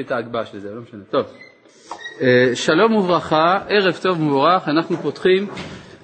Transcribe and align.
את 0.00 0.10
ההגבהה 0.10 0.46
של 0.46 0.58
זה, 0.58 0.74
לא 0.74 0.80
משנה. 0.80 1.00
טוב. 1.10 1.26
אה, 2.20 2.50
שלום 2.54 2.94
וברכה, 2.94 3.58
ערב 3.68 3.98
טוב 4.02 4.20
ומבורך, 4.20 4.68
אנחנו 4.68 4.96
פותחים 4.96 5.46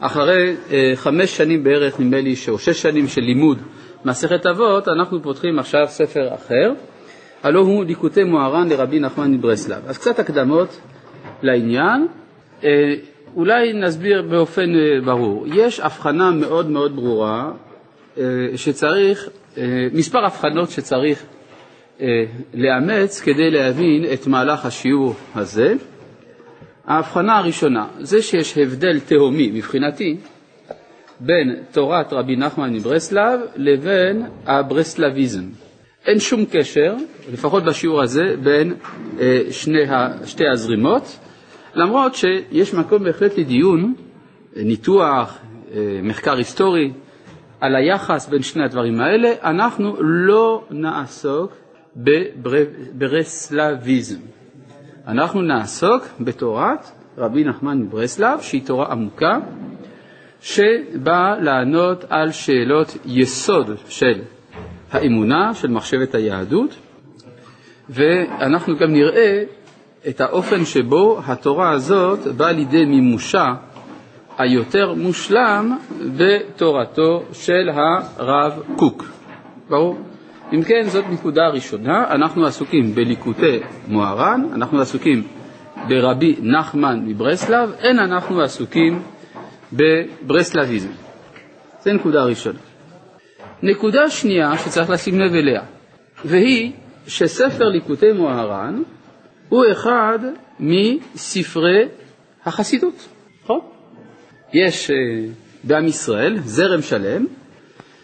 אחרי 0.01 0.57
אה, 0.71 0.93
חמש 0.95 1.37
שנים 1.37 1.65
בערך, 1.65 2.01
נדמה 2.01 2.21
לי, 2.21 2.35
או 2.49 2.59
שש 2.59 2.83
שנים 2.83 3.09
של 3.09 3.21
לימוד 3.21 3.59
מסכת 4.05 4.47
אבות, 4.47 4.89
אנחנו 4.89 5.23
פותחים 5.23 5.59
עכשיו 5.59 5.87
ספר 5.89 6.35
אחר, 6.35 6.73
הלא 7.43 7.61
הוא 7.61 7.85
ליקוטי 7.85 8.25
מוהר"ן 8.25 8.69
לרבי 8.69 9.01
נחמן 9.01 9.31
מברסלב. 9.35 9.83
אז 9.87 9.99
קצת 9.99 10.19
הקדמות 10.19 10.81
לעניין, 11.43 12.07
אה, 12.65 12.95
אולי 13.37 13.73
נסביר 13.73 14.23
באופן 14.23 14.71
ברור. 15.05 15.47
יש 15.47 15.81
הבחנה 15.81 16.31
מאוד 16.31 16.71
מאוד 16.71 16.97
ברורה 16.97 17.51
שצריך, 18.57 19.29
מספר 19.93 20.25
הבחנות 20.25 20.71
שצריך 20.71 21.25
לאמץ 22.55 23.21
כדי 23.21 23.51
להבין 23.51 24.05
את 24.13 24.27
מהלך 24.27 24.67
השיעור 24.67 25.15
הזה. 25.35 25.75
ההבחנה 26.87 27.39
הראשונה, 27.39 27.87
זה 28.01 28.23
שיש 28.23 28.59
הבדל 28.59 29.01
תהומי 29.01 29.51
מבחינתי 29.55 30.17
בין 31.21 31.57
תורת 31.73 32.13
רבי 32.13 32.37
נחמן 32.37 32.73
מברסלב 32.75 33.41
לבין 33.57 34.27
הברסלביזם. 34.47 35.45
אין 36.07 36.21
שום 36.21 36.45
קשר, 36.51 36.95
לפחות 37.33 37.65
בשיעור 37.65 38.03
הזה, 38.03 38.37
בין 38.43 38.75
אה, 39.21 39.41
שני, 39.51 39.79
שתי 40.27 40.45
הזרימות, 40.53 41.19
למרות 41.75 42.15
שיש 42.15 42.75
מקום 42.75 43.05
בהחלט 43.05 43.39
לדיון, 43.39 43.95
ניתוח, 44.57 45.39
אה, 45.75 46.01
מחקר 46.03 46.37
היסטורי, 46.37 46.93
על 47.61 47.77
היחס 47.77 48.29
בין 48.29 48.43
שני 48.43 48.65
הדברים 48.65 49.01
האלה, 49.01 49.33
אנחנו 49.43 49.97
לא 50.03 50.65
נעסוק 50.71 51.53
בברסלביזם. 51.97 54.19
אנחנו 55.07 55.43
נעסוק 55.43 56.05
בתורת 56.21 56.91
רבי 57.19 57.45
נחמן 57.45 57.79
מברסלב, 57.79 58.41
שהיא 58.41 58.67
תורה 58.67 58.93
עמוקה, 58.93 59.39
שבאה 60.41 61.39
לענות 61.41 62.05
על 62.09 62.33
שאלות 62.33 62.97
יסוד 63.07 63.71
של 63.89 64.21
האמונה, 64.93 65.55
של 65.55 65.69
מחשבת 65.71 66.15
היהדות, 66.15 66.77
ואנחנו 67.89 68.77
גם 68.77 68.93
נראה 68.93 69.45
את 70.09 70.21
האופן 70.21 70.65
שבו 70.65 71.21
התורה 71.27 71.71
הזאת 71.73 72.19
באה 72.37 72.53
לידי 72.53 72.85
מימושה 72.85 73.45
היותר 74.39 74.95
מושלם 74.95 75.77
בתורתו 76.17 77.23
של 77.33 77.69
הרב 77.73 78.63
קוק. 78.77 79.05
ברור? 79.69 79.99
אם 80.53 80.63
כן, 80.63 80.83
זאת 80.87 81.05
נקודה 81.11 81.49
ראשונה, 81.49 82.05
אנחנו 82.11 82.47
עסוקים 82.47 82.95
בליקוטי 82.95 83.61
מוהר"ן, 83.89 84.45
אנחנו 84.55 84.81
עסוקים 84.81 85.23
ברבי 85.89 86.37
נחמן 86.43 87.01
מברסלב, 87.07 87.73
אין 87.79 87.99
אנחנו 87.99 88.41
עסוקים 88.43 89.03
בברסלביזם. 89.73 90.91
זו 91.85 91.93
נקודה 91.93 92.25
ראשונה. 92.25 92.59
נקודה 93.63 94.11
שנייה 94.11 94.59
שצריך 94.59 94.91
לשים 94.91 95.21
לב 95.21 95.35
אליה, 95.35 95.63
והיא 96.25 96.73
שספר 97.07 97.65
ליקוטי 97.65 98.13
מוהר"ן 98.13 98.83
הוא 99.49 99.65
אחד 99.73 100.19
מספרי 100.61 101.89
החסידות, 102.45 103.09
נכון? 103.45 103.61
יש 104.53 104.91
uh, 104.91 104.95
בעם 105.65 105.87
ישראל 105.87 106.37
זרם 106.45 106.83
שלם 106.83 107.25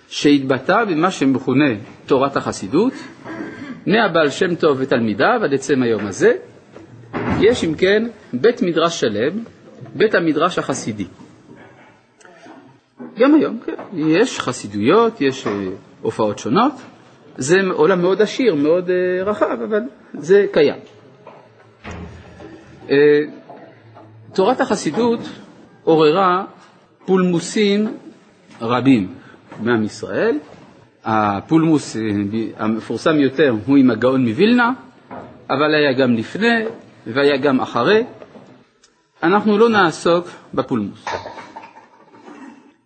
שהתבטא 0.09 0.85
במה 0.85 1.11
שמכונה 1.11 1.75
תורת 2.07 2.37
החסידות, 2.37 2.93
מהבעל 3.87 4.31
שם 4.31 4.55
טוב 4.55 4.77
ותלמידיו 4.81 5.41
עד 5.45 5.55
עצם 5.55 5.83
היום 5.83 6.07
הזה, 6.07 6.33
יש 7.41 7.65
אם 7.65 7.75
כן 7.75 8.03
בית 8.33 8.63
מדרש 8.63 9.01
שלם, 9.01 9.39
בית 9.95 10.15
המדרש 10.15 10.59
החסידי. 10.59 11.07
גם 13.19 13.35
היום, 13.35 13.59
כן, 13.67 13.73
יש 13.95 14.41
חסידויות, 14.41 15.21
יש 15.21 15.47
uh, 15.47 15.49
הופעות 16.03 16.39
שונות, 16.39 16.73
זה 17.37 17.57
עולם 17.73 18.01
מאוד 18.03 18.23
עשיר, 18.23 18.55
מאוד 18.55 18.89
uh, 18.89 18.93
רחב, 19.25 19.59
אבל 19.69 19.81
זה 20.15 20.47
קיים. 20.53 20.81
Uh, 22.87 22.91
תורת 24.35 24.61
החסידות 24.61 25.21
עוררה 25.85 26.45
פולמוסים 27.07 27.97
רבים. 28.61 29.15
מעם 29.61 29.85
ישראל. 29.85 30.39
הפולמוס 31.05 31.97
אה, 31.97 32.03
המפורסם 32.57 33.17
יותר 33.21 33.55
הוא 33.67 33.77
עם 33.77 33.91
הגאון 33.91 34.29
מווילנה, 34.29 34.73
אבל 35.51 35.75
היה 35.75 35.93
גם 35.93 36.15
לפני 36.15 36.65
והיה 37.07 37.37
גם 37.37 37.61
אחרי. 37.61 38.05
אנחנו 39.23 39.59
לא 39.59 39.69
נעסוק 39.69 40.27
בפולמוס. 40.55 41.05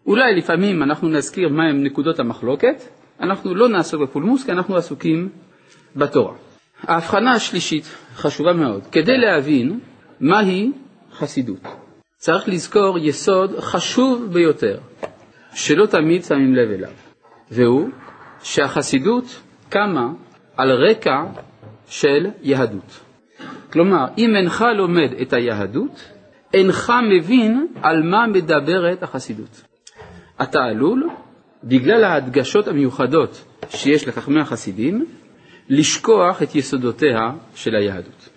אולי 0.06 0.36
לפעמים 0.36 0.82
אנחנו 0.82 1.08
נזכיר 1.08 1.48
מהם 1.48 1.84
נקודות 1.84 2.20
המחלוקת, 2.20 2.82
אנחנו 3.20 3.54
לא 3.54 3.68
נעסוק 3.68 4.02
בפולמוס 4.02 4.44
כי 4.44 4.52
אנחנו 4.52 4.76
עסוקים 4.76 5.28
בתורה. 5.96 6.34
ההבחנה 6.82 7.32
השלישית 7.32 7.84
חשובה 8.14 8.52
מאוד. 8.52 8.82
כדי 8.92 9.18
להבין 9.18 9.80
מהי 10.20 10.72
חסידות, 11.12 11.60
צריך 12.18 12.48
לזכור 12.48 12.98
יסוד 12.98 13.60
חשוב 13.60 14.28
ביותר, 14.32 14.78
שלא 15.54 15.86
תמיד 15.86 16.24
שמים 16.24 16.54
לב 16.54 16.70
אליו, 16.70 16.92
והוא 17.50 17.88
שהחסידות 18.42 19.42
קמה 19.68 20.12
על 20.56 20.70
רקע 20.72 21.24
של 21.86 22.26
יהדות. 22.42 23.00
כלומר, 23.72 24.04
אם 24.18 24.36
אינך 24.36 24.64
לומד 24.76 25.12
את 25.22 25.32
היהדות, 25.32 26.10
אינך 26.54 26.92
מבין 27.16 27.66
על 27.82 28.02
מה 28.02 28.26
מדברת 28.26 29.02
החסידות. 29.02 29.62
אתה 30.42 30.58
עלול, 30.58 31.08
בגלל 31.64 32.04
ההדגשות 32.04 32.68
המיוחדות 32.68 33.44
שיש 33.68 34.08
לחכמי 34.08 34.40
החסידים, 34.40 35.06
לשכוח 35.68 36.42
את 36.42 36.54
יסודותיה 36.54 37.30
של 37.54 37.74
היהדות. 37.74 38.28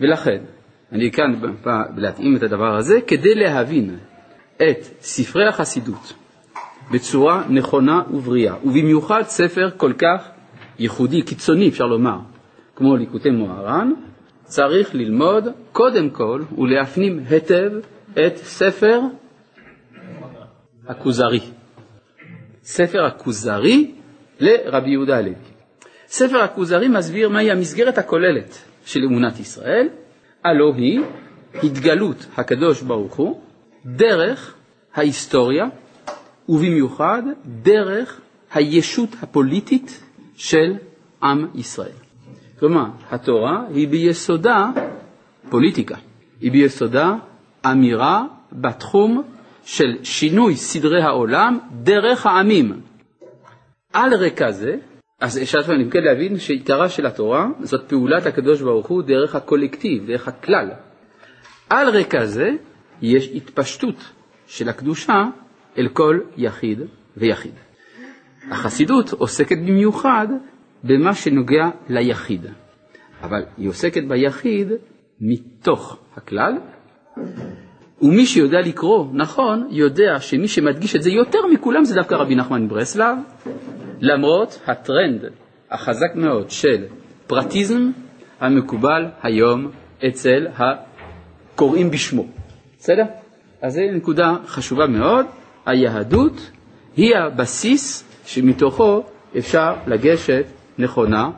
ולכן, 0.00 0.44
אני 0.92 1.10
כאן 1.10 1.40
להתאים 1.96 2.36
את 2.36 2.42
הדבר 2.42 2.76
הזה 2.76 3.00
כדי 3.06 3.34
להבין 3.34 3.98
את 4.62 4.84
ספרי 5.00 5.48
החסידות 5.48 6.12
בצורה 6.92 7.44
נכונה 7.48 8.02
ובריאה, 8.10 8.54
ובמיוחד 8.64 9.22
ספר 9.22 9.70
כל 9.76 9.92
כך 9.98 10.28
ייחודי, 10.78 11.22
קיצוני 11.22 11.68
אפשר 11.68 11.86
לומר, 11.86 12.18
כמו 12.76 12.96
ליקוטי 12.96 13.30
מוהר"ן, 13.30 13.92
צריך 14.44 14.94
ללמוד 14.94 15.48
קודם 15.72 16.10
כל 16.10 16.42
ולהפנים 16.58 17.20
היטב 17.28 17.70
את 18.26 18.36
ספר 18.36 19.00
הכוזרי. 20.88 21.40
ספר 22.64 23.04
הכוזרי 23.04 23.94
לרבי 24.40 24.90
יהודה 24.90 25.18
הלוי. 25.18 25.34
ספר 26.06 26.38
הכוזרי 26.42 26.88
מסביר 26.88 27.28
מהי 27.28 27.50
המסגרת 27.50 27.98
הכוללת 27.98 28.58
של 28.84 29.00
אמונת 29.04 29.40
ישראל, 29.40 29.88
הלא 30.44 30.72
היא 30.76 31.00
התגלות 31.62 32.26
הקדוש 32.36 32.82
ברוך 32.82 33.14
הוא 33.16 33.40
דרך 33.86 34.54
ההיסטוריה, 34.94 35.66
ובמיוחד 36.48 37.22
דרך 37.46 38.20
הישות 38.54 39.08
הפוליטית 39.22 40.02
של 40.36 40.74
עם 41.22 41.46
ישראל. 41.54 41.92
כלומר, 42.58 42.84
התורה 43.10 43.64
היא 43.74 43.88
ביסודה 43.88 44.70
פוליטיקה, 45.50 45.96
היא 46.40 46.52
ביסודה 46.52 47.14
אמירה 47.66 48.24
בתחום 48.52 49.22
של 49.64 49.96
שינוי 50.02 50.56
סדרי 50.56 51.02
העולם 51.02 51.58
דרך 51.72 52.26
העמים. 52.26 52.80
על 53.92 54.14
רקע 54.14 54.50
זה, 54.50 54.76
אז 55.20 55.38
אפשר 55.38 55.58
אם 55.82 55.90
כן 55.90 56.02
להבין 56.02 56.38
שעיקרה 56.38 56.88
של 56.88 57.06
התורה 57.06 57.48
זאת 57.62 57.88
פעולת 57.88 58.26
הקדוש 58.26 58.60
ברוך 58.60 58.86
הוא 58.86 59.02
דרך 59.02 59.34
הקולקטיב, 59.34 60.06
דרך 60.06 60.28
הכלל. 60.28 60.68
על 61.70 61.88
רקע 61.88 62.24
זה 62.24 62.50
יש 63.02 63.30
התפשטות 63.34 64.12
של 64.46 64.68
הקדושה 64.68 65.24
אל 65.78 65.88
כל 65.88 66.20
יחיד 66.36 66.80
ויחיד. 67.16 67.54
החסידות 68.50 69.12
עוסקת 69.12 69.58
במיוחד 69.58 70.28
במה 70.84 71.14
שנוגע 71.14 71.70
ליחיד, 71.88 72.46
אבל 73.22 73.42
היא 73.56 73.68
עוסקת 73.68 74.02
ביחיד 74.08 74.68
מתוך 75.20 75.98
הכלל, 76.16 76.52
ומי 78.02 78.26
שיודע 78.26 78.60
לקרוא 78.60 79.06
נכון, 79.12 79.68
יודע 79.70 80.20
שמי 80.20 80.48
שמדגיש 80.48 80.96
את 80.96 81.02
זה 81.02 81.10
יותר 81.10 81.38
מכולם 81.52 81.84
זה 81.84 81.94
דווקא 81.94 82.14
רבי 82.14 82.34
נחמן 82.34 82.64
מברסלב, 82.64 83.16
למרות 84.00 84.60
הטרנד 84.66 85.24
החזק 85.70 86.14
מאוד 86.14 86.50
של 86.50 86.84
פרטיזם 87.26 87.90
המקובל 88.40 89.06
היום 89.22 89.70
אצל 90.08 90.46
הקוראים 90.56 91.90
בשמו. 91.90 92.39
בסדר? 92.80 93.04
אז 93.62 93.74
זו 93.74 93.80
נקודה 93.92 94.36
חשובה 94.46 94.86
מאוד, 94.86 95.26
היהדות 95.66 96.50
היא 96.96 97.16
הבסיס 97.16 98.04
שמתוכו 98.26 99.04
אפשר 99.38 99.74
לגשת 99.86 100.44
נכונה 100.78 101.30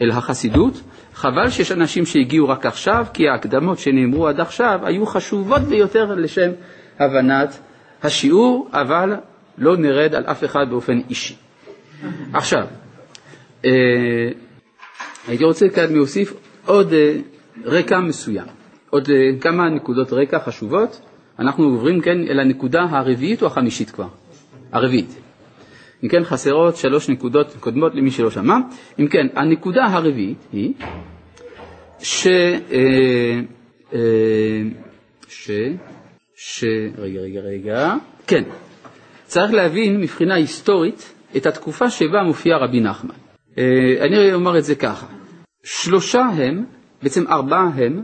אל 0.00 0.10
החסידות, 0.10 0.82
חבל 1.14 1.50
שיש 1.50 1.72
אנשים 1.72 2.06
שהגיעו 2.06 2.48
רק 2.48 2.66
עכשיו, 2.66 3.06
כי 3.14 3.28
ההקדמות 3.28 3.78
שנאמרו 3.78 4.28
עד 4.28 4.40
עכשיו 4.40 4.80
היו 4.82 5.06
חשובות 5.06 5.62
ביותר 5.62 6.14
לשם 6.14 6.50
הבנת 6.98 7.58
השיעור, 8.02 8.68
אבל 8.72 9.16
לא 9.58 9.76
נרד 9.76 10.14
על 10.14 10.24
אף 10.24 10.44
אחד 10.44 10.66
באופן 10.70 11.00
אישי. 11.10 11.36
עכשיו, 12.32 12.66
אה, 13.64 13.70
הייתי 15.28 15.44
רוצה 15.44 15.68
כאן 15.68 15.92
להוסיף 15.92 16.34
עוד 16.66 16.92
אה, 16.92 17.16
רקע 17.64 18.00
מסוים, 18.00 18.46
עוד 18.90 19.08
אה, 19.10 19.40
כמה 19.40 19.68
נקודות 19.68 20.12
רקע 20.12 20.38
חשובות. 20.38 21.00
אנחנו 21.38 21.64
עוברים 21.64 22.00
כן 22.00 22.18
אל 22.28 22.40
הנקודה 22.40 22.80
הרביעית 22.90 23.42
או 23.42 23.46
החמישית 23.46 23.90
כבר? 23.90 24.08
הרביעית. 24.72 25.18
אם 26.04 26.08
כן, 26.08 26.24
חסרות 26.24 26.76
שלוש 26.76 27.08
נקודות 27.08 27.56
קודמות 27.60 27.94
למי 27.94 28.10
שלא 28.10 28.30
שמע. 28.30 28.56
אם 28.98 29.08
כן, 29.08 29.26
הנקודה 29.34 29.84
הרביעית 29.84 30.38
היא 30.52 30.72
ש... 32.00 32.26
אה, 32.26 33.40
אה, 33.94 33.98
ש... 35.28 35.50
ש... 36.36 36.64
רגע, 36.98 37.20
רגע, 37.20 37.40
רגע. 37.40 37.94
כן, 38.26 38.42
צריך 39.24 39.52
להבין 39.52 40.00
מבחינה 40.00 40.34
היסטורית 40.34 41.12
את 41.36 41.46
התקופה 41.46 41.90
שבה 41.90 42.22
מופיע 42.22 42.56
רבי 42.56 42.80
נחמן. 42.80 43.14
אני 44.00 44.34
אומר 44.34 44.58
את 44.58 44.64
זה 44.64 44.74
ככה, 44.74 45.06
שלושה 45.64 46.20
הם, 46.20 46.64
בעצם 47.02 47.24
ארבעה 47.28 47.70
הם, 47.76 48.02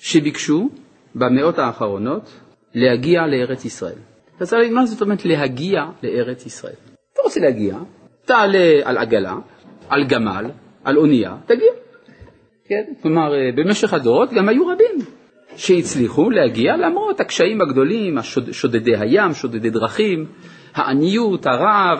שביקשו 0.00 0.68
במאות 1.14 1.58
האחרונות 1.58 2.30
להגיע 2.74 3.26
לארץ 3.26 3.64
ישראל. 3.64 3.98
אתה 4.36 4.46
צריך 4.46 4.60
להגיד 4.60 4.74
מה 4.74 4.86
זאת 4.86 5.02
אומרת 5.02 5.24
להגיע 5.24 5.84
לארץ 6.02 6.46
ישראל. 6.46 6.74
אתה 7.12 7.22
רוצה 7.24 7.40
להגיע, 7.40 7.78
תעלה 8.24 8.80
על 8.84 8.98
עגלה, 8.98 9.36
על 9.88 10.04
גמל, 10.04 10.50
על 10.84 10.98
אונייה, 10.98 11.36
תגיע. 11.46 11.72
כן? 12.68 12.82
כלומר, 13.02 13.34
אה, 13.34 13.50
במשך 13.56 13.94
הדורות 13.94 14.32
גם 14.32 14.48
היו 14.48 14.66
רבים 14.66 15.06
שהצליחו 15.56 16.30
להגיע 16.30 16.76
למרות 16.76 17.20
הקשיים 17.20 17.60
הגדולים, 17.60 18.18
שודדי 18.52 18.96
הים, 18.96 19.34
שודדי 19.34 19.70
דרכים, 19.70 20.26
העניות, 20.74 21.46
הרעב, 21.46 21.98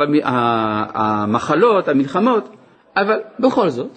המחלות, 0.94 1.88
המלחמות, 1.88 2.48
אבל 2.96 3.18
בכל 3.40 3.68
זאת, 3.68 3.90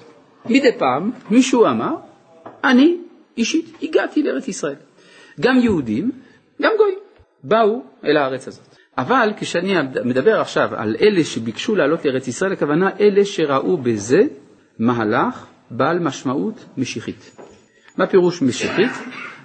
מדי 0.45 0.71
פעם 0.79 1.11
מישהו 1.31 1.65
אמר, 1.65 1.93
אני 2.63 2.97
אישית 3.37 3.77
הגעתי 3.83 4.23
לארץ 4.23 4.47
ישראל. 4.47 4.75
גם 5.39 5.59
יהודים, 5.59 6.11
גם 6.61 6.71
גויים, 6.77 6.99
באו 7.43 7.83
אל 8.05 8.17
הארץ 8.17 8.47
הזאת. 8.47 8.75
אבל 8.97 9.29
כשאני 9.37 9.73
מדבר 10.05 10.41
עכשיו 10.41 10.69
על 10.75 10.95
אלה 11.01 11.23
שביקשו 11.23 11.75
לעלות 11.75 12.05
לארץ 12.05 12.27
ישראל, 12.27 12.51
הכוונה 12.51 12.89
אלה 12.99 13.25
שראו 13.25 13.77
בזה 13.77 14.21
מהלך 14.79 15.45
בעל 15.71 15.99
משמעות 15.99 16.65
משיחית. 16.77 17.35
מה 17.97 18.07
פירוש 18.07 18.41
משיחית? 18.41 18.91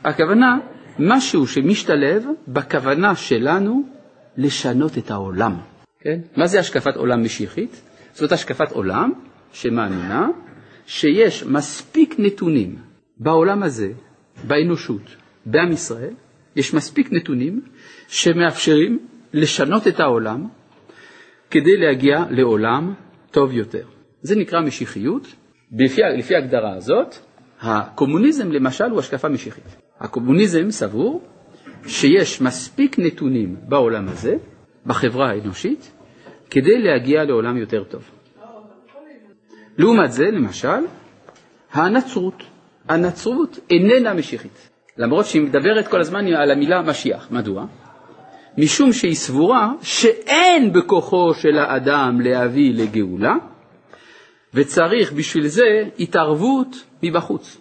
הכוונה 0.04 0.58
משהו 0.98 1.46
שמשתלב 1.46 2.24
בכוונה 2.48 3.14
שלנו 3.16 3.82
לשנות 4.36 4.98
את 4.98 5.10
העולם. 5.10 5.56
כן? 6.00 6.18
מה 6.36 6.46
זה 6.46 6.60
השקפת 6.60 6.96
עולם 6.96 7.22
משיחית? 7.22 7.82
זאת 8.12 8.32
השקפת 8.32 8.72
עולם 8.72 9.12
שמאמינה 9.52 10.28
שיש 10.86 11.44
מספיק 11.44 12.14
נתונים 12.18 12.87
בעולם 13.20 13.62
הזה, 13.62 13.92
באנושות, 14.46 15.16
בעם 15.46 15.72
ישראל, 15.72 16.14
יש 16.56 16.74
מספיק 16.74 17.12
נתונים 17.12 17.62
שמאפשרים 18.08 18.98
לשנות 19.32 19.88
את 19.88 20.00
העולם 20.00 20.46
כדי 21.50 21.76
להגיע 21.76 22.24
לעולם 22.30 22.94
טוב 23.30 23.52
יותר. 23.52 23.86
זה 24.22 24.36
נקרא 24.36 24.60
משיחיות. 24.60 25.34
לפי, 25.72 26.00
לפי 26.18 26.34
ההגדרה 26.34 26.74
הזאת, 26.76 27.14
הקומוניזם 27.60 28.52
למשל 28.52 28.84
הוא 28.84 28.98
השקפה 28.98 29.28
משיחית. 29.28 29.76
הקומוניזם 30.00 30.70
סבור 30.70 31.22
שיש 31.86 32.40
מספיק 32.40 32.98
נתונים 32.98 33.56
בעולם 33.68 34.08
הזה, 34.08 34.36
בחברה 34.86 35.30
האנושית, 35.30 35.92
כדי 36.50 36.78
להגיע 36.78 37.24
לעולם 37.24 37.56
יותר 37.56 37.84
טוב. 37.84 38.10
לעומת 39.78 40.12
זה, 40.12 40.24
למשל, 40.24 40.84
הנצרות. 41.72 42.42
הנצרות 42.88 43.58
איננה 43.70 44.14
משיחית, 44.14 44.68
למרות 44.96 45.26
שהיא 45.26 45.42
מדברת 45.42 45.88
כל 45.88 46.00
הזמן 46.00 46.26
על 46.26 46.50
המילה 46.50 46.82
משיח. 46.82 47.28
מדוע? 47.30 47.66
משום 48.58 48.92
שהיא 48.92 49.14
סבורה 49.14 49.72
שאין 49.82 50.72
בכוחו 50.72 51.34
של 51.34 51.58
האדם 51.58 52.20
להביא 52.20 52.74
לגאולה, 52.74 53.34
וצריך 54.54 55.12
בשביל 55.12 55.46
זה 55.46 55.82
התערבות 55.98 56.84
מבחוץ. 57.02 57.58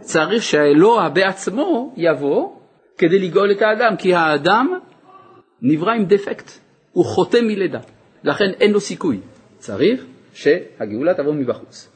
צריך 0.00 0.42
שהאלוה 0.42 1.08
בעצמו 1.08 1.94
יבוא 1.96 2.50
כדי 2.98 3.18
לגאול 3.18 3.52
את 3.52 3.62
האדם, 3.62 3.96
כי 3.96 4.14
האדם 4.14 4.78
נברא 5.62 5.92
עם 5.92 6.04
דפקט, 6.04 6.50
הוא 6.92 7.04
חוטא 7.04 7.38
מלידה, 7.42 7.80
לכן 8.24 8.50
אין 8.60 8.72
לו 8.72 8.80
סיכוי. 8.80 9.20
צריך 9.58 10.04
שהגאולה 10.32 11.14
תבוא 11.14 11.32
מבחוץ. 11.32 11.88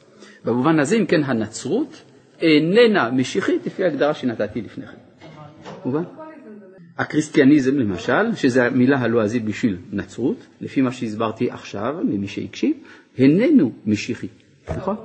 במובן 0.45 0.79
הזה, 0.79 0.95
אם 0.95 1.05
כן, 1.05 1.23
הנצרות 1.23 2.03
איננה 2.43 3.11
משיחית 3.11 3.65
לפי 3.65 3.83
ההגדרה 3.83 4.13
שנתתי 4.13 4.61
לפני 4.61 4.85
כן. 4.87 4.93
מובן? 5.85 6.03
הקריסטיאניזם 6.97 7.77
למשל, 7.77 8.35
שזו 8.35 8.61
המילה 8.61 8.99
הלועזית 8.99 9.45
בשביל 9.45 9.77
נצרות, 9.91 10.47
לפי 10.61 10.81
מה 10.81 10.91
שהסברתי 10.91 11.51
עכשיו, 11.51 11.95
ממי 12.03 12.27
שהקשיב, 12.27 12.77
איננו 13.17 13.71
משיחי, 13.85 14.27
נכון? 14.77 14.95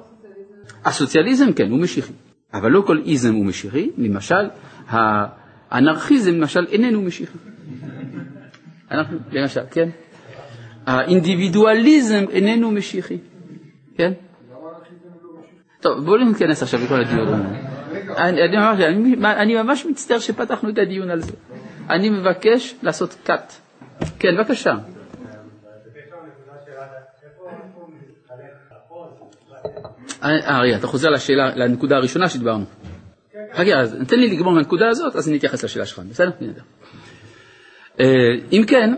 הסוציאליזם 0.84 1.52
כן, 1.52 1.70
הוא 1.70 1.78
משיחי, 1.78 2.12
אבל 2.54 2.70
לא 2.70 2.82
כל 2.86 3.02
איזם 3.06 3.34
הוא 3.34 3.44
משיחי, 3.44 3.90
למשל, 3.98 4.48
האנרכיזם 4.88 6.34
למשל 6.34 6.66
איננו 6.66 7.02
משיחי. 7.02 7.38
אנחנו, 8.90 9.18
למשל, 9.32 9.60
כן? 9.70 9.88
האינדיבידואליזם 10.86 12.24
איננו 12.30 12.70
משיחי, 12.70 13.18
כן? 13.96 14.12
טוב, 15.80 16.04
בואו 16.04 16.24
ניכנס 16.24 16.62
עכשיו 16.62 16.80
לכל 16.84 17.00
הדיון. 17.00 17.46
אני, 18.16 18.42
אני, 18.42 18.86
אני, 18.86 19.16
אני 19.26 19.62
ממש 19.62 19.86
מצטער 19.86 20.18
שפתחנו 20.18 20.68
את 20.68 20.78
הדיון 20.78 21.10
על 21.10 21.20
זה. 21.20 21.32
אני 21.90 22.10
מבקש 22.10 22.74
לעשות 22.82 23.16
cut. 23.26 23.52
כן, 24.18 24.28
בבקשה. 24.38 24.74
אה, 30.24 30.60
רגע, 30.60 30.76
אתה 30.76 30.86
חוזר 30.86 31.08
לשאלה, 31.08 31.56
לנקודה 31.56 31.96
הראשונה 31.96 32.28
שדיברנו. 32.28 32.64
רגע, 33.54 33.80
אז 33.80 33.96
תן 34.08 34.20
לי 34.20 34.36
לגמור 34.36 34.52
מהנקודה 34.52 34.88
הזאת, 34.88 35.16
אז 35.16 35.28
אני 35.28 35.36
אתייחס 35.36 35.64
לשאלה 35.64 35.86
שלך, 35.86 35.98
בסדר? 36.10 36.30
אה, 38.00 38.06
אם 38.52 38.62
כן, 38.66 38.94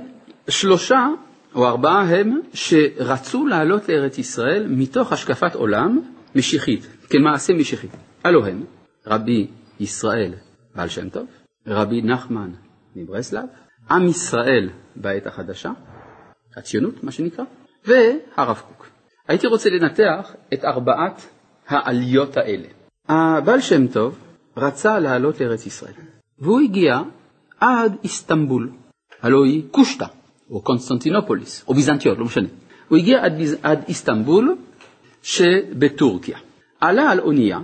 שלושה 0.48 1.06
או 1.54 1.66
ארבעה 1.66 2.02
הם 2.02 2.40
שרצו 2.54 3.46
לעלות 3.46 3.88
לארץ 3.88 4.18
ישראל 4.18 4.66
מתוך 4.68 5.12
השקפת 5.12 5.54
עולם 5.54 6.00
משיחית, 6.34 6.86
כמעשה 7.10 7.52
משיחי. 7.54 7.88
הלא 8.24 8.46
הם 8.46 8.64
רבי 9.06 9.46
ישראל 9.80 10.34
בעל 10.74 10.88
שם 10.88 11.08
טוב, 11.08 11.26
רבי 11.66 12.02
נחמן 12.02 12.50
מברסלב, 12.96 13.44
עם 13.90 14.06
ישראל 14.06 14.70
בעת 14.96 15.26
החדשה, 15.26 15.70
הציונות 16.56 17.04
מה 17.04 17.12
שנקרא, 17.12 17.44
והרב 17.86 18.62
קוק. 18.68 18.86
הייתי 19.28 19.46
רוצה 19.46 19.70
לנתח 19.70 20.34
את 20.54 20.64
ארבעת 20.64 21.28
העליות 21.68 22.36
האלה. 22.36 22.68
הבעל 23.08 23.60
שם 23.60 23.86
טוב 23.86 24.18
רצה 24.56 24.98
לעלות 24.98 25.40
לארץ 25.40 25.66
ישראל, 25.66 25.92
והוא 26.38 26.60
הגיע 26.60 27.00
עד 27.60 27.96
איסטנבול, 28.04 28.70
הלוא 29.22 29.44
היא 29.44 29.62
קושטא, 29.70 30.06
או 30.50 30.62
קונסטנטינופוליס, 30.62 31.64
או 31.68 31.74
ביזנטיון, 31.74 32.18
לא 32.18 32.24
משנה. 32.24 32.48
הוא 32.88 32.98
הגיע 32.98 33.24
עד, 33.24 33.32
עד 33.62 33.84
איסטנבול 33.88 34.56
שבטורקיה. 35.22 36.38
עלה 36.80 37.10
על 37.10 37.20
אונייה, 37.20 37.58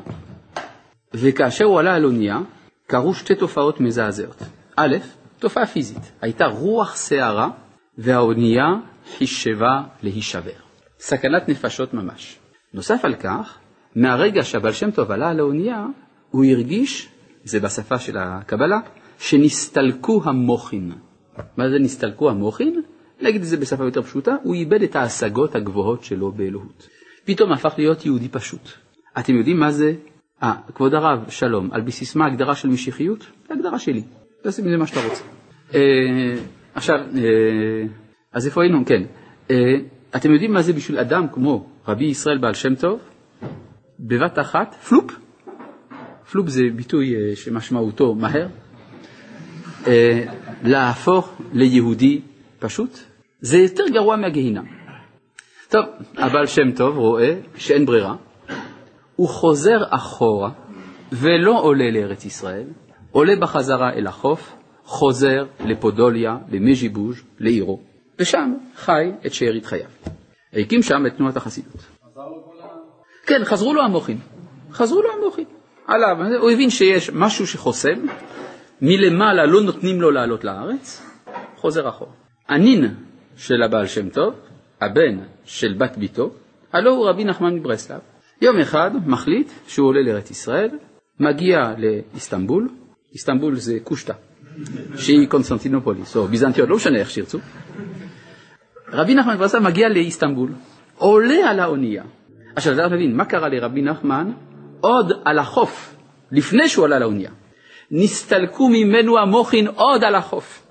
וכאשר 1.14 1.64
הוא 1.64 1.80
עלה 1.80 1.94
על 1.94 2.04
אונייה, 2.04 2.38
קרו 2.86 3.14
שתי 3.14 3.34
תופעות 3.34 3.80
מזעזעות. 3.80 4.42
א', 4.76 4.96
תופעה 5.38 5.66
פיזית, 5.66 6.12
הייתה 6.20 6.46
רוח 6.46 6.96
סערה 6.96 7.50
והאונייה 7.98 8.66
חישבה 9.18 9.82
להישבר. 10.02 10.50
סכנת 10.98 11.48
נפשות 11.48 11.94
ממש. 11.94 12.38
נוסף 12.74 13.04
על 13.04 13.14
כך, 13.14 13.58
מהרגע 13.96 14.42
שהבעל 14.44 14.72
שם 14.72 14.90
טוב 14.90 15.10
עלה 15.10 15.30
על 15.30 15.40
האונייה, 15.40 15.86
הוא 16.30 16.44
הרגיש, 16.44 17.08
זה 17.44 17.60
בשפה 17.60 17.98
של 17.98 18.16
הקבלה, 18.18 18.80
שנסתלקו 19.18 20.22
המוחין. 20.24 20.92
מה 21.56 21.70
זה 21.70 21.78
נסתלקו 21.80 22.30
המוחין? 22.30 22.82
נגיד 23.20 23.40
את 23.40 23.46
זה 23.46 23.56
בשפה 23.56 23.84
יותר 23.84 24.02
פשוטה, 24.02 24.36
הוא 24.42 24.54
איבד 24.54 24.82
את 24.82 24.96
ההשגות 24.96 25.54
הגבוהות 25.54 26.04
שלו 26.04 26.32
באלוהות. 26.32 26.88
פתאום 27.26 27.52
הפך 27.52 27.74
להיות 27.78 28.06
יהודי 28.06 28.28
פשוט. 28.28 28.60
אתם 29.18 29.34
יודעים 29.34 29.60
מה 29.60 29.70
זה? 29.70 29.92
אה, 30.42 30.54
כבוד 30.74 30.94
הרב, 30.94 31.30
שלום, 31.30 31.68
על 31.72 31.80
בסיס 31.80 32.16
מה 32.16 32.24
ההגדרה 32.24 32.54
של 32.54 32.68
משיחיות? 32.68 33.26
זה 33.48 33.54
הגדרה 33.54 33.78
שלי, 33.78 34.02
תעשה 34.42 34.62
מזה 34.62 34.76
מה 34.76 34.86
שאתה 34.86 35.00
רוצה. 35.08 35.22
אה, 35.74 35.80
עכשיו, 36.74 36.96
אה, 36.98 37.86
אז 38.32 38.46
איפה 38.46 38.62
היינו? 38.62 38.86
כן. 38.86 39.02
אה, 39.50 39.56
אתם 40.16 40.32
יודעים 40.32 40.52
מה 40.52 40.62
זה 40.62 40.72
בשביל 40.72 40.98
אדם 40.98 41.26
כמו 41.32 41.66
רבי 41.88 42.04
ישראל 42.04 42.38
בעל 42.38 42.54
שם 42.54 42.74
טוב? 42.74 43.00
בבת 44.00 44.38
אחת, 44.38 44.74
פלופ, 44.74 45.12
פלופ 46.30 46.48
זה 46.48 46.62
ביטוי 46.76 47.14
אה, 47.16 47.36
שמשמעותו 47.36 48.14
מהר, 48.14 48.46
אה, 49.86 50.24
להפוך 50.62 51.40
ליהודי 51.52 52.20
פשוט, 52.58 52.98
זה 53.40 53.58
יותר 53.58 53.84
גרוע 53.92 54.16
מהגיהינם. 54.16 54.75
טוב, 55.76 55.84
הבעל 56.16 56.46
שם 56.46 56.72
טוב 56.76 56.96
רואה 56.96 57.34
שאין 57.56 57.86
ברירה, 57.86 58.14
הוא 59.16 59.28
חוזר 59.28 59.78
אחורה 59.90 60.50
ולא 61.12 61.60
עולה 61.62 61.90
לארץ 61.90 62.24
ישראל, 62.24 62.66
עולה 63.10 63.36
בחזרה 63.40 63.92
אל 63.92 64.06
החוף, 64.06 64.56
חוזר 64.84 65.44
לפודוליה, 65.64 66.36
למז'יבוז', 66.48 67.22
לעירו, 67.38 67.80
ושם 68.18 68.54
חי 68.76 69.10
את 69.26 69.34
שארית 69.34 69.66
חייו. 69.66 69.88
הקים 70.52 70.82
שם 70.82 71.06
את 71.06 71.16
תנועת 71.16 71.36
החסידות. 71.36 71.86
כן, 73.26 73.44
חזרו 73.44 73.74
לו 73.74 73.82
המוחים. 73.82 74.18
חזרו 74.72 75.02
לו 75.02 75.08
המוחים. 75.12 75.46
עליו, 75.86 76.16
הוא 76.40 76.50
הבין 76.50 76.70
שיש 76.70 77.10
משהו 77.10 77.46
שחוסם, 77.46 78.06
מלמעלה 78.82 79.46
לא 79.46 79.62
נותנים 79.62 80.00
לו 80.00 80.10
לעלות 80.10 80.44
לארץ, 80.44 81.02
חוזר 81.56 81.88
אחורה. 81.88 82.12
הנין 82.48 82.94
של 83.36 83.62
הבעל 83.62 83.86
שם 83.86 84.08
טוב, 84.08 84.34
הבן 84.80 85.18
של 85.44 85.74
בת 85.78 85.96
ביתו, 85.96 86.30
הלא 86.72 86.90
הוא 86.90 87.08
רבי 87.08 87.24
נחמן 87.24 87.54
מברסלב. 87.54 88.00
יום 88.42 88.58
אחד 88.58 88.90
מחליט 89.06 89.50
שהוא 89.66 89.88
עולה 89.88 90.02
לארץ 90.02 90.30
ישראל, 90.30 90.68
מגיע 91.20 91.58
לאיסטנבול, 91.78 92.68
איסטנבול 93.12 93.56
זה 93.56 93.78
קושטא, 93.84 94.12
שהיא 94.96 95.28
קונסטנטינופוליס, 95.28 96.16
או 96.16 96.26
ביזנטיון, 96.26 96.68
לא 96.68 96.76
משנה 96.76 96.98
איך 96.98 97.10
שירצו. 97.10 97.38
רבי 98.92 99.14
נחמן 99.14 99.34
מברסלב 99.34 99.62
מגיע 99.62 99.88
לאיסטנבול, 99.88 100.50
עולה 100.96 101.50
על 101.50 101.60
האונייה. 101.60 102.04
עכשיו, 102.56 102.74
צריך 102.74 102.92
להבין, 102.92 103.16
מה 103.16 103.24
קרה 103.24 103.48
לרבי 103.48 103.82
נחמן 103.82 104.30
עוד 104.80 105.12
על 105.24 105.38
החוף, 105.38 105.94
לפני 106.32 106.68
שהוא 106.68 106.84
עלה 106.84 106.98
לאונייה? 106.98 107.30
נסתלקו 107.90 108.68
ממנו 108.68 109.18
המוחין 109.18 109.66
עוד 109.66 110.04
על 110.04 110.14
החוף. 110.14 110.66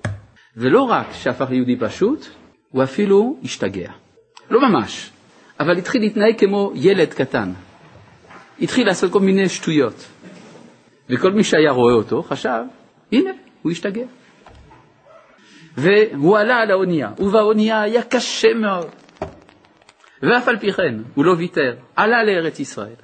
ולא 0.58 0.82
רק 0.82 1.08
שהפך 1.12 1.50
ליהודי 1.50 1.76
פשוט, 1.80 2.28
הוא 2.70 2.84
אפילו 2.84 3.38
השתגע. 3.44 3.92
לא 4.50 4.70
ממש, 4.70 5.12
אבל 5.60 5.78
התחיל 5.78 6.02
להתנהג 6.02 6.40
כמו 6.40 6.72
ילד 6.76 7.14
קטן. 7.14 7.54
התחיל 8.62 8.88
לעשות 8.88 9.12
כל 9.12 9.20
מיני 9.20 9.50
שטויות. 9.50 10.08
וכל 11.10 11.32
מי 11.32 11.44
שהיה 11.44 11.72
רואה 11.72 11.94
אותו 11.94 12.24
חשב, 12.24 12.62
הנה, 13.12 13.32
הוא 13.62 13.72
השתגע. 13.72 14.06
והוא 15.78 16.38
עלה 16.38 16.58
על 16.58 16.72
האונייה, 16.72 17.12
ובאונייה 17.20 17.82
היה 17.82 18.04
קשה 18.04 18.54
מאוד. 18.54 18.88
ואף 20.22 20.48
על 20.48 20.60
פי 20.60 20.72
כן, 20.72 20.96
הוא 21.16 21.26
לא 21.26 21.32
ויתר, 21.38 21.76
עלה 21.96 22.24
לארץ 22.24 22.60
ישראל. 22.60 22.96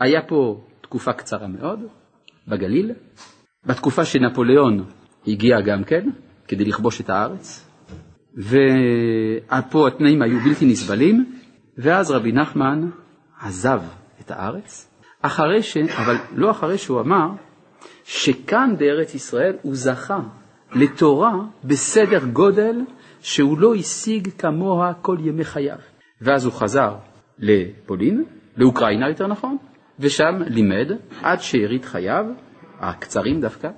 היה 0.00 0.22
פה 0.22 0.60
תקופה 0.80 1.12
קצרה 1.12 1.46
מאוד, 1.46 1.80
בגליל, 2.48 2.92
בתקופה 3.66 4.04
שנפוליאון 4.04 4.84
הגיע 5.26 5.60
גם 5.60 5.84
כן, 5.84 6.10
כדי 6.48 6.64
לכבוש 6.64 7.00
את 7.00 7.10
הארץ, 7.10 7.63
ופה 8.36 9.88
התנאים 9.88 10.22
היו 10.22 10.40
בלתי 10.40 10.66
נסבלים, 10.66 11.34
ואז 11.78 12.10
רבי 12.10 12.32
נחמן 12.32 12.90
עזב 13.40 13.80
את 14.20 14.30
הארץ, 14.30 14.90
אחרי 15.22 15.62
ש... 15.62 15.76
אבל 15.76 16.16
לא 16.34 16.50
אחרי 16.50 16.78
שהוא 16.78 17.00
אמר 17.00 17.28
שכאן 18.04 18.74
בארץ 18.78 19.14
ישראל 19.14 19.56
הוא 19.62 19.74
זכה 19.74 20.20
לתורה 20.72 21.34
בסדר 21.64 22.24
גודל 22.32 22.76
שהוא 23.20 23.58
לא 23.58 23.74
השיג 23.74 24.28
כמוה 24.38 24.92
כל 25.02 25.16
ימי 25.20 25.44
חייו. 25.44 25.78
ואז 26.20 26.44
הוא 26.44 26.52
חזר 26.52 26.94
לפולין, 27.38 28.24
לאוקראינה 28.56 29.08
יותר 29.08 29.26
נכון, 29.26 29.56
ושם 29.98 30.42
לימד 30.46 30.92
עד 31.22 31.40
שארית 31.40 31.84
חייו, 31.84 32.24
הקצרים 32.80 33.40
דווקא, 33.40 33.70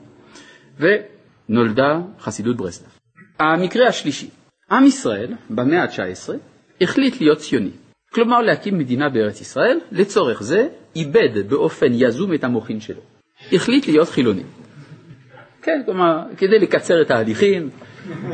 ונולדה 0.78 2.00
חסידות 2.18 2.56
ברסלב. 2.56 2.88
המקרה 3.38 3.88
השלישי, 3.88 4.30
עם 4.70 4.84
ישראל 4.86 5.32
במאה 5.50 5.82
ה-19 5.82 6.32
החליט 6.80 7.20
להיות 7.20 7.38
ציוני, 7.38 7.70
כלומר 8.12 8.40
להקים 8.40 8.78
מדינה 8.78 9.08
בארץ 9.08 9.40
ישראל, 9.40 9.80
לצורך 9.92 10.42
זה 10.42 10.68
איבד 10.96 11.48
באופן 11.48 11.86
יזום 11.90 12.34
את 12.34 12.44
המוחין 12.44 12.80
שלו. 12.80 13.00
החליט 13.52 13.86
להיות 13.86 14.08
חילוני. 14.08 14.42
כן, 15.62 15.82
כלומר, 15.84 16.18
כדי 16.36 16.58
לקצר 16.58 17.02
את 17.02 17.10
ההליכים, 17.10 17.70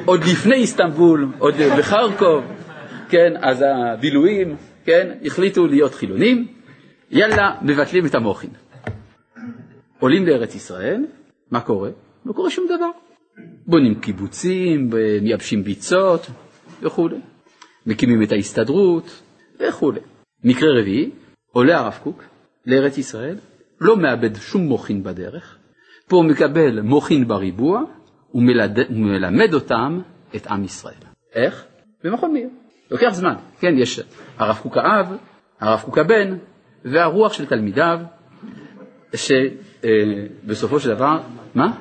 עוד 0.04 0.20
לפני 0.24 0.54
איסטנבול, 0.54 1.28
עוד 1.38 1.54
בחרקוב, 1.78 2.44
כן, 3.08 3.32
אז 3.40 3.64
הבילויים, 3.68 4.56
כן, 4.84 5.16
החליטו 5.24 5.66
להיות 5.66 5.94
חילונים, 5.94 6.46
יאללה, 7.10 7.54
מבטלים 7.62 8.06
את 8.06 8.14
המוחין. 8.14 8.50
עולים 9.98 10.26
לארץ 10.26 10.54
ישראל, 10.54 11.04
מה 11.50 11.60
קורה? 11.60 11.90
לא 12.26 12.32
קורה 12.32 12.50
שום 12.50 12.66
דבר. 12.66 12.90
בונים 13.66 13.94
קיבוצים, 13.94 14.90
מייבשים 15.22 15.64
ביצות 15.64 16.26
וכולי, 16.82 17.16
מקימים 17.86 18.22
את 18.22 18.32
ההסתדרות 18.32 19.22
וכולי. 19.60 20.00
מקרה 20.44 20.80
רביעי, 20.80 21.10
עולה 21.52 21.78
הרב 21.78 21.98
קוק 22.02 22.22
לארץ 22.66 22.98
ישראל, 22.98 23.36
לא 23.80 23.96
מאבד 23.96 24.36
שום 24.36 24.62
מוחין 24.62 25.02
בדרך, 25.02 25.56
פה 26.08 26.16
הוא 26.16 26.24
מקבל 26.24 26.80
מוחין 26.80 27.28
בריבוע 27.28 27.82
ומלמד 28.34 29.54
אותם 29.54 30.00
את 30.36 30.46
עם 30.46 30.64
ישראל. 30.64 30.94
איך? 31.34 31.64
במכון 32.04 32.32
מאיר. 32.32 32.48
לוקח 32.90 33.08
זמן, 33.12 33.34
כן, 33.60 33.74
יש 33.78 34.00
הרב 34.38 34.58
קוק 34.62 34.76
האב, 34.76 35.16
הרב 35.60 35.80
קוק 35.84 35.98
הבן 35.98 36.36
והרוח 36.84 37.32
של 37.32 37.46
תלמידיו, 37.46 38.00
שבסופו 39.14 40.80
של 40.80 40.94
דבר, 40.94 41.20
מה? 41.54 41.76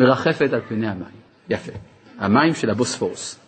מרחפת 0.00 0.52
על 0.52 0.60
פני 0.68 0.88
המים. 0.88 1.20
יפה. 1.48 1.72
המים 2.18 2.54
של 2.54 2.70
הבוספורוס. 2.70 3.38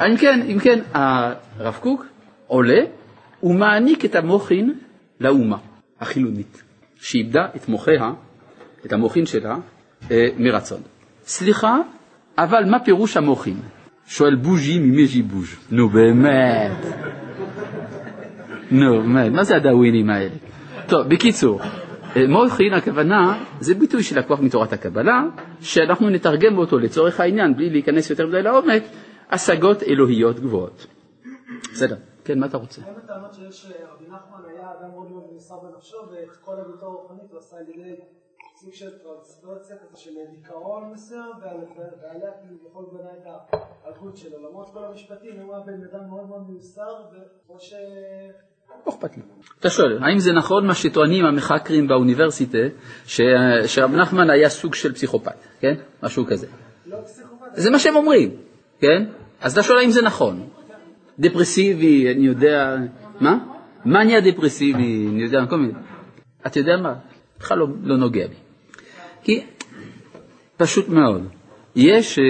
אם 0.00 0.16
כן, 0.16 0.40
אם 0.48 0.58
כן, 0.58 0.78
הרב 0.94 1.78
קוק 1.80 2.06
עולה 2.46 2.80
ומעניק 3.42 4.04
את 4.04 4.14
המוחין 4.14 4.74
לאומה 5.20 5.56
החילונית, 6.00 6.62
שאיבדה 7.00 7.46
את 7.56 7.68
מוחיה, 7.68 8.12
את 8.86 8.92
המוחין 8.92 9.26
שלה, 9.26 9.56
אה, 10.10 10.28
מרצון. 10.38 10.80
סליחה, 11.26 11.78
אבל 12.38 12.64
מה 12.64 12.78
פירוש 12.78 13.16
המוחין? 13.16 13.56
שואל 14.06 14.34
בוז'י 14.34 14.78
ממז'י 14.78 15.22
בוז'. 15.22 15.54
נו 15.70 15.88
באמת. 15.88 16.86
נו 18.70 19.02
באמת, 19.02 19.32
מה 19.32 19.44
זה 19.44 19.56
הדאווינים 19.56 20.10
האלה? 20.10 20.34
טוב, 20.86 21.08
בקיצור, 21.08 21.60
מוחין 22.28 22.74
הכוונה 22.74 23.44
זה 23.60 23.74
ביטוי 23.74 24.02
שלקוח 24.02 24.40
מתורת 24.40 24.72
הקבלה, 24.72 25.22
שאנחנו 25.60 26.10
נתרגם 26.10 26.58
אותו 26.58 26.78
לצורך 26.78 27.20
העניין, 27.20 27.56
בלי 27.56 27.70
להיכנס 27.70 28.10
יותר 28.10 28.26
מדי 28.26 28.42
לעומק, 28.42 28.82
השגות 29.30 29.82
אלוהיות 29.82 30.40
גבוהות. 30.40 30.86
בסדר, 31.72 31.96
כן, 32.24 32.38
מה 32.38 32.46
אתה 32.46 32.56
רוצה? 32.56 32.82
גם 32.82 32.94
הטענות 33.04 33.34
שיש, 33.34 33.66
רבי 33.66 34.04
נחמן 34.04 34.48
היה 34.48 34.70
אדם 34.80 34.90
מאוד 34.90 35.10
מאוד 35.10 35.24
נמסר 35.32 35.54
בנפשו, 35.62 35.96
ואת 35.96 36.36
כל 36.44 36.54
הביתו 36.60 36.86
הרוחנית 36.86 37.30
הוא 37.30 37.38
עשה 37.38 37.56
על 37.56 37.68
ידי 37.68 37.94
סוג 38.56 38.72
של 38.72 38.98
טרנספרציה 38.98 39.76
כזה 39.76 39.96
של 39.96 40.10
דיכאון 40.30 40.90
מסוים, 40.92 41.30
ועליה 41.42 42.30
כאילו 42.42 42.56
יכול 42.68 42.84
בנה 42.92 43.10
את 43.22 43.26
האלכות 43.84 44.16
שלו. 44.16 44.48
למרות 44.48 44.70
כל 44.72 44.84
המשפטים, 44.84 45.40
הוא 45.40 45.54
היה 45.54 45.64
בן 45.64 45.84
אדם 45.84 46.08
מאוד 46.08 46.28
מאוד 46.28 46.50
מיוסר, 46.50 46.94
וכמו 47.12 47.60
ש... 47.60 47.74
לא 48.86 48.92
אכפת 48.92 49.16
לי. 49.16 49.22
אתה 49.60 49.70
שואל, 49.70 49.98
האם 50.02 50.18
זה 50.18 50.32
נכון 50.32 50.66
מה 50.66 50.74
שטוענים 50.74 51.24
המחקרים 51.24 51.88
באוניברסיטה, 51.88 52.58
שרב 53.66 53.94
נחמן 53.94 54.30
היה 54.30 54.48
סוג 54.48 54.74
של 54.74 54.92
פסיכופת, 54.92 55.36
כן? 55.60 55.74
משהו 56.02 56.26
כזה. 56.26 56.46
לא 56.86 56.96
פסיכופת. 57.04 57.46
זה 57.52 57.70
מה 57.70 57.78
שהם 57.78 57.96
אומרים, 57.96 58.30
כן? 58.80 59.04
אז 59.40 59.52
אתה 59.52 59.62
שואל 59.62 59.78
האם 59.78 59.90
זה 59.90 60.02
נכון. 60.02 60.48
דפרסיבי, 61.18 62.12
אני 62.14 62.26
יודע, 62.26 62.76
מה? 63.20 63.38
מניה 63.84 64.20
דפרסיבי, 64.20 65.06
אני 65.08 65.22
יודע, 65.22 65.46
כל 65.50 65.56
מיני. 65.56 65.72
אתה 66.46 66.58
יודע 66.58 66.76
מה? 66.76 66.94
בכלל 67.40 67.58
לא, 67.58 67.66
לא 67.82 67.96
נוגע 67.96 68.26
בי. 68.26 68.34
כי 69.22 69.40
פשוט 70.56 70.88
מאוד. 70.88 71.28
יש, 71.76 72.18
אה, 72.18 72.24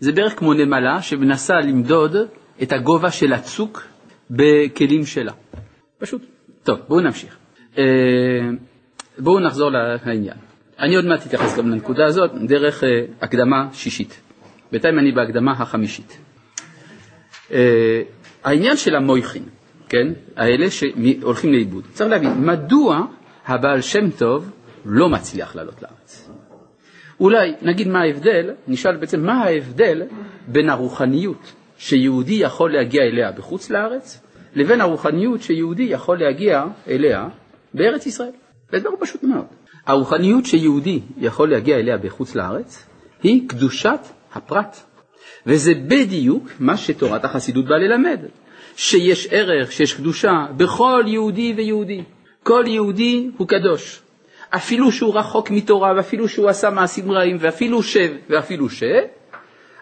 זה 0.00 0.12
בערך 0.12 0.38
כמו 0.38 0.54
נמלה 0.54 1.02
שמנסה 1.02 1.54
למדוד 1.54 2.16
את 2.62 2.72
הגובה 2.72 3.10
של 3.10 3.32
הצוק 3.32 3.82
בכלים 4.30 5.06
שלה. 5.06 5.32
פשוט. 6.02 6.22
טוב, 6.62 6.78
בואו 6.88 7.00
נמשיך. 7.00 7.36
אה, 7.78 7.84
בואו 9.18 9.40
נחזור 9.40 9.70
לעניין. 9.70 10.36
אני 10.78 10.96
עוד 10.96 11.04
מעט 11.04 11.26
אתייחס 11.26 11.58
גם 11.58 11.70
לנקודה 11.70 12.06
הזאת 12.06 12.30
דרך 12.46 12.84
אה, 12.84 12.88
הקדמה 13.20 13.68
שישית. 13.72 14.20
בינתיים 14.72 14.98
אני 14.98 15.12
בהקדמה 15.12 15.52
החמישית. 15.52 16.18
העניין 18.44 18.76
של 18.76 18.94
המויכין, 18.94 19.42
כן, 19.88 20.08
האלה 20.36 20.70
שהולכים 20.70 21.52
לאיבוד. 21.52 21.84
צריך 21.92 22.10
להבין, 22.10 22.46
מדוע 22.46 23.06
הבעל 23.46 23.80
שם 23.80 24.10
טוב 24.10 24.50
לא 24.84 25.08
מצליח 25.08 25.56
לעלות 25.56 25.82
לארץ. 25.82 26.30
אולי 27.20 27.52
נגיד 27.62 27.88
מה 27.88 28.00
ההבדל, 28.00 28.50
נשאל 28.68 28.96
בעצם 28.96 29.20
מה 29.26 29.44
ההבדל 29.44 30.02
בין 30.46 30.70
הרוחניות 30.70 31.52
שיהודי 31.78 32.34
יכול 32.34 32.72
להגיע 32.72 33.02
אליה 33.02 33.32
בחוץ 33.32 33.70
לארץ 33.70 34.22
לבין 34.54 34.80
הרוחניות 34.80 35.42
שיהודי 35.42 35.82
יכול 35.82 36.18
להגיע 36.20 36.64
אליה 36.88 37.28
בארץ 37.74 38.06
ישראל. 38.06 38.32
זה 38.72 38.78
דבר 38.78 38.96
פשוט 39.00 39.22
מאוד. 39.22 39.46
הרוחניות 39.86 40.46
שיהודי 40.46 41.00
יכול 41.18 41.50
להגיע 41.50 41.76
אליה 41.76 41.98
בחוץ 41.98 42.34
לארץ 42.34 42.86
היא 43.22 43.48
קדושת 43.48 44.00
הפרט. 44.34 44.76
וזה 45.46 45.74
בדיוק 45.74 46.48
מה 46.60 46.76
שתורת 46.76 47.24
החסידות 47.24 47.64
באה 47.64 47.78
ללמד, 47.78 48.20
שיש 48.76 49.28
ערך, 49.30 49.72
שיש 49.72 49.94
קדושה 49.94 50.46
בכל 50.56 51.04
יהודי 51.06 51.54
ויהודי. 51.56 52.02
כל 52.42 52.64
יהודי 52.66 53.30
הוא 53.36 53.48
קדוש. 53.48 54.02
אפילו 54.50 54.92
שהוא 54.92 55.18
רחוק 55.18 55.50
מתורה, 55.50 55.92
ואפילו 55.96 56.28
שהוא 56.28 56.48
עשה 56.48 56.70
מעשים 56.70 57.10
רעים, 57.12 57.36
ואפילו 57.40 57.82
ש... 57.82 57.96
ואפילו 58.30 58.70
ש... 58.70 58.82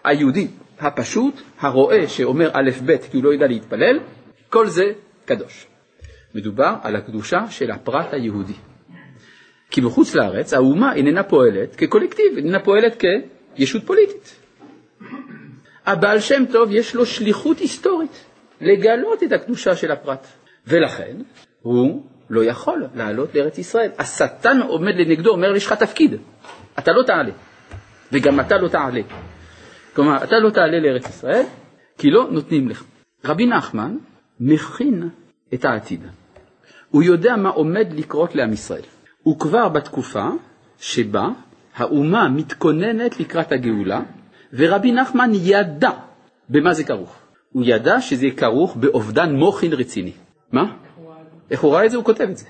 היהודי 0.03 0.47
הפשוט, 0.79 1.41
הרואה 1.59 2.07
שאומר 2.07 2.49
א' 2.53 2.69
ב' 2.85 2.97
כי 2.97 3.17
הוא 3.17 3.23
לא 3.23 3.29
יודע 3.33 3.47
להתפלל, 3.47 3.99
כל 4.51 4.67
זה 4.67 4.83
קדוש. 5.25 5.67
מדובר 6.35 6.75
על 6.81 6.95
הקדושה 6.95 7.39
של 7.49 7.71
הפרט 7.71 8.13
היהודי. 8.13 8.53
כי 9.69 9.81
בחוץ 9.81 10.15
לארץ 10.15 10.53
האומה 10.53 10.93
איננה 10.93 11.23
פועלת 11.23 11.75
כקולקטיב, 11.75 12.37
איננה 12.37 12.59
פועלת 12.59 13.03
כישות 13.55 13.85
פוליטית. 13.85 14.35
הבעל 15.85 16.19
שם 16.19 16.43
טוב 16.51 16.71
יש 16.71 16.95
לו 16.95 17.05
שליחות 17.05 17.59
היסטורית 17.59 18.25
לגלות 18.61 19.23
את 19.23 19.31
הקדושה 19.31 19.75
של 19.75 19.91
הפרט, 19.91 20.27
ולכן 20.67 21.15
הוא 21.61 22.05
לא 22.29 22.43
יכול 22.43 22.87
לעלות 22.95 23.35
לארץ 23.35 23.57
ישראל. 23.57 23.91
השטן 23.99 24.61
עומד 24.61 24.95
לנגדו, 24.95 25.29
אומר, 25.29 25.55
יש 25.55 25.65
לך 25.65 25.73
תפקיד, 25.73 26.15
אתה 26.79 26.91
לא 26.91 27.03
תעלה, 27.03 27.31
וגם 28.11 28.39
אתה 28.39 28.57
לא 28.57 28.67
תעלה. 28.67 29.01
כלומר, 29.93 30.23
אתה 30.23 30.39
לא 30.39 30.49
תעלה 30.49 30.79
לארץ 30.79 31.09
ישראל, 31.09 31.45
כי 31.97 32.11
לא 32.11 32.27
נותנים 32.31 32.69
לך. 32.69 32.83
רבי 33.25 33.45
נחמן 33.45 33.97
מכין 34.41 35.09
את 35.53 35.65
העתיד. 35.65 36.01
הוא 36.89 37.03
יודע 37.03 37.35
מה 37.35 37.49
עומד 37.49 37.87
לקרות 37.93 38.35
לעם 38.35 38.53
ישראל. 38.53 38.81
הוא 39.23 39.39
כבר 39.39 39.69
בתקופה 39.69 40.29
שבה 40.79 41.27
האומה 41.75 42.29
מתכוננת 42.29 43.19
לקראת 43.19 43.51
הגאולה, 43.51 44.01
ורבי 44.53 44.91
נחמן 44.91 45.31
ידע 45.33 45.91
במה 46.49 46.73
זה 46.73 46.83
כרוך. 46.83 47.15
הוא 47.51 47.63
ידע 47.65 48.01
שזה 48.01 48.27
כרוך 48.37 48.75
באובדן 48.75 49.35
מוחין 49.35 49.73
רציני. 49.73 50.11
מה? 50.51 50.75
איך 51.51 51.61
הוא 51.61 51.73
ראה 51.73 51.85
את 51.85 51.91
זה? 51.91 51.97
הוא 51.97 52.05
כותב 52.05 52.27
את 52.29 52.37
זה. 52.37 52.45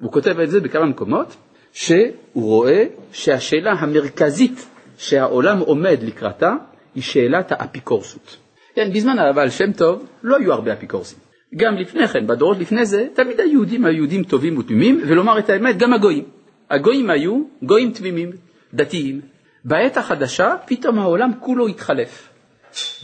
הוא 0.00 0.12
כותב 0.12 0.40
את 0.40 0.50
זה 0.50 0.60
בכמה 0.60 0.86
מקומות, 0.86 1.36
שהוא 1.72 2.12
רואה 2.34 2.84
שהשאלה 3.12 3.72
המרכזית 3.72 4.66
שהעולם 4.98 5.58
עומד 5.58 5.98
לקראתה 6.02 6.54
היא 6.94 7.02
שאלת 7.02 7.52
האפיקורסות. 7.52 8.36
כן, 8.74 8.92
בזמן 8.92 9.18
הבעל 9.18 9.50
שם 9.50 9.72
טוב 9.72 10.06
לא 10.22 10.36
היו 10.36 10.52
הרבה 10.52 10.72
אפיקורסים. 10.72 11.18
גם 11.56 11.76
לפני 11.76 12.08
כן, 12.08 12.26
בדורות 12.26 12.58
לפני 12.58 12.86
זה, 12.86 13.06
תמיד 13.14 13.40
היהודים 13.40 13.84
היו 13.84 13.96
יהודים 13.96 14.24
טובים 14.24 14.58
ותמימים, 14.58 15.00
ולומר 15.06 15.38
את 15.38 15.50
האמת, 15.50 15.78
גם 15.78 15.92
הגויים. 15.92 16.24
הגויים 16.70 17.10
היו 17.10 17.42
גויים 17.62 17.92
תמימים, 17.92 18.30
דתיים. 18.74 19.20
בעת 19.64 19.96
החדשה 19.96 20.54
פתאום 20.66 20.98
העולם 20.98 21.30
כולו 21.40 21.66
התחלף, 21.66 22.28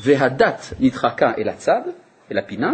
והדת 0.01 0.75
נדחקה 0.81 1.33
אל 1.39 1.49
הצד, 1.49 1.81
אל 2.33 2.39
הפינה, 2.39 2.73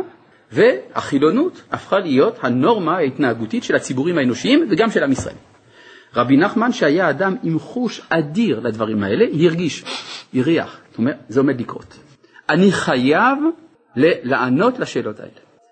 והחילונות 0.53 1.63
הפכה 1.73 1.99
להיות 1.99 2.39
הנורמה 2.43 2.97
ההתנהגותית 2.97 3.65
של 3.65 3.75
הציבורים 3.75 4.19
האנושיים 4.19 4.69
וגם 4.71 4.91
של 4.91 5.03
עם 5.03 5.13
ישראל. 5.13 5.35
רבי 6.17 6.37
נחמן, 6.37 6.73
שהיה 6.73 7.11
אדם 7.11 7.37
עם 7.43 7.59
חוש 7.59 8.01
אדיר 8.09 8.61
לדברים 8.61 9.03
האלה, 9.03 9.25
הרגיש, 9.45 9.85
הריח, 10.35 10.81
זאת 10.91 10.99
אומרת, 10.99 11.17
זה 11.29 11.41
עומד 11.41 11.61
לקרות. 11.61 11.99
אני 12.53 12.73
חייב 12.73 13.39
לענות 13.97 14.79
לשאלות 14.79 15.21
האלה. 15.21 15.31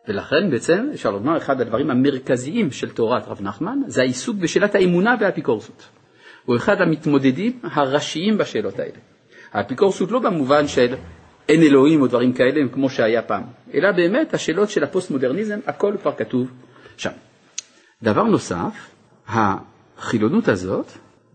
ולכן 0.08 0.50
בעצם 0.50 0.88
אפשר 0.94 1.10
לומר 1.10 1.36
אחד 1.36 1.60
הדברים 1.60 1.90
המרכזיים 1.90 2.70
של 2.70 2.90
תורת 2.90 3.28
רב 3.28 3.42
נחמן 3.42 3.78
זה 3.86 4.00
העיסוק 4.00 4.36
בשאלת 4.36 4.74
האמונה 4.74 5.14
והאפיקורסות. 5.20 5.88
הוא 6.44 6.56
אחד 6.56 6.80
המתמודדים 6.80 7.58
הראשיים 7.62 8.38
בשאלות 8.38 8.78
האלה. 8.78 8.98
האפיקורסות 9.52 10.10
לא 10.10 10.18
במובן 10.18 10.68
של 10.68 10.94
אין 11.48 11.62
אלוהים 11.62 12.02
או 12.02 12.06
דברים 12.06 12.32
כאלה 12.32 12.68
כמו 12.72 12.90
שהיה 12.90 13.22
פעם, 13.22 13.42
אלא 13.74 13.92
באמת 13.92 14.34
השאלות 14.34 14.70
של 14.70 14.84
הפוסט-מודרניזם, 14.84 15.58
הכל 15.66 15.94
כבר 16.02 16.12
כתוב 16.16 16.50
שם. 16.96 17.10
דבר 18.02 18.22
נוסף, 18.22 18.90
החילונות 19.28 20.48
הזאת, 20.48 20.86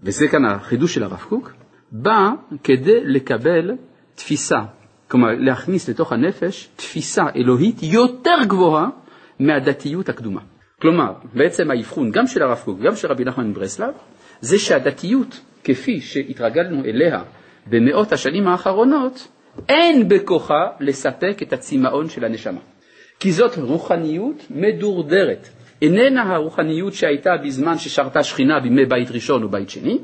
וזה 0.03 0.27
כאן 0.27 0.45
החידוש 0.45 0.93
של 0.93 1.03
הרב 1.03 1.25
קוק, 1.29 1.51
בא 1.91 2.29
כדי 2.63 2.99
לקבל 3.05 3.71
תפיסה 4.15 4.59
כלומר 5.07 5.27
להכניס 5.39 5.89
לתוך 5.89 6.11
הנפש 6.11 6.69
תפיסה 6.75 7.23
אלוהית 7.35 7.83
יותר 7.83 8.37
גבוהה 8.47 8.87
מהדתיות 9.39 10.09
הקדומה. 10.09 10.41
כלומר, 10.81 11.13
בעצם 11.33 11.71
האבחון 11.71 12.11
גם 12.11 12.27
של 12.27 12.43
הרב 12.43 12.61
קוק 12.65 12.79
וגם 12.79 12.95
של 12.95 13.07
רבי 13.07 13.23
נחמן 13.23 13.49
מברסלב, 13.49 13.93
זה 14.41 14.59
שהדתיות 14.59 15.39
כפי 15.63 16.01
שהתרגלנו 16.01 16.85
אליה 16.85 17.23
במאות 17.67 18.11
השנים 18.11 18.47
האחרונות, 18.47 19.27
אין 19.69 20.07
בכוחה 20.07 20.67
לספק 20.79 21.37
את 21.41 21.53
הצמאון 21.53 22.09
של 22.09 22.25
הנשמה. 22.25 22.59
כי 23.19 23.31
זאת 23.31 23.57
רוחניות 23.57 24.45
מדורדרת. 24.49 25.49
איננה 25.81 26.33
הרוחניות 26.35 26.93
שהייתה 26.93 27.29
בזמן 27.45 27.77
ששרתה 27.77 28.23
שכינה 28.23 28.59
בימי 28.59 28.85
בית 28.85 29.11
ראשון 29.11 29.43
או 29.43 29.49
בית 29.49 29.69
שני, 29.69 29.97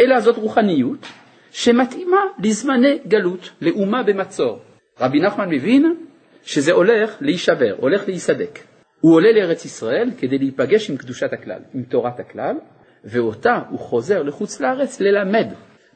אלא 0.00 0.20
זאת 0.20 0.36
רוחניות 0.36 1.06
שמתאימה 1.52 2.20
לזמני 2.44 2.98
גלות, 3.08 3.50
לאומה 3.60 4.02
במצור. 4.02 4.58
רבי 5.00 5.20
נחמן 5.20 5.48
מבין 5.48 5.94
שזה 6.42 6.72
הולך 6.72 7.16
להישבר, 7.20 7.74
הולך 7.76 8.08
להיסדק. 8.08 8.58
הוא 9.00 9.14
עולה 9.14 9.32
לארץ 9.32 9.64
ישראל 9.64 10.10
כדי 10.18 10.38
להיפגש 10.38 10.90
עם 10.90 10.96
קדושת 10.96 11.32
הכלל, 11.32 11.60
עם 11.74 11.82
תורת 11.82 12.20
הכלל, 12.20 12.56
ואותה 13.04 13.60
הוא 13.70 13.78
חוזר 13.78 14.22
לחוץ 14.22 14.60
לארץ 14.60 15.00
ללמד. 15.00 15.46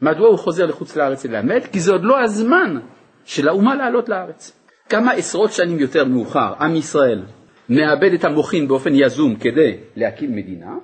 מדוע 0.02 0.28
הוא 0.28 0.38
חוזר 0.38 0.66
לחוץ 0.66 0.96
לארץ 0.96 1.24
ללמד? 1.24 1.60
כי 1.72 1.80
זה 1.80 1.92
עוד 1.92 2.04
לא 2.04 2.20
הזמן 2.20 2.76
של 3.24 3.48
האומה 3.48 3.74
לעלות 3.74 4.08
לארץ. 4.08 4.52
כמה 4.88 5.12
עשרות 5.12 5.52
שנים 5.52 5.78
יותר 5.78 6.04
מאוחר, 6.04 6.54
עם 6.60 6.76
ישראל 6.76 7.22
מאבד 7.68 8.12
את 8.14 8.24
המוחין 8.24 8.68
באופן 8.68 8.94
יזום 8.94 9.36
כדי 9.36 9.76
להקים 9.96 10.36
מדינה, 10.36 10.74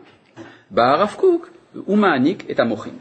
בא 0.70 0.82
הרב 0.82 1.14
קוק, 1.16 1.50
הוא 1.84 1.98
מעניק 1.98 2.50
את 2.50 2.60
המוחין. 2.60 2.94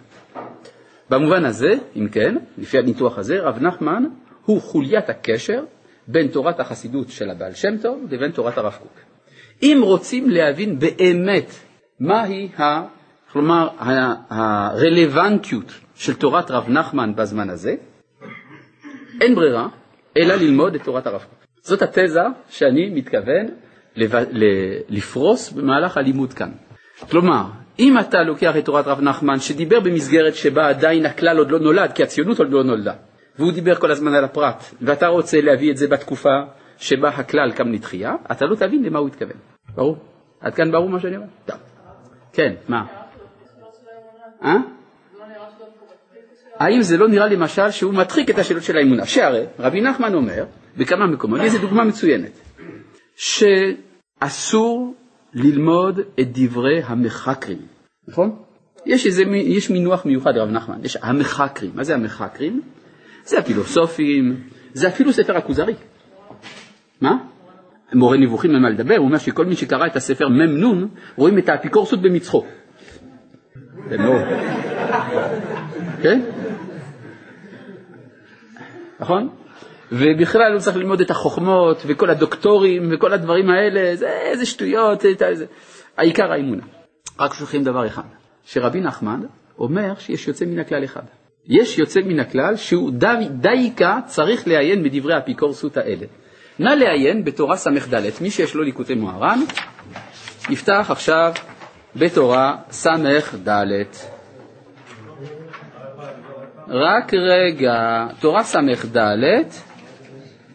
במובן 1.09 1.45
הזה, 1.45 1.73
אם 1.95 2.07
כן, 2.11 2.35
לפי 2.57 2.77
הניתוח 2.77 3.17
הזה, 3.17 3.39
רב 3.39 3.59
נחמן 3.59 4.03
הוא 4.45 4.61
חוליית 4.61 5.09
הקשר 5.09 5.63
בין 6.07 6.27
תורת 6.27 6.59
החסידות 6.59 7.09
של 7.09 7.29
הבעל 7.29 7.53
שם 7.53 7.77
טוב 7.77 8.05
לבין 8.11 8.31
תורת 8.31 8.57
הרב 8.57 8.77
קוק. 8.81 8.99
אם 9.63 9.79
רוצים 9.81 10.29
להבין 10.29 10.79
באמת 10.79 11.51
מהי, 11.99 12.49
ה, 12.57 12.87
כלומר, 13.31 13.67
הרלוונטיות 14.29 15.71
של 15.95 16.13
תורת 16.13 16.51
רב 16.51 16.69
נחמן 16.69 17.15
בזמן 17.15 17.49
הזה, 17.49 17.75
אין 19.21 19.35
ברירה 19.35 19.67
אלא 20.17 20.35
ללמוד 20.35 20.75
את 20.75 20.83
תורת 20.83 21.07
הרב 21.07 21.21
קוק. 21.21 21.45
זאת 21.61 21.81
התזה 21.81 22.19
שאני 22.49 22.89
מתכוון 22.89 23.45
לפרוס 24.89 25.51
במהלך 25.51 25.97
הלימוד 25.97 26.33
כאן. 26.33 26.51
כלומר, 27.09 27.43
אם 27.79 27.99
אתה 27.99 28.23
לוקח 28.23 28.57
את 28.57 28.65
תורת 28.65 28.87
רב 28.87 29.01
נחמן, 29.01 29.39
שדיבר 29.39 29.79
במסגרת 29.79 30.35
שבה 30.35 30.69
עדיין 30.69 31.05
הכלל 31.05 31.37
עוד 31.37 31.51
לא 31.51 31.59
נולד, 31.59 31.91
כי 31.91 32.03
הציונות 32.03 32.39
עוד 32.39 32.51
לא 32.51 32.63
נולדה, 32.63 32.93
והוא 33.39 33.51
דיבר 33.51 33.75
כל 33.75 33.91
הזמן 33.91 34.13
על 34.13 34.23
הפרט, 34.23 34.63
ואתה 34.81 35.07
רוצה 35.07 35.41
להביא 35.41 35.71
את 35.71 35.77
זה 35.77 35.87
בתקופה 35.87 36.39
שבה 36.77 37.09
הכלל 37.09 37.51
קם 37.51 37.71
לתחייה, 37.71 38.15
אתה 38.31 38.45
לא 38.45 38.55
תבין 38.55 38.83
למה 38.83 38.99
הוא 38.99 39.07
התכוון. 39.07 39.37
ברור? 39.75 39.97
עד 40.41 40.55
כאן 40.55 40.71
ברור 40.71 40.89
מה 40.89 40.99
שאני 40.99 41.15
אומר? 41.15 41.27
טוב. 41.45 41.57
כן, 42.33 42.53
מה? 42.67 42.85
אה? 44.43 44.57
האם 46.59 46.81
זה 46.81 46.97
לא 46.97 47.07
נראה 47.07 47.27
למשל 47.27 47.71
שהוא 47.71 47.93
מדחיק 47.93 48.29
את 48.29 48.37
השאלות 48.37 48.63
של 48.63 48.77
האמונה? 48.77 49.05
שהרי 49.05 49.45
רבי 49.59 49.81
נחמן 49.81 50.13
אומר 50.13 50.45
בכמה 50.77 51.07
מקומות, 51.07 51.41
איזו 51.41 51.57
דוגמה 51.59 51.83
מצוינת, 51.83 52.31
שאסור 53.15 54.86
ללמוד 55.33 55.99
את 56.19 56.27
דברי 56.31 56.81
המחקרים, 56.83 57.57
נכון? 58.07 58.35
יש, 58.85 59.05
איזה, 59.05 59.23
יש 59.23 59.69
מינוח 59.69 60.05
מיוחד 60.05 60.35
לרב 60.35 60.49
נחמן, 60.49 60.79
יש 60.83 60.97
המחקרים. 61.01 61.71
מה 61.75 61.83
זה 61.83 61.95
המחקרים? 61.95 62.61
זה 63.25 63.39
הפילוסופים, 63.39 64.43
זה 64.73 64.87
אפילו 64.87 65.13
ספר 65.13 65.37
הכוזרי. 65.37 65.73
מה? 67.01 67.17
מורה 67.93 68.17
נבוכים 68.17 68.51
אין 68.51 68.61
מה 68.61 68.69
לדבר, 68.69 68.95
הוא 68.95 69.05
אומר 69.05 69.17
שכל 69.17 69.45
מי 69.45 69.55
שקרא 69.55 69.87
את 69.87 69.95
הספר 69.95 70.27
מ"נ 70.27 70.87
רואים 71.15 71.37
את 71.37 71.49
האפיקורסות 71.49 72.01
במצחו. 72.01 72.45
זה 73.89 73.97
לא... 73.97 74.13
כן? 76.01 76.21
נכון? 78.99 79.29
ובכלל 79.91 80.53
לא 80.53 80.59
צריך 80.59 80.77
ללמוד 80.77 81.01
את 81.01 81.11
החוכמות 81.11 81.83
וכל 81.85 82.09
הדוקטורים 82.09 82.89
וכל 82.91 83.13
הדברים 83.13 83.49
האלה, 83.49 83.95
זה 83.95 84.07
איזה 84.07 84.45
שטויות, 84.45 85.01
זה... 85.33 85.45
העיקר 85.97 86.31
האמונה. 86.31 86.63
רק 87.19 87.33
שוכחים 87.33 87.63
דבר 87.63 87.87
אחד, 87.87 88.03
שרבי 88.45 88.81
נחמן 88.81 89.19
אומר 89.59 89.93
שיש 89.99 90.27
יוצא 90.27 90.45
מן 90.45 90.59
הכלל 90.59 90.83
אחד. 90.83 91.01
יש 91.47 91.77
יוצא 91.77 91.99
מן 92.05 92.19
הכלל 92.19 92.55
שהוא 92.55 92.91
דייקה 93.29 93.99
צריך 94.05 94.47
לעיין 94.47 94.83
בדברי 94.83 95.13
האפיקורסות 95.13 95.77
האלה. 95.77 96.05
נא 96.59 96.69
לעיין 96.69 97.23
בתורה 97.23 97.57
ס"ד, 97.57 97.95
מי 98.21 98.31
שיש 98.31 98.55
לו 98.55 98.63
ליקוטי 98.63 98.95
מוהר"ן, 98.95 99.39
יפתח 100.49 100.87
עכשיו 100.89 101.33
בתורה 101.95 102.55
ס"ד. 102.71 103.49
רק 106.67 107.13
רגע, 107.13 108.07
תורה 108.19 108.43
ס"ד, 108.43 108.97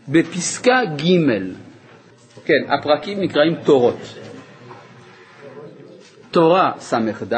בפסקה 0.09 0.81
ג', 0.85 1.33
כן, 2.45 2.63
הפרקים 2.69 3.21
נקראים 3.21 3.55
תורות. 3.65 4.19
תורה 6.31 6.73
ס"ד, 6.79 7.35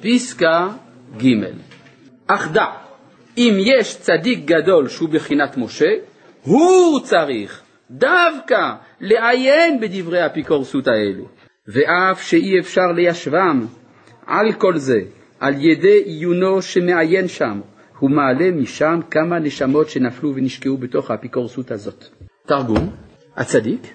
פסקה 0.00 0.68
ג', 1.16 1.26
אך 2.26 2.48
דע, 2.52 2.66
אם 3.38 3.56
יש 3.58 3.96
צדיק 3.96 4.44
גדול 4.44 4.88
שהוא 4.88 5.08
בחינת 5.08 5.56
משה, 5.56 5.90
הוא 6.42 7.00
צריך 7.00 7.62
דווקא 7.90 8.72
לעיין 9.00 9.80
בדברי 9.80 10.20
האפיקורסות 10.20 10.88
האלו, 10.88 11.28
ואף 11.68 12.22
שאי 12.22 12.60
אפשר 12.60 12.86
ליישבם. 12.94 13.66
על 14.26 14.52
כל 14.52 14.76
זה, 14.76 15.00
על 15.40 15.54
ידי 15.58 16.02
עיונו 16.04 16.62
שמעיין 16.62 17.28
שם, 17.28 17.60
הוא 18.02 18.10
מעלה 18.10 18.50
משם 18.50 19.00
כמה 19.10 19.38
נשמות 19.38 19.88
שנפלו 19.88 20.34
ונשקעו 20.34 20.76
בתוך 20.76 21.10
האפיקורסות 21.10 21.70
הזאת. 21.70 22.04
תרגום, 22.46 22.90
הצדיק 23.36 23.94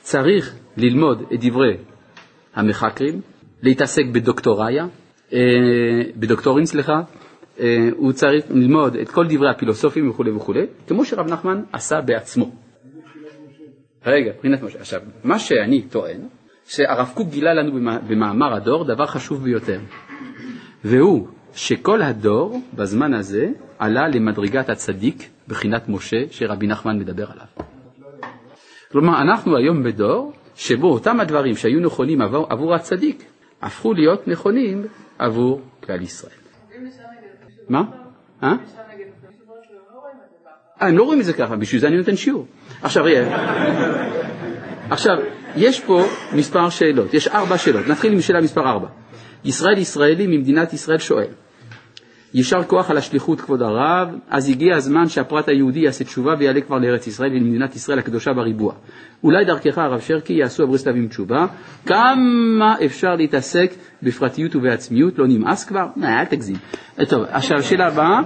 צריך 0.00 0.54
ללמוד 0.76 1.22
את 1.34 1.44
דברי 1.44 1.76
המחקרים, 2.54 3.20
להתעסק 3.62 4.02
בדוקטוריה, 4.12 4.86
אה, 5.32 5.38
בדוקטורים 6.16 6.64
סליחה, 6.64 7.00
אה, 7.60 7.88
הוא 7.96 8.12
צריך 8.12 8.44
ללמוד 8.50 8.96
את 8.96 9.08
כל 9.08 9.26
דברי 9.28 9.50
הפילוסופים 9.50 10.10
וכו' 10.10 10.24
וכו', 10.36 10.54
כמו 10.88 11.04
שרב 11.04 11.32
נחמן 11.32 11.62
עשה 11.72 12.00
בעצמו. 12.00 12.50
רגע, 14.06 14.32
מבחינת 14.36 14.62
משה. 14.62 14.78
עכשיו, 14.80 15.00
מה 15.24 15.38
שאני 15.38 15.82
טוען, 15.82 16.20
שהרב 16.66 17.12
קוק 17.14 17.28
גילה 17.28 17.54
לנו 17.54 17.72
במאמר 18.08 18.54
הדור 18.54 18.84
דבר 18.84 19.06
חשוב 19.06 19.44
ביותר, 19.44 19.80
והוא 20.84 21.28
שכל 21.54 22.02
הדור 22.02 22.60
בזמן 22.74 23.14
הזה 23.14 23.48
עלה 23.78 24.08
למדרגת 24.08 24.68
הצדיק 24.68 25.28
בחינת 25.48 25.88
משה 25.88 26.24
שרבי 26.30 26.66
נחמן 26.66 26.98
מדבר 26.98 27.30
עליו. 27.30 27.46
כלומר, 28.92 29.22
אנחנו 29.22 29.56
היום 29.56 29.82
בדור 29.82 30.32
שבו 30.54 30.92
אותם 30.92 31.20
הדברים 31.20 31.56
שהיו 31.56 31.80
נכונים 31.80 32.22
עבור, 32.22 32.46
עבור 32.50 32.74
הצדיק 32.74 33.24
הפכו 33.62 33.92
להיות 33.92 34.28
נכונים 34.28 34.86
עבור 35.18 35.60
כלל 35.84 36.02
ישראל. 36.02 36.32
מה? 37.68 37.82
אה? 38.42 38.54
הם 40.80 40.98
לא 40.98 41.02
רואים 41.02 41.20
את 41.20 41.24
זה 41.24 41.32
ככה, 41.32 41.56
בשביל 41.56 41.80
זה 41.80 41.86
אני 41.86 41.96
נותן 41.96 42.16
שיעור. 42.16 42.46
עכשיו, 42.82 43.04
עכשיו, 44.90 45.16
יש 45.56 45.80
פה 45.80 46.02
מספר 46.36 46.68
שאלות, 46.68 47.14
יש 47.14 47.28
ארבע 47.28 47.58
שאלות, 47.58 47.86
נתחיל 47.86 48.12
עם 48.12 48.20
שאלה 48.20 48.40
מספר 48.40 48.60
ארבע. 48.60 48.88
ישראל 49.44 49.78
ישראלי 49.78 50.26
ממדינת 50.26 50.72
ישראל 50.72 50.98
שואל, 50.98 51.26
יישר 52.34 52.62
כוח 52.62 52.90
על 52.90 52.96
השליחות 52.96 53.40
כבוד 53.40 53.62
הרב, 53.62 54.08
אז 54.30 54.48
הגיע 54.48 54.76
הזמן 54.76 55.08
שהפרט 55.08 55.48
היהודי 55.48 55.80
יעשה 55.80 56.04
תשובה 56.04 56.34
ויעלה 56.38 56.60
כבר 56.60 56.78
לארץ 56.78 57.06
ישראל 57.06 57.30
ולמדינת 57.32 57.76
ישראל 57.76 57.98
הקדושה 57.98 58.32
בריבוע. 58.32 58.74
אולי 59.24 59.44
דרכך 59.44 59.78
הרב 59.78 60.00
שרקי 60.00 60.32
יעשו 60.32 60.62
הברסלבים 60.62 61.08
תשובה, 61.08 61.46
כמה 61.86 62.76
אפשר 62.84 63.14
להתעסק 63.14 63.72
בפרטיות 64.02 64.56
ובעצמיות, 64.56 65.18
לא 65.18 65.26
נמאס 65.28 65.64
כבר? 65.64 65.86
נה, 65.96 66.20
אל 66.20 66.24
תגזים. 66.24 66.56
טוב, 67.08 67.22
עכשיו 67.30 67.62
שאלה 67.62 67.86
הבאה, 67.86 68.20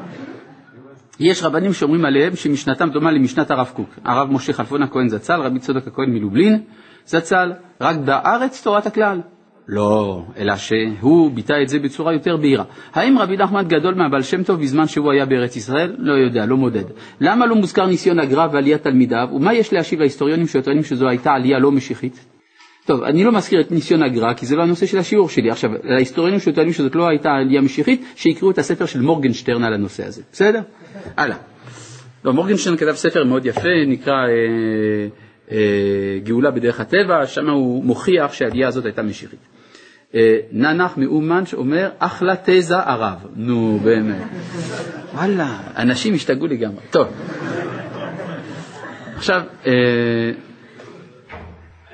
יש 1.21 1.43
רבנים 1.43 1.73
שאומרים 1.73 2.05
עליהם 2.05 2.37
שמשנתם 2.37 2.89
דומה 2.91 3.11
למשנת 3.11 3.51
הרב 3.51 3.71
קוק, 3.75 3.91
הרב 4.05 4.33
משה 4.33 4.53
חלפון 4.53 4.83
הכהן 4.83 5.09
זצ"ל, 5.09 5.41
רבי 5.41 5.59
צודק 5.59 5.87
הכהן 5.87 6.11
מלובלין 6.11 6.63
זצ"ל, 7.07 7.53
רק 7.81 7.97
בארץ 7.97 8.63
תורת 8.65 8.87
הכלל. 8.87 9.21
לא, 9.69 10.23
אלא 10.39 10.57
שהוא 10.57 11.31
ביטא 11.31 11.63
את 11.63 11.69
זה 11.69 11.79
בצורה 11.79 12.13
יותר 12.13 12.37
בהירה. 12.37 12.65
האם 12.93 13.19
רבי 13.19 13.37
נחמן 13.37 13.65
גדול 13.69 13.95
מהבעל 13.95 14.23
שם 14.23 14.43
טוב 14.43 14.61
בזמן 14.61 14.87
שהוא 14.87 15.13
היה 15.13 15.27
בארץ 15.27 15.57
ישראל? 15.57 15.97
לא 15.99 16.13
יודע, 16.13 16.47
לא 16.47 16.57
מודד. 16.57 16.85
למה 17.21 17.47
לא 17.47 17.55
מוזכר 17.55 17.87
ניסיון 17.87 18.19
הגר"א 18.19 18.47
ועליית 18.53 18.83
תלמידיו? 18.83 19.29
ומה 19.33 19.55
יש 19.55 19.73
להשיב 19.73 20.01
להיסטוריונים 20.01 20.47
שטוענים 20.47 20.85
שזו 20.85 21.09
הייתה 21.09 21.33
עלייה 21.33 21.59
לא 21.59 21.73
משיחית? 21.73 22.25
טוב, 22.87 23.03
אני 23.03 23.25
לא 23.25 23.33
מזכיר 23.33 23.61
את 23.61 23.71
ניסיון 23.71 24.03
הגר"א 24.03 24.33
כי 24.33 24.47
זה 24.47 24.57
לא 24.57 24.63
הנושא 24.63 24.87
של 24.87 24.99
השיעור 24.99 25.29
שלי. 25.29 25.51
עכשיו, 25.51 25.71
להיסטוריונים 25.85 26.41
שטוענים 26.41 26.73
שזאת 26.73 26.95
לא 26.95 27.09
הייתה 27.09 27.31
עלייה 27.31 27.61
משיחית, 27.61 28.05
שיקראו 28.17 28.51
את 28.51 28.59
הספר 28.59 28.87
של 28.87 29.01
מורגנשטרן 29.01 29.65
על 29.65 29.75
הנושא 29.75 30.07
הזה. 30.07 30.23
בסדר? 30.33 30.61
הלאה. 31.17 31.37
לא, 32.25 32.33
מורגנשטרן 32.33 32.77
כתב 32.77 32.93
ספר 32.93 33.25
מאוד 33.25 33.47
יפה, 33.47 33.69
נקרא 33.87 34.15
אה, 34.15 35.09
גאולה 36.25 36.51
בדרך 36.51 36.81
הטבע, 36.81 37.27
שם 37.27 37.51
הוא 37.51 37.85
מוכיח 37.85 38.33
שהעלייה 38.33 38.69
הזאת 38.69 38.85
הייתה 38.85 39.03
משיחית. 39.03 39.39
אה, 40.15 40.39
ננח 40.53 40.97
מאומן 40.97 41.47
שאומר 41.47 41.91
אחלה 41.99 42.35
תזה 42.45 42.79
ערב. 42.79 43.27
נו 43.37 43.81
באמת. 43.85 44.23
וואלה, 45.15 45.59
אנשים 45.77 46.15
השתגעו 46.15 46.47
לגמרי. 46.47 46.81
טוב. 46.91 47.07
עכשיו, 49.17 49.41
אה, 49.67 49.73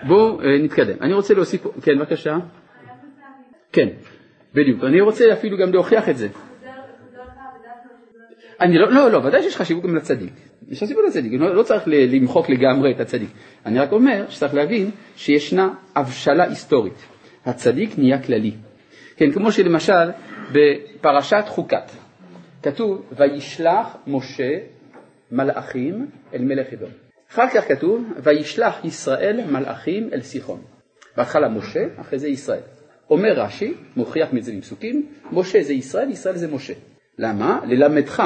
בואו 0.03 0.41
אה, 0.41 0.59
נתקדם. 0.59 0.97
אני 1.01 1.13
רוצה 1.13 1.35
להוסיף, 1.35 1.67
כן 1.83 1.99
בבקשה. 1.99 2.37
כן, 3.73 3.89
בדיוק. 4.55 4.85
אני 4.85 5.01
רוצה 5.01 5.33
אפילו 5.33 5.59
גם 5.59 5.73
להוכיח 5.73 6.09
את 6.09 6.19
זה. 6.19 6.29
אני 8.63 8.79
לא, 8.79 8.93
לא, 8.93 9.11
לא, 9.11 9.19
ודאי 9.19 9.43
שיש 9.43 9.57
חשיבות 9.57 9.83
גם 9.83 9.95
לצדיק. 9.95 10.33
יש 10.69 10.83
חשיבות 10.83 11.05
לצדיק, 11.09 11.33
לא, 11.41 11.55
לא 11.55 11.63
צריך 11.63 11.83
למחוק 11.87 12.51
לגמרי 12.51 12.93
את 12.93 13.01
הצדיק. 13.01 13.29
אני 13.67 13.79
רק 13.79 13.93
אומר 13.93 14.25
שצריך 14.29 14.55
להבין 14.55 14.91
שישנה 15.17 15.75
הבשלה 15.97 16.45
היסטורית. 16.45 17.07
הצדיק 17.47 17.99
נהיה 17.99 18.23
כללי. 18.23 18.53
כן, 19.17 19.33
כמו 19.33 19.53
שלמשל 19.53 20.11
בפרשת 20.53 21.45
חוקת 21.49 21.91
כתוב 22.63 23.03
וישלח 23.17 23.97
משה 24.07 24.59
מלאכים 25.33 26.07
אל 26.35 26.43
מלך 26.43 26.73
אדום. 26.73 26.91
אחר 27.33 27.49
כך 27.55 27.69
כתוב 27.69 28.05
וישלח 28.23 28.85
ישראל 28.85 29.41
מלאכים 29.51 30.11
אל 30.13 30.21
סיחון. 30.21 30.61
בהתחלה 31.17 31.49
משה, 31.49 31.81
אחרי 32.01 32.19
זה 32.19 32.29
ישראל. 32.29 32.61
אומר 33.11 33.33
רש"י, 33.33 33.75
מוכיח 33.97 34.33
מזה 34.33 34.53
בפסוקים, 34.59 35.07
משה 35.33 35.63
זה 35.63 35.73
ישראל, 35.73 36.11
ישראל 36.11 36.37
זה 36.37 36.49
משה. 36.49 36.73
למה? 37.19 37.61
ללמדך, 37.67 38.23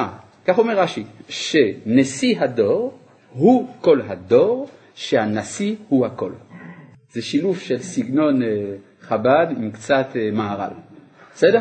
כך 0.47 0.59
אומר 0.59 0.79
רש"י, 0.79 1.05
שנשיא 1.29 2.41
הדור 2.41 2.99
הוא 3.33 3.69
כל 3.81 4.01
הדור, 4.07 4.69
שהנשיא 4.95 5.75
הוא 5.89 6.07
הכל. 6.07 6.33
זה 7.11 7.23
שילוב 7.23 7.59
של 7.59 7.79
סגנון 7.79 8.43
אה, 8.43 8.49
חב"ד 9.01 9.47
עם 9.51 9.71
קצת 9.71 10.07
אה, 10.17 10.31
מהר"ל. 10.33 10.71
בסדר? 11.35 11.61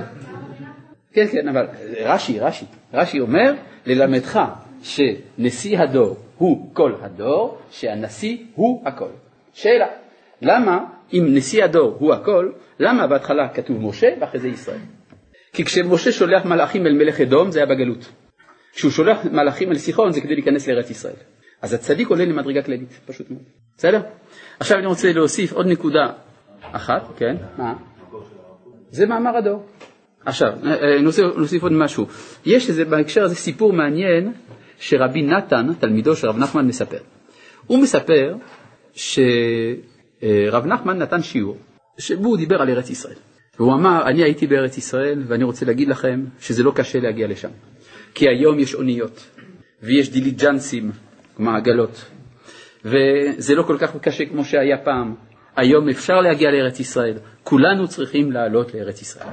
כן, 1.14 1.28
כן, 1.28 1.48
אבל 1.48 1.68
רש"י, 2.00 2.40
רש"י, 2.40 2.66
רש"י 2.94 3.20
אומר, 3.20 3.54
ללמדך 3.86 4.40
שנשיא 4.82 5.80
הדור 5.80 6.18
הוא 6.38 6.70
כל 6.74 6.94
הדור, 7.02 7.58
שהנשיא 7.72 8.38
הוא 8.56 8.82
הכל. 8.86 9.10
שאלה, 9.54 9.88
למה 10.42 10.86
אם 11.14 11.26
נשיא 11.30 11.64
הדור 11.64 11.96
הוא 12.00 12.14
הכל, 12.14 12.52
למה 12.80 13.08
בהתחלה 13.08 13.50
כתוב 13.50 13.82
משה 13.82 14.08
ואחרי 14.22 14.40
זה 14.40 14.48
ישראל? 14.48 14.80
כי 15.54 15.66
כשמשה 15.66 16.12
שולח 16.12 16.46
מלאכים 16.46 16.88
אל 16.88 16.94
מלך 16.94 17.22
אדום 17.22 17.52
זה 17.52 17.60
היה 17.60 17.66
בגלות. 17.66 18.12
כשהוא 18.76 18.92
שולח 18.92 19.18
מלאכים 19.32 19.72
אל 19.72 19.78
סיחון 19.78 20.12
זה 20.12 20.22
כדי 20.22 20.34
להיכנס 20.36 20.68
לארץ 20.68 20.90
ישראל. 20.90 21.16
אז 21.62 21.74
הצדיק 21.74 22.08
עולה 22.08 22.26
למדרגה 22.26 22.62
כללית, 22.62 23.00
פשוט 23.06 23.32
מאוד. 23.32 23.44
בסדר? 23.78 24.02
עכשיו 24.60 24.78
אני 24.78 24.86
רוצה 24.86 25.14
להוסיף 25.14 25.54
עוד 25.54 25.68
נקודה 25.68 26.12
אחת, 26.62 27.04
כן, 27.18 27.36
מה? 27.58 27.74
זה 28.90 29.06
מאמר 29.06 29.38
הדור. 29.38 29.66
עכשיו, 30.26 30.54
אה, 30.66 30.96
אה, 30.96 31.02
נוסיף 31.38 31.64
עוד 31.64 31.72
משהו. 31.72 32.06
יש 32.46 32.70
איזה, 32.70 32.86
בהקשר 32.86 33.24
הזה 33.24 33.36
סיפור 33.36 33.74
מעניין 33.74 34.34
שרבי 34.80 35.22
נתן, 35.22 35.68
תלמידו 35.80 36.16
של 36.16 36.28
רב 36.28 36.38
נחמן, 36.38 36.68
מספר. 36.68 36.98
הוא 37.68 37.80
מספר 37.80 38.36
שרב 38.94 40.66
נחמן 40.66 40.98
נתן 40.98 41.22
שיעור, 41.24 41.58
שבו 41.98 42.28
הוא 42.30 42.38
דיבר 42.38 42.62
על 42.62 42.70
ארץ 42.70 42.90
ישראל. 42.90 43.16
והוא 43.60 43.74
אמר, 43.74 44.08
אני 44.08 44.24
הייתי 44.24 44.48
בארץ 44.48 44.78
ישראל 44.78 45.24
ואני 45.28 45.44
רוצה 45.44 45.66
להגיד 45.66 45.88
לכם 45.88 46.26
שזה 46.40 46.64
לא 46.64 46.72
קשה 46.76 47.00
להגיע 47.00 47.28
לשם. 47.28 47.50
כי 48.16 48.26
היום 48.30 48.60
יש 48.60 48.76
אוניות 48.76 49.28
ויש 49.82 50.10
דיליג'נסים, 50.10 50.92
מעגלות, 51.38 52.06
וזה 52.86 53.56
לא 53.56 53.64
כל 53.64 53.78
כך 53.80 53.98
קשה 54.02 54.26
כמו 54.26 54.46
שהיה 54.46 54.78
פעם. 54.78 55.16
היום 55.56 55.90
אפשר 55.90 56.14
להגיע 56.14 56.52
לארץ 56.52 56.80
ישראל, 56.80 57.18
כולנו 57.44 57.88
צריכים 57.88 58.32
לעלות 58.32 58.74
לארץ 58.74 59.02
ישראל. 59.02 59.28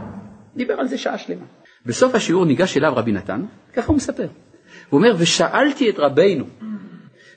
דיבר 0.56 0.74
על 0.74 0.86
זה 0.86 0.98
שעה 0.98 1.18
שלמה. 1.18 1.44
בסוף 1.86 2.14
השיעור 2.14 2.44
ניגש 2.44 2.76
אליו 2.76 2.92
רבי 2.96 3.12
נתן, 3.12 3.42
ככה 3.72 3.86
הוא 3.86 3.96
מספר. 3.96 4.26
הוא 4.90 4.98
אומר, 4.98 5.14
ושאלתי 5.18 5.90
את 5.90 5.98
רבינו, 5.98 6.44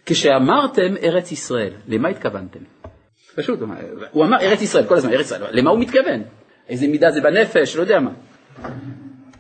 כשאמרתם 0.06 0.94
ארץ 1.04 1.32
ישראל, 1.32 1.74
למה 1.88 2.10
התכוונתם? 2.10 2.60
פשוט, 3.36 3.60
הוא 4.12 4.26
אמר 4.26 4.38
ארץ 4.42 4.62
ישראל, 4.62 4.86
כל 4.86 4.96
הזמן 4.96 5.12
ארץ 5.12 5.26
ישראל, 5.26 5.42
למה 5.52 5.70
הוא 5.70 5.80
מתכוון? 5.80 6.22
איזה 6.70 6.88
מידה 6.88 7.12
זה 7.12 7.22
בנפש, 7.22 7.76
לא 7.76 7.82
יודע 7.82 8.00
מה. 8.00 8.12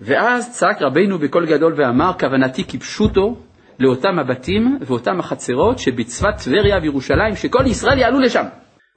ואז 0.01 0.51
צעק 0.51 0.81
רבינו 0.81 1.19
בקול 1.19 1.45
גדול 1.45 1.73
ואמר, 1.77 2.11
כוונתי 2.19 2.63
כפשוטו, 2.63 3.37
לאותם 3.79 4.19
הבתים 4.19 4.79
ואותם 4.81 5.19
החצרות 5.19 5.79
שבצפת 5.79 6.33
טבריה 6.43 6.79
וירושלים, 6.81 7.35
שכל 7.35 7.63
ישראל 7.65 7.97
יעלו 7.97 8.19
לשם. 8.19 8.45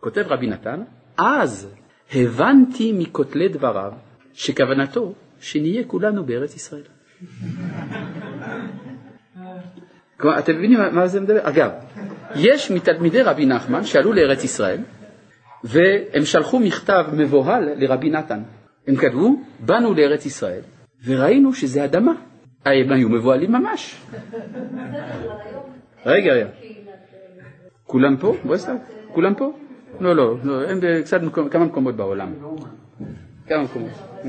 כותב 0.00 0.24
רבי 0.26 0.46
נתן, 0.46 0.80
אז 1.16 1.68
הבנתי 2.14 2.92
מכותלי 2.98 3.48
דבריו 3.48 3.92
שכוונתו 4.32 5.14
שנהיה 5.40 5.84
כולנו 5.84 6.26
בארץ 6.26 6.56
ישראל. 6.56 6.82
כלומר, 10.20 10.38
אתם 10.38 10.56
מבינים 10.56 10.78
מה 10.92 11.06
זה 11.06 11.20
מדבר? 11.20 11.48
אגב, 11.48 11.70
יש 12.37 12.70
מתלמידי 12.70 13.22
רבי 13.22 13.46
נחמן 13.46 13.84
שעלו 13.84 14.12
לארץ 14.12 14.44
ישראל 14.44 14.80
והם 15.64 16.24
שלחו 16.24 16.61
מכתב 16.61 17.04
מבוהל 17.12 17.68
לרבי 17.76 18.11
נתן. 18.11 18.42
הם 18.87 18.96
כתבו, 18.96 19.42
באנו 19.61 19.94
לארץ 19.94 20.26
ישראל 20.26 20.61
וראינו 21.04 21.54
שזה 21.54 21.84
אדמה. 21.84 22.12
הם 22.64 22.92
היו 22.92 23.08
מבוהלים 23.08 23.52
ממש. 23.52 23.96
רגע, 26.06 26.32
רגע. 26.32 26.48
כולם 27.84 28.16
פה? 28.16 28.34
סתם. 28.56 28.76
כולם 29.12 29.34
פה? 29.34 29.52
לא, 30.00 30.16
לא, 30.16 30.37
לא, 30.44 30.68
הם 30.68 30.80
קצת 31.04 31.20
כמה 31.50 31.64
מקומות 31.64 31.96
בעולם. 31.96 32.32
כמה 33.46 33.62
מקומות. 33.62 33.90
Mm. 34.22 34.26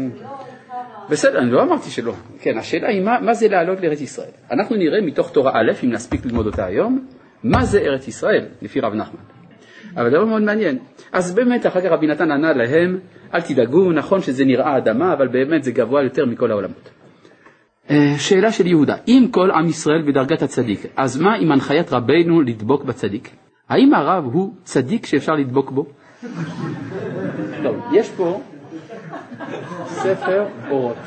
בסדר, 1.10 1.39
אני 1.39 1.51
לא 1.51 1.63
אמרתי 1.63 1.89
שלא. 1.89 2.13
כן, 2.41 2.58
השאלה 2.58 2.88
היא 2.88 3.01
מה, 3.01 3.19
מה 3.21 3.34
זה 3.34 3.47
לעלות 3.47 3.82
לארץ 3.82 4.01
ישראל. 4.01 4.29
אנחנו 4.51 4.75
נראה 4.75 5.01
מתוך 5.01 5.32
תורה 5.32 5.51
א', 5.51 5.71
אם 5.84 5.91
נספיק 5.91 6.25
ללמוד 6.25 6.45
אותה 6.45 6.65
היום, 6.65 7.08
מה 7.43 7.65
זה 7.65 7.79
ארץ 7.79 8.08
ישראל, 8.08 8.45
לפי 8.62 8.79
רב 8.79 8.93
נחמן. 8.93 9.19
אבל 9.95 10.10
דבר 10.10 10.25
מאוד 10.25 10.41
מעניין. 10.41 10.77
אז 11.12 11.36
באמת 11.36 11.65
אחר 11.65 11.82
כך 11.82 11.86
רבי 11.86 12.08
נתן 12.08 12.32
ענה 12.32 12.53
להם, 12.53 12.99
אל 13.33 13.41
תדאגו, 13.41 13.91
נכון 13.91 14.21
שזה 14.21 14.45
נראה 14.45 14.77
אדמה, 14.77 15.13
אבל 15.13 15.27
באמת 15.27 15.63
זה 15.63 15.71
גבוה 15.71 16.03
יותר 16.03 16.25
מכל 16.25 16.51
העולמות. 16.51 16.89
אה, 17.89 18.15
שאלה 18.17 18.51
של 18.51 18.67
יהודה, 18.67 18.95
אם 19.07 19.27
כל 19.31 19.51
עם 19.51 19.67
ישראל 19.67 20.01
בדרגת 20.07 20.41
הצדיק, 20.41 20.85
אז 20.95 21.21
מה 21.21 21.35
עם 21.35 21.51
הנחיית 21.51 21.93
רבנו 21.93 22.41
לדבוק 22.41 22.83
בצדיק? 22.83 23.29
האם 23.69 23.93
הרב 23.93 24.23
הוא 24.33 24.53
צדיק 24.63 25.05
שאפשר 25.05 25.33
לדבוק 25.33 25.71
בו? 25.71 25.85
טוב, 27.63 27.75
יש 27.93 28.09
פה 28.09 28.41
ספר 29.85 30.45
אורות. 30.69 30.97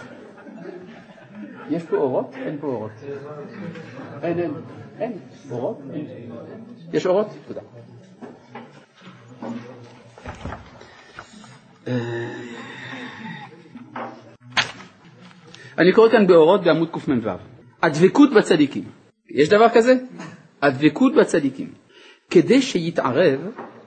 יש 1.70 1.82
פה 1.82 1.96
אורות? 1.96 2.34
אין 2.34 2.58
פה 2.60 2.66
אורות. 2.66 2.90
אין, 4.22 4.38
אין, 4.38 4.50
אין. 4.98 5.12
אורות? 5.50 5.80
יש 6.92 7.06
אורות? 7.06 7.26
תודה. 7.48 7.60
אה, 11.88 11.94
אני 15.78 15.92
קורא 15.92 16.08
כאן 16.08 16.26
באורות 16.26 16.64
בעמוד 16.64 16.88
קמ"ו. 16.90 17.30
הדבקות 17.82 18.32
בצדיקים. 18.32 18.84
יש 19.30 19.48
דבר 19.48 19.68
כזה? 19.74 19.94
הדבקות 20.62 21.14
בצדיקים. 21.14 21.72
כדי 22.30 22.62
שיתערב 22.62 23.40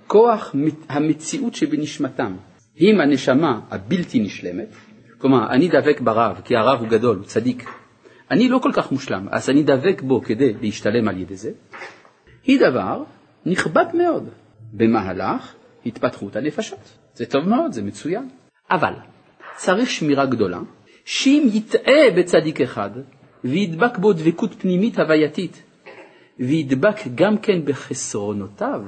כוח 0.08 0.55
המציאות 0.89 1.55
שבנשמתם 1.55 2.36
עם 2.75 3.01
הנשמה 3.01 3.60
הבלתי 3.71 4.19
נשלמת, 4.19 4.75
כלומר, 5.17 5.49
אני 5.49 5.67
דבק 5.67 6.01
ברב, 6.01 6.41
כי 6.43 6.55
הרב 6.55 6.79
הוא 6.79 6.88
גדול, 6.88 7.17
הוא 7.17 7.25
צדיק. 7.25 7.69
אני 8.31 8.49
לא 8.49 8.60
כל 8.60 8.71
כך 8.73 8.91
מושלם, 8.91 9.27
אז 9.31 9.49
אני 9.49 9.63
דבק 9.63 10.01
בו 10.01 10.21
כדי 10.21 10.53
להשתלם 10.62 11.08
על 11.08 11.17
ידי 11.17 11.36
זה, 11.36 11.51
היא 12.43 12.60
דבר 12.60 13.03
נכבד 13.45 13.86
מאוד 13.93 14.29
במהלך 14.73 15.53
התפתחות 15.86 16.36
הנפשות. 16.36 17.04
זה 17.15 17.25
טוב 17.25 17.49
מאוד, 17.49 17.71
זה 17.71 17.82
מצוין. 17.82 18.30
אבל 18.71 18.93
צריך 19.56 19.89
שמירה 19.89 20.25
גדולה, 20.25 20.60
שאם 21.06 21.47
יטעה 21.54 22.12
בצדיק 22.17 22.62
אחד 22.62 22.89
וידבק 23.43 23.97
בו 23.97 24.13
דבקות 24.13 24.54
פנימית 24.54 24.99
הווייתית, 24.99 25.63
וידבק 26.39 26.95
גם 27.15 27.38
כן 27.38 27.65
בחסרונותיו, 27.65 28.82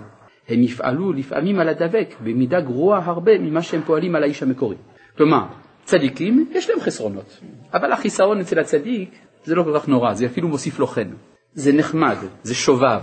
הם 0.47 0.63
יפעלו 0.63 1.13
לפעמים 1.13 1.59
על 1.59 1.69
הדבק 1.69 2.15
במידה 2.23 2.61
גרועה 2.61 3.05
הרבה 3.05 3.37
ממה 3.39 3.61
שהם 3.61 3.81
פועלים 3.81 4.15
על 4.15 4.23
האיש 4.23 4.43
המקורי. 4.43 4.75
כלומר, 5.17 5.45
צדיקים 5.83 6.49
יש 6.51 6.69
להם 6.69 6.79
חסרונות, 6.79 7.39
אבל 7.73 7.91
החיסרון 7.91 8.39
אצל 8.39 8.59
הצדיק 8.59 9.09
זה 9.43 9.55
לא 9.55 9.63
כל 9.63 9.79
כך 9.79 9.87
נורא, 9.87 10.13
זה 10.13 10.25
אפילו 10.25 10.47
מוסיף 10.47 10.79
לו 10.79 10.87
חן. 10.87 11.09
זה 11.53 11.73
נחמד, 11.73 12.15
זה 12.43 12.55
שובב, 12.55 13.01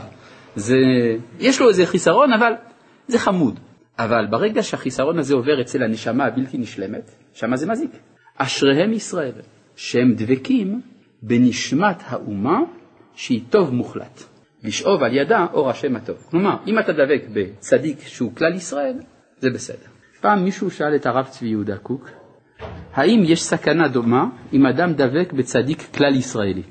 זה... 0.57 0.77
יש 1.41 1.61
לו 1.61 1.69
איזה 1.69 1.87
חיסרון, 1.87 2.33
אבל 2.33 2.53
זה 3.09 3.19
חמוד. 3.19 3.61
אבל 3.99 4.27
ברגע 4.31 4.63
שהחיסרון 4.63 5.19
הזה 5.19 5.35
עובר 5.35 5.61
אצל 5.61 5.83
הנשמה 5.83 6.25
הבלתי 6.25 6.59
נשלמת, 6.59 7.11
שמה 7.33 7.57
זה 7.57 7.67
מזיק. 7.67 7.91
אשריהם 8.37 8.93
ישראל, 8.93 9.33
שהם 9.77 10.15
דבקים 10.15 10.81
בנשמת 11.23 12.03
האומה 12.07 12.59
שהיא 13.15 13.41
טוב 13.51 13.75
מוחלט. 13.75 14.23
לשאוב 14.63 15.03
על 15.03 15.17
ידה 15.17 15.47
אור 15.53 15.71
השם 15.71 15.97
הטוב. 15.97 16.17
כלומר, 16.31 16.57
אם 16.67 16.79
אתה 16.79 16.93
דבק 16.93 17.23
בצדיק 17.33 18.01
שהוא 18.01 18.35
כלל 18.37 18.55
ישראל, 18.55 18.97
זה 19.39 19.51
בסדר. 19.51 19.89
פעם 20.21 20.45
מישהו 20.45 20.71
שאל 20.71 20.95
את 20.97 21.07
הרב 21.07 21.27
צבי 21.27 21.49
יהודה 21.49 21.77
קוק, 21.77 22.11
האם 22.95 23.23
יש 23.25 23.43
סכנה 23.43 23.89
דומה 23.89 24.27
אם 24.53 24.67
אדם 24.67 24.93
דבק 24.93 25.33
בצדיק 25.33 25.83
כלל 25.95 26.15
ישראלי? 26.15 26.63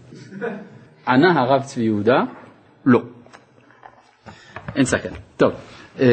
ענה 1.07 1.39
הרב 1.39 1.63
צבי 1.63 1.83
יהודה, 1.83 2.23
לא. 2.85 3.01
אין 4.75 4.85
סכנה. 4.85 5.17
טוב, 5.37 5.53
אה, 5.99 6.05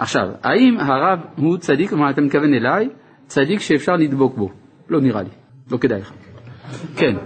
עכשיו, 0.00 0.28
האם 0.42 0.80
הרב 0.80 1.18
הוא 1.36 1.56
צדיק, 1.56 1.90
כלומר 1.90 2.10
אתה 2.10 2.20
מתכוון 2.20 2.54
אליי, 2.54 2.88
צדיק 3.26 3.60
שאפשר 3.60 3.92
לדבוק 3.92 4.36
בו? 4.36 4.48
לא 4.88 5.00
נראה 5.00 5.22
לי, 5.22 5.28
לא 5.70 5.78
כדאי 5.78 6.00
לך. 6.00 6.12
כן. 6.96 7.16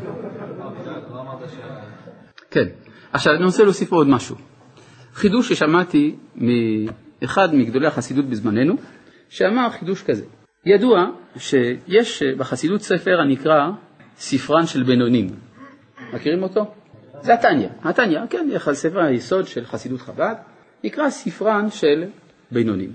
כן. 2.51 2.65
עכשיו 3.13 3.35
אני 3.35 3.45
רוצה 3.45 3.65
להוסיף 3.65 3.93
עוד 3.93 4.09
משהו. 4.09 4.37
חידוש 5.15 5.53
ששמעתי 5.53 6.17
מאחד 6.37 7.55
מגדולי 7.55 7.87
החסידות 7.87 8.25
בזמננו, 8.25 8.75
שאמר 9.29 9.71
חידוש 9.71 10.03
כזה. 10.03 10.25
ידוע 10.67 11.07
שיש 11.37 12.23
בחסידות 12.23 12.81
ספר 12.81 13.21
הנקרא 13.21 13.71
ספרן 14.17 14.67
של 14.67 14.83
בינונים. 14.83 15.27
מכירים 16.13 16.43
אותו? 16.43 16.75
זה 17.21 17.35
התניא. 17.35 17.69
התניא, 17.83 18.21
כן, 18.31 18.49
ספר 18.73 19.01
היסוד 19.01 19.47
של 19.47 19.65
חסידות 19.65 20.01
חב"ד, 20.01 20.35
נקרא 20.85 21.11
ספרן 21.11 21.71
של 21.71 22.05
בינונים. 22.55 22.93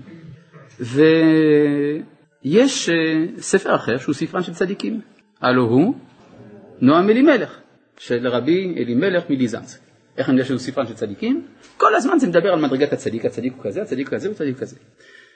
ויש 0.80 2.88
אה, 2.88 2.94
ספר 3.38 3.74
אחר 3.74 3.98
שהוא 3.98 4.14
ספרן 4.14 4.42
של 4.42 4.54
צדיקים, 4.54 5.00
הלו 5.40 5.62
הוא 5.62 5.94
נועם 6.80 7.10
אלימלך. 7.10 7.60
של 8.00 8.28
רבי 8.28 8.74
אלימלך 8.76 9.24
מליזנצק. 9.30 9.78
איך 10.18 10.28
אני 10.28 10.36
יודע 10.36 10.48
שהוא 10.48 10.58
ספרן 10.58 10.86
של 10.86 10.94
צדיקים? 10.94 11.42
כל 11.76 11.94
הזמן 11.94 12.18
זה 12.18 12.26
מדבר 12.26 12.52
על 12.52 12.60
מדרגת 12.60 12.92
הצדיק, 12.92 13.24
הצדיק 13.24 13.52
הוא 13.56 13.64
כזה, 13.64 13.82
הצדיק 13.82 14.08
כזה, 14.08 14.28
הוא 14.28 14.34
צדיק 14.34 14.58
כזה. 14.58 14.76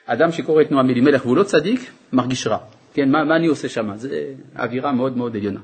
אדם 0.05 0.31
שקורא 0.31 0.61
את 0.61 0.71
נועם 0.71 0.89
אלימלך 0.89 1.25
והוא 1.25 1.37
לא 1.37 1.43
צדיק, 1.43 1.91
מרגיש 2.13 2.47
רע. 2.47 2.57
כן, 2.93 3.11
מה, 3.11 3.23
מה 3.23 3.35
אני 3.35 3.47
עושה 3.47 3.69
שם? 3.69 3.95
זו 3.95 4.09
אווירה 4.55 4.91
מאוד 4.91 5.17
מאוד 5.17 5.35
עליונה. 5.35 5.59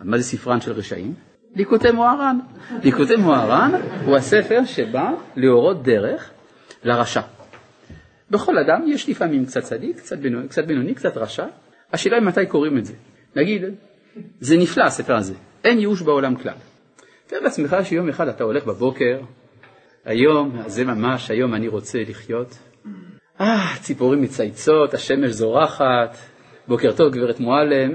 מה 0.00 0.18
זה 0.18 0.24
ספרן 0.24 0.60
של 0.60 0.72
רשעים? 0.72 1.14
ליקוטי 1.54 1.90
מוהר"ן. 1.90 2.38
ליקוטי 2.84 3.16
מוהר"ן 3.16 3.70
הוא 4.04 4.16
הספר 4.16 4.64
שבא 4.64 5.10
להורות 5.36 5.82
דרך 5.82 6.30
לרשע. 6.84 7.20
בכל 8.30 8.58
אדם 8.58 8.84
יש 8.88 9.08
לפעמים 9.08 9.46
קצת 9.46 9.62
צדיק, 9.62 9.96
קצת 9.96 10.18
בינוני, 10.18 10.48
קצת, 10.48 10.64
בינוני, 10.64 10.94
קצת 10.94 11.16
רשע. 11.16 11.46
השאלה 11.92 12.16
היא 12.16 12.24
מתי 12.24 12.46
קוראים 12.46 12.78
את 12.78 12.84
זה. 12.84 12.94
נגיד, 13.36 13.62
זה 14.40 14.56
נפלא 14.56 14.84
הספר 14.84 15.16
הזה, 15.16 15.34
אין 15.64 15.78
ייאוש 15.78 16.02
בעולם 16.02 16.36
כלל. 16.36 16.54
תאר 17.26 17.40
לעצמך 17.40 17.76
שיום 17.84 18.08
אחד 18.08 18.28
אתה 18.28 18.44
הולך 18.44 18.64
בבוקר, 18.64 19.20
היום, 20.04 20.62
זה 20.66 20.84
ממש, 20.84 21.30
היום 21.30 21.54
אני 21.54 21.68
רוצה 21.68 21.98
לחיות. 22.08 22.58
אה, 23.40 23.76
ציפורים 23.80 24.22
מצייצות, 24.22 24.94
השמש 24.94 25.30
זורחת, 25.30 26.16
בוקר 26.68 26.92
טוב 26.92 27.12
גברת 27.12 27.40
מועלם. 27.40 27.92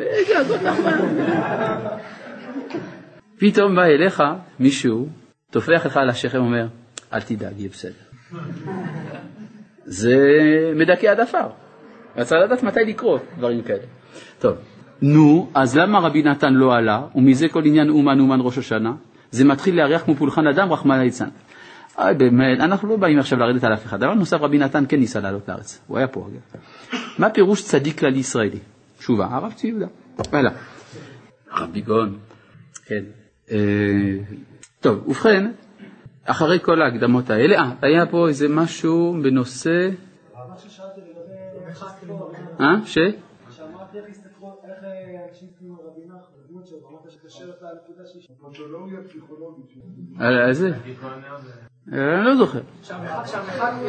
פתאום 3.39 3.75
בא 3.75 3.83
אליך 3.83 4.23
מישהו, 4.59 5.07
טופח 5.51 5.85
לך 5.85 5.97
על 5.97 6.09
השכם 6.09 6.41
ואומר, 6.41 6.67
אל 7.13 7.21
תדאג, 7.21 7.59
יהיה 7.59 7.69
בסדר. 7.69 7.91
זה 9.85 10.15
מדכא 10.75 11.07
עד 11.07 11.19
עפר. 11.19 11.47
רצה 12.17 12.37
לדעת 12.37 12.63
מתי 12.63 12.79
לקרוא 12.85 13.19
דברים 13.37 13.61
כאלה. 13.61 13.83
טוב, 14.39 14.55
נו, 15.01 15.49
אז 15.53 15.77
למה 15.77 15.99
רבי 15.99 16.23
נתן 16.23 16.53
לא 16.53 16.75
עלה, 16.75 17.01
ומזה 17.15 17.47
כל 17.49 17.65
עניין 17.65 17.89
אומן 17.89 18.19
אומן 18.19 18.39
ראש 18.41 18.57
השנה? 18.57 18.93
זה 19.31 19.45
מתחיל 19.45 19.75
לארח 19.75 20.01
כמו 20.01 20.15
פולחן 20.15 20.47
אדם, 20.47 20.73
רחמנא. 20.73 21.03
אוי 21.97 22.13
באמת, 22.13 22.59
אנחנו 22.59 22.89
לא 22.89 22.95
באים 22.95 23.19
עכשיו 23.19 23.39
לרדת 23.39 23.63
על 23.63 23.73
אף 23.73 23.85
אחד. 23.85 23.97
דבר 23.99 24.13
נוסף, 24.13 24.41
רבי 24.41 24.57
נתן 24.57 24.83
כן 24.89 24.99
ניסה 24.99 25.19
לעלות 25.19 25.49
לארץ, 25.49 25.81
הוא 25.87 25.97
היה 25.97 26.07
פה 26.07 26.27
אגב. 26.27 26.61
מה 27.17 27.29
פירוש 27.29 27.63
צדיק 27.63 27.99
כלל 27.99 28.15
ישראלי? 28.15 28.59
תשובה, 28.97 29.27
הרב 29.31 29.53
צבי 29.53 29.67
יהודה. 29.67 29.87
הלאה. 30.31 30.51
רבי 31.57 31.81
גאון, 31.81 32.17
כן. 32.85 33.03
אה, 33.51 33.57
טוב, 34.79 35.07
ובכן, 35.07 35.51
אחרי 36.31 36.59
כל 36.59 36.81
ההקדמות 36.81 37.29
האלה, 37.29 37.55
אה, 37.55 37.71
היה 37.81 38.05
פה 38.05 38.27
איזה 38.27 38.47
משהו 38.49 39.15
בנושא... 39.23 39.89
אה, 42.61 42.85
ש? 42.85 42.93
שאלתי 42.93 43.97
איך 43.97 44.09
הסתכלו, 44.09 44.59
איך 44.63 44.83
אה, 44.83 44.89
אנשים 45.29 45.47
על 45.61 45.85
רבי 45.85 46.01
נחמן, 46.05 46.19
הדמות 46.45 46.67
שלו, 46.67 46.77
אמרת 46.89 47.11
שקשרת 47.11 47.61
לנקודה 47.61 48.09
שהיא 48.11 48.21
שם. 48.21 48.33
פתולוגיה 48.51 48.99
פסיכולוגית. 49.07 49.65
איזה? 50.49 50.71
אני 51.87 52.25
לא 52.25 52.35
זוכר. 52.35 52.61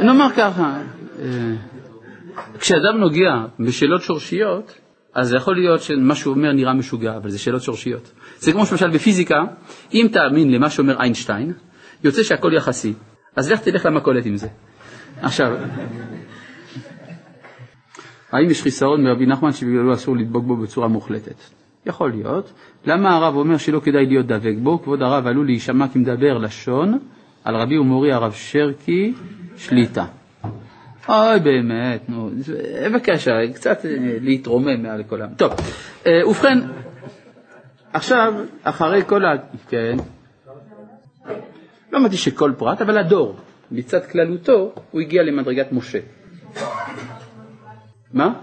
נאמר 0.01 0.29
ככה, 0.37 0.83
אה, 1.19 1.55
כשאדם 2.59 2.99
נוגע 3.01 3.47
בשאלות 3.61 4.03
שורשיות, 4.03 4.79
אז 5.15 5.29
זה 5.29 5.37
יכול 5.37 5.57
להיות 5.57 5.81
שמה 5.81 6.15
שהוא 6.15 6.35
אומר 6.35 6.53
נראה 6.53 6.75
משוגע, 6.75 7.17
אבל 7.17 7.31
זה 7.31 7.39
שאלות 7.39 7.63
שורשיות. 7.63 8.13
זה 8.39 8.53
כמו 8.53 8.67
שלמשל 8.67 8.91
בפיזיקה, 8.91 9.39
אם 9.95 10.07
תאמין 10.13 10.51
למה 10.53 10.71
שאומר 10.71 11.01
איינשטיין, 11.01 11.53
יוצא 12.05 12.23
שהכל 12.23 12.53
יחסי, 12.55 12.95
אז 13.37 13.51
לך 13.51 13.61
תלך 13.61 13.87
למכולת 13.87 14.27
עם 14.27 14.37
זה. 14.37 14.49
עכשיו, 15.23 15.57
האם 18.33 18.51
יש 18.51 18.63
חיסרון 18.63 19.05
מרבי 19.05 19.27
נחמן 19.27 19.53
שבגללו 19.53 19.95
אסור 19.95 20.17
לדבוק 20.17 20.45
בו 20.45 20.57
בצורה 20.57 20.89
מוחלטת? 20.89 21.35
יכול 21.87 22.11
להיות. 22.11 22.53
למה 22.85 23.17
הרב 23.17 23.37
אומר 23.37 23.57
שלא 23.57 23.81
כדאי 23.81 24.07
להיות 24.07 24.27
דבק 24.27 24.55
בו? 24.63 24.83
כבוד 24.83 25.03
הרב 25.03 25.27
עלול 25.27 25.47
להישמע 25.47 25.89
כמדבר 25.89 26.39
לשון 26.39 26.99
על 27.45 27.57
רבי 27.57 27.79
ומורי 27.79 28.13
הרב 28.13 28.33
שרקי 28.33 29.15
שליטה. 29.57 30.05
אוי 31.09 31.41
באמת, 31.41 32.09
נו, 32.09 32.31
בבקשה, 32.85 33.33
קצת 33.55 33.85
אה, 33.85 33.91
להתרומם 34.21 34.83
מעל 34.83 35.03
העם. 35.11 35.35
טוב, 35.37 35.53
אה, 36.07 36.29
ובכן, 36.29 36.59
עכשיו, 37.93 38.35
אחרי 38.65 39.03
כל 39.07 39.25
ה... 39.25 39.33
כן. 39.69 39.97
לא 41.93 41.99
אמרתי 41.99 42.17
שכל 42.17 42.53
פרט, 42.59 42.81
אבל 42.81 42.99
הדור, 42.99 43.37
מצד 43.71 44.07
כללותו, 44.07 44.73
הוא 44.91 45.01
הגיע 45.01 45.23
למדרגת 45.23 45.73
משה. 45.73 45.99
מה? 48.13 48.41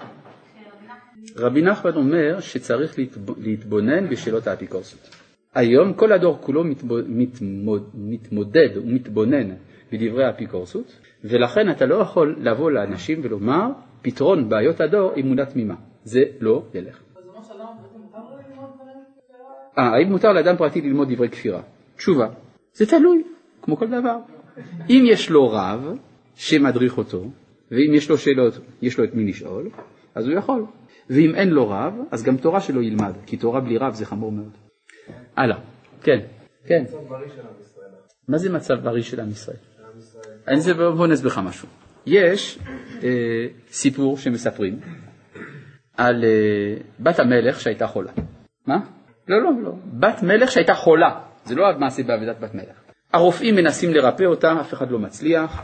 רבי 1.36 1.62
נחמן 1.62 1.96
אומר 1.96 2.40
שצריך 2.40 2.96
להתבונן 3.38 4.10
בשאלות 4.10 4.48
האפיקורסות. 4.48 5.10
היום 5.56 5.94
כל 5.94 6.12
הדור 6.12 6.38
כולו 6.42 6.64
מתמודד 7.94 8.70
ומתבונן 8.78 9.50
בדברי 9.92 10.26
האפיקורסות, 10.26 10.96
ולכן 11.24 11.72
אתה 11.72 11.86
לא 11.86 11.96
יכול 11.96 12.36
לבוא 12.40 12.72
לאנשים 12.72 13.20
ולומר 13.24 13.68
פתרון 14.02 14.50
בעיות 14.50 14.82
הדור 14.82 15.14
אמונה 15.20 15.46
תמימה. 15.46 15.76
זה 16.04 16.22
לא 16.40 16.64
ילך. 16.74 17.00
אה, 19.78 19.84
האם 19.84 20.10
מותר 20.10 20.34
לאדם 20.34 20.58
פרטי 20.58 20.82
ללמוד 20.82 21.14
דברי 21.14 21.30
כפירה? 21.30 21.62
תשובה, 21.98 22.28
זה 22.74 22.86
תלוי, 22.86 23.24
כמו 23.62 23.78
כל 23.78 23.88
דבר. 23.88 24.18
אם 24.90 25.04
יש 25.08 25.30
לו 25.30 25.50
רב 25.52 25.98
שמדריך 26.36 26.98
אותו, 26.98 27.24
ואם 27.72 27.94
יש 27.94 28.10
לו 28.10 28.18
שאלות, 28.18 28.60
יש 28.82 28.98
לו 28.98 29.04
את 29.04 29.14
מי 29.14 29.26
לשאול, 29.26 29.70
אז 30.16 30.28
הוא 30.28 30.34
יכול. 30.38 30.66
ואם 31.10 31.36
אין 31.36 31.50
לו 31.50 31.70
רב, 31.70 31.94
אז 32.12 32.24
גם 32.24 32.38
תורה 32.38 32.62
שלו 32.62 32.82
ילמד, 32.82 33.14
כי 33.26 33.38
תורה 33.38 33.60
בלי 33.60 33.78
רב 33.78 33.94
זה 33.94 34.06
חמור 34.06 34.32
מאוד. 34.32 34.52
הלאה, 35.38 35.58
כן, 36.04 36.20
כן. 36.66 36.84
מה 38.28 38.38
זה 38.38 38.50
מצב 38.50 38.76
בריא 38.84 39.04
של 39.04 39.20
עם 39.20 39.30
ישראל? 39.30 39.58
אני 40.48 40.62
זה 40.62 40.74
בוא 40.74 41.08
נסביר 41.08 41.32
לך 41.32 41.38
משהו. 41.38 41.68
יש 42.06 42.60
אה, 43.04 43.48
סיפור 43.72 44.18
שמספרים 44.18 44.80
על 45.98 46.24
אה, 46.24 46.76
בת 47.00 47.20
המלך 47.20 47.60
שהייתה 47.60 47.88
חולה. 47.88 48.12
מה? 48.68 48.78
לא, 49.28 49.44
לא, 49.44 49.52
לא. 49.64 49.72
בת 50.00 50.24
מלך 50.24 50.52
שהייתה 50.52 50.74
חולה. 50.74 51.20
זה 51.46 51.56
לא 51.56 51.64
מעשה 51.80 52.04
בעבודת 52.04 52.40
בת 52.40 52.54
מלך. 52.54 52.79
הרופאים 53.14 53.56
מנסים 53.56 53.94
לרפא 53.94 54.24
אותה, 54.24 54.62
אף 54.62 54.74
אחד 54.74 54.92
לא 54.92 55.00
מצליח. 55.00 55.62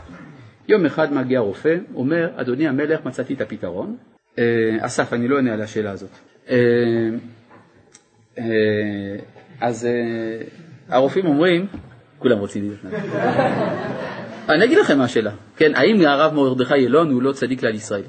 יום 0.68 0.86
אחד 0.86 1.12
מגיע 1.12 1.40
רופא, 1.40 1.76
אומר, 1.94 2.30
אדוני 2.36 2.68
המלך, 2.68 3.04
מצאתי 3.04 3.34
את 3.34 3.40
הפתרון. 3.40 3.96
אה, 4.38 4.76
אסף, 4.80 5.12
אני 5.12 5.28
לא 5.28 5.36
עונה 5.36 5.52
על 5.52 5.62
השאלה 5.62 5.90
הזאת. 5.90 6.10
אה, 6.48 6.56
אה, 8.38 8.44
אז 9.60 9.88
הרופאים 10.88 11.26
אומרים, 11.26 11.66
כולם 12.18 12.38
רוצים 12.38 12.62
להיות 12.62 12.94
אני 14.48 14.64
אגיד 14.64 14.78
לכם 14.78 14.98
מה 14.98 15.04
השאלה, 15.04 15.30
כן, 15.56 15.74
האם 15.74 16.00
הרב 16.00 16.34
מרדכי 16.34 16.74
אילון 16.74 17.10
הוא 17.10 17.22
לא 17.22 17.32
צדיק 17.32 17.60
כלל 17.60 17.74
ישראלי? 17.74 18.04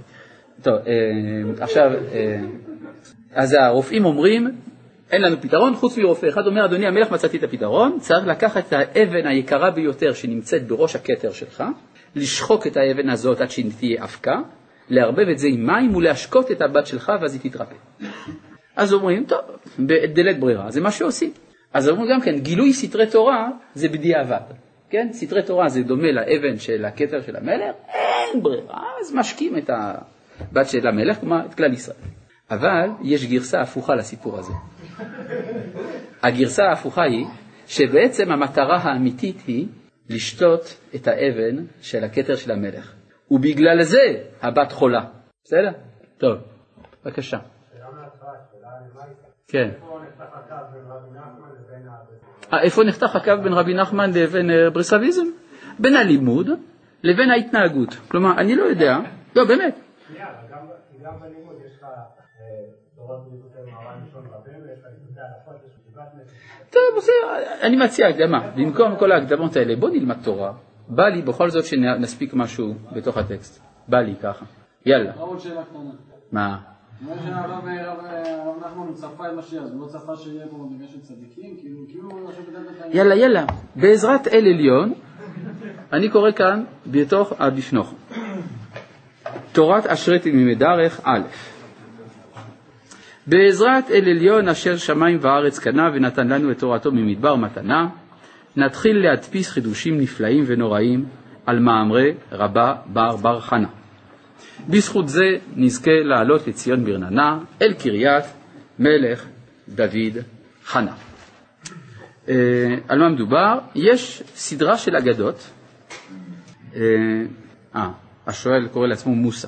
טוב, 0.61 0.75
עכשיו, 1.59 1.91
אז 3.33 3.53
הרופאים 3.53 4.05
אומרים, 4.05 4.51
אין 5.11 5.21
לנו 5.21 5.41
פתרון 5.41 5.75
חוץ 5.75 5.97
מרופא 5.97 6.29
אחד 6.29 6.47
אומר, 6.47 6.65
אדוני 6.65 6.87
המלך 6.87 7.11
מצאתי 7.11 7.37
את 7.37 7.43
הפתרון, 7.43 7.97
צריך 7.99 8.27
לקחת 8.27 8.67
את 8.67 8.73
האבן 8.73 9.27
היקרה 9.27 9.71
ביותר 9.71 10.13
שנמצאת 10.13 10.67
בראש 10.67 10.95
הכתר 10.95 11.31
שלך, 11.31 11.63
לשחוק 12.15 12.67
את 12.67 12.77
האבן 12.77 13.09
הזאת 13.09 13.41
עד 13.41 13.49
שהיא 13.49 13.71
תהיה 13.79 14.03
אבקה, 14.03 14.39
לערבב 14.89 15.29
את 15.31 15.39
זה 15.39 15.47
עם 15.47 15.65
מים 15.65 15.95
ולהשקות 15.95 16.51
את 16.51 16.61
הבת 16.61 16.87
שלך 16.87 17.11
ואז 17.21 17.33
היא 17.33 17.51
תתרפא. 17.51 17.75
אז 18.75 18.93
אומרים, 18.93 19.25
טוב, 19.25 19.39
בדלת 19.79 20.39
ברירה, 20.39 20.71
זה 20.71 20.81
מה 20.81 20.91
שעושים. 20.91 21.31
אז 21.73 21.89
אומרים 21.89 22.09
גם 22.11 22.21
כן, 22.21 22.39
גילוי 22.39 22.73
סתרי 22.73 23.07
תורה 23.07 23.49
זה 23.73 23.89
בדיעבד. 23.89 24.39
כן, 24.89 25.07
סתרי 25.11 25.43
תורה 25.43 25.69
זה 25.69 25.83
דומה 25.83 26.11
לאבן 26.11 26.59
של 26.59 26.85
הכתר 26.85 27.21
של 27.21 27.35
המלך, 27.35 27.75
אין 27.93 28.43
ברירה, 28.43 28.81
אז 29.01 29.15
משקים 29.15 29.57
את 29.57 29.69
הבת 29.69 30.69
של 30.69 30.87
המלך, 30.87 31.19
כלומר 31.19 31.45
את 31.45 31.53
כלל 31.53 31.73
ישראל. 31.73 32.16
אבל 32.51 32.89
יש 33.03 33.25
גרסה 33.25 33.61
הפוכה 33.61 33.95
לסיפור 33.95 34.37
הזה. 34.37 34.53
הגרסה 36.23 36.63
ההפוכה 36.63 37.03
היא 37.03 37.25
שבעצם 37.67 38.31
המטרה 38.31 38.77
האמיתית 38.77 39.41
היא 39.47 39.67
לשתות 40.09 40.81
את 40.95 41.07
האבן 41.07 41.65
של 41.81 42.03
הכתר 42.03 42.35
של 42.35 42.51
המלך. 42.51 42.93
ובגלל 43.31 43.83
זה 43.83 44.23
הבת 44.41 44.71
חולה. 44.71 45.05
בסדר? 45.43 45.71
טוב, 46.17 46.37
בבקשה. 47.05 47.37
כן. 49.47 49.69
איפה 52.63 52.83
נחתך 52.83 53.15
הקו 53.15 53.31
בין 53.43 53.53
רבי 53.53 53.73
נחמן 53.73 54.09
לבין 54.13 54.49
אה, 54.49 54.69
ברסלביזם? 54.69 55.25
בין 55.79 55.95
הלימוד 55.95 56.49
לבין 57.03 57.29
ההתנהגות. 57.29 57.93
כלומר, 58.07 58.37
אני 58.37 58.55
לא 58.55 58.63
יודע, 58.63 58.97
לא 59.35 59.45
באמת. 59.45 59.86
טוב, 66.69 66.81
בסדר, 66.97 67.13
אני 67.61 67.75
מציע 67.75 68.07
הקדמה, 68.07 68.51
במקום 68.55 68.95
כל 68.95 69.11
ההקדמות 69.11 69.55
האלה, 69.55 69.75
בוא 69.75 69.89
נלמד 69.89 70.17
תורה. 70.23 70.53
בא 70.87 71.07
לי 71.07 71.21
בכל 71.21 71.49
זאת 71.49 71.65
שנספיק 71.65 72.33
משהו 72.33 72.73
בתוך 72.95 73.17
הטקסט. 73.17 73.61
בא 73.87 73.97
לי 73.97 74.15
ככה. 74.15 74.45
יאללה. 74.85 75.13
מה? 76.31 76.59
אומר 77.05 77.15
שהרב 77.25 77.65
נחמן 78.61 78.93
צפה 78.93 79.27
את 79.27 79.33
משיח, 79.37 79.63
הוא 79.73 79.81
לא 79.81 79.87
צפה 79.87 80.15
שיהיה 80.15 80.47
פה 80.47 80.69
של 80.91 81.01
צדיקים, 81.01 81.57
כאילו, 81.57 81.79
כאילו... 81.87 82.09
יאללה, 82.91 83.15
יאללה, 83.15 83.45
בעזרת 83.75 84.27
אל 84.27 84.45
עליון, 84.53 84.93
אני 85.93 86.09
קורא 86.09 86.31
כאן 86.31 86.63
בתוך 86.87 87.33
הבפנוך. 87.39 87.93
תורת 89.51 89.85
אשרי 89.85 90.19
תמימי 90.19 90.55
דרך 90.55 91.01
א' 91.03 91.21
בעזרת 93.27 93.91
אל 93.91 94.09
עליון 94.09 94.47
אשר 94.47 94.77
שמיים 94.77 95.17
וארץ 95.21 95.59
קנה 95.59 95.89
ונתן 95.93 96.27
לנו 96.27 96.51
את 96.51 96.59
תורתו 96.59 96.91
ממדבר 96.91 97.35
מתנה, 97.35 97.87
נתחיל 98.55 98.97
להדפיס 99.03 99.49
חידושים 99.49 100.01
נפלאים 100.01 100.43
ונוראים 100.47 101.05
על 101.45 101.59
מאמרי 101.59 102.13
רבה 102.31 102.75
בר 102.85 103.15
בר 103.15 103.39
חנה. 103.39 103.67
בזכות 104.69 105.09
זה 105.09 105.25
נזכה 105.55 105.91
לעלות 106.03 106.47
לציון 106.47 106.85
ברננה 106.85 107.39
אל 107.61 107.73
קריית 107.73 108.25
מלך 108.79 109.25
דוד 109.69 110.23
חנה. 110.65 110.93
אה, 112.29 112.75
על 112.87 112.99
מה 112.99 113.09
מדובר? 113.09 113.59
יש 113.75 114.23
סדרה 114.35 114.77
של 114.77 114.95
אגדות, 114.95 115.49
אה, 116.75 116.81
אה 117.75 117.89
השואל 118.27 118.67
קורא 118.67 118.87
לעצמו 118.87 119.15
מוסא. 119.15 119.47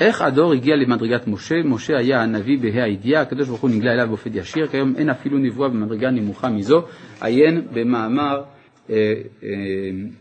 איך 0.00 0.22
הדור 0.22 0.52
הגיע 0.52 0.76
למדרגת 0.76 1.26
משה? 1.26 1.54
משה 1.64 1.96
היה 1.96 2.22
הנביא 2.22 2.58
בה"א 2.58 2.82
הידיעה, 2.82 3.22
הקדוש 3.22 3.48
ברוך 3.48 3.60
הוא 3.60 3.70
נגלה 3.70 3.92
אליו 3.92 4.08
באופן 4.08 4.30
ישיר, 4.34 4.66
כיום 4.66 4.94
אין 4.96 5.10
אפילו 5.10 5.38
נבואה 5.38 5.68
במדרגה 5.68 6.10
נמוכה 6.10 6.48
מזו. 6.48 6.82
עיין 7.20 7.66
במאמר 7.72 8.42
אה, 8.90 8.94
אה, 9.42 9.48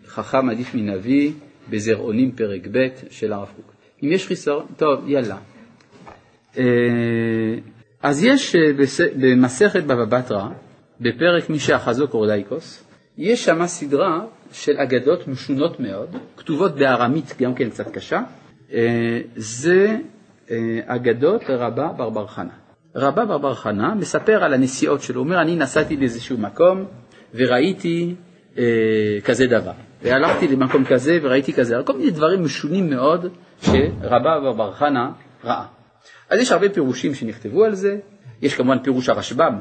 חכם 0.07 0.49
עדיף 0.49 0.75
מנביא 0.75 1.31
בזרעונים 1.69 2.31
פרק 2.31 2.67
ב' 2.71 2.87
של 3.09 3.33
הרב 3.33 3.47
קוק. 3.55 3.73
אם 4.03 4.11
יש 4.11 4.27
חיסרון, 4.27 4.65
טוב, 4.77 5.09
יאללה. 5.09 5.37
אה, 6.57 6.63
אז 8.03 8.23
יש 8.23 8.55
אה, 8.55 8.61
במסכת 9.21 9.83
בבא 9.83 10.05
בתרא, 10.05 10.47
בפרק 11.01 11.49
מי 11.49 11.59
שאחזו 11.59 12.07
קורדייקוס, 12.07 12.83
יש 13.17 13.45
שם 13.45 13.67
סדרה 13.67 14.25
של 14.51 14.77
אגדות 14.77 15.27
משונות 15.27 15.79
מאוד, 15.79 16.15
כתובות 16.37 16.75
בארמית 16.75 17.33
גם 17.41 17.55
כן 17.55 17.69
קצת 17.69 17.91
קשה, 17.91 18.21
זה 19.35 19.97
אגדות 20.85 21.41
רבה 21.49 21.87
ברבר 21.97 22.27
חנה. 22.27 22.53
רבה 22.95 23.25
ברבר 23.25 23.53
חנה 23.55 23.95
מספר 23.95 24.43
על 24.43 24.53
הנסיעות 24.53 25.01
שלו, 25.01 25.15
הוא 25.15 25.25
אומר 25.25 25.41
אני 25.41 25.55
נסעתי 25.55 25.97
לאיזשהו 25.97 26.37
מקום 26.37 26.85
וראיתי 27.33 28.15
אה, 28.57 28.63
כזה 29.25 29.47
דבר. 29.47 29.71
והלכתי 30.03 30.47
למקום 30.47 30.85
כזה 30.85 31.19
וראיתי 31.21 31.53
כזה, 31.53 31.75
כל 31.85 31.97
מיני 31.97 32.11
דברים 32.11 32.43
משונים 32.43 32.89
מאוד 32.89 33.25
שרבה 33.61 34.53
בר 34.57 34.71
חנה 34.71 35.11
ראה. 35.43 35.65
אז 36.29 36.39
יש 36.39 36.51
הרבה 36.51 36.69
פירושים 36.69 37.13
שנכתבו 37.13 37.63
על 37.63 37.75
זה, 37.75 37.97
יש 38.41 38.55
כמובן 38.55 38.83
פירוש 38.83 39.09
הרשב"ם 39.09 39.59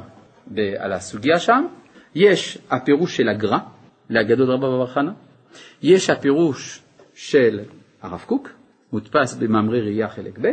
על 0.79 0.93
הסוגיה 0.93 1.39
שם, 1.39 1.67
יש 2.15 2.59
הפירוש 2.71 3.17
של 3.17 3.29
הגר"א, 3.29 3.59
לאגדות 4.11 4.49
רבא 4.49 4.69
בר 4.69 4.87
חנא, 4.87 5.11
יש 5.83 6.11
הפירוש 6.11 6.83
של 7.15 7.61
הרב 8.03 8.25
קוק, 8.27 8.56
מודפס 8.93 9.34
במאמרי 9.34 9.80
ראייה 9.80 10.09
חלק 10.09 10.39
ב', 10.41 10.53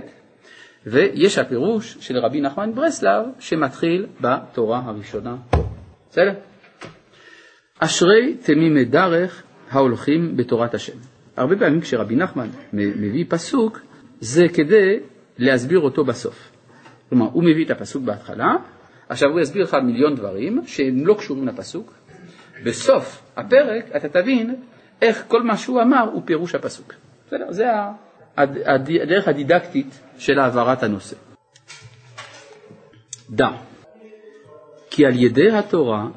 ויש 0.85 1.37
הפירוש 1.37 1.97
של 1.99 2.17
רבי 2.17 2.41
נחמן 2.41 2.75
ברסלב, 2.75 3.25
שמתחיל 3.39 4.05
בתורה 4.21 4.81
הראשונה. 4.85 5.35
בסדר? 6.09 6.33
אשרי 7.79 8.33
תמימי 8.33 8.85
דרך 8.85 9.43
ההולכים 9.71 10.37
בתורת 10.37 10.73
השם. 10.73 10.97
הרבה 11.37 11.55
פעמים 11.57 11.81
כשרבי 11.81 12.15
נחמן 12.15 12.47
מביא 12.73 13.25
פסוק, 13.29 13.79
זה 14.19 14.45
כדי 14.53 14.99
להסביר 15.37 15.79
אותו 15.79 16.05
בסוף. 16.05 16.51
כלומר, 17.09 17.25
הוא 17.25 17.43
מביא 17.43 17.65
את 17.65 17.71
הפסוק 17.71 18.03
בהתחלה, 18.03 18.55
עכשיו 19.09 19.29
הוא 19.29 19.39
יסביר 19.39 19.63
לך 19.63 19.73
מיליון 19.83 20.15
דברים 20.15 20.61
שהם 20.65 21.05
לא 21.07 21.13
קשורים 21.19 21.47
לפסוק. 21.47 21.93
בסוף 22.63 23.21
הפרק 23.37 23.85
אתה 23.95 24.09
תבין 24.09 24.55
איך 25.01 25.23
כל 25.27 25.43
מה 25.43 25.57
שהוא 25.57 25.81
אמר 25.81 26.09
הוא 26.13 26.21
פירוש 26.25 26.55
הפסוק. 26.55 26.93
בסדר? 27.27 27.51
זה 27.51 27.65
הד- 27.79 27.93
הדרך 28.37 29.27
הדידקטית 29.27 29.99
של 30.17 30.39
העברת 30.39 30.83
הנושא. 30.83 31.15
דע, 33.29 33.49
כי 34.89 35.05
על 35.05 35.15
ידי 35.15 35.51
התורה 35.51 36.07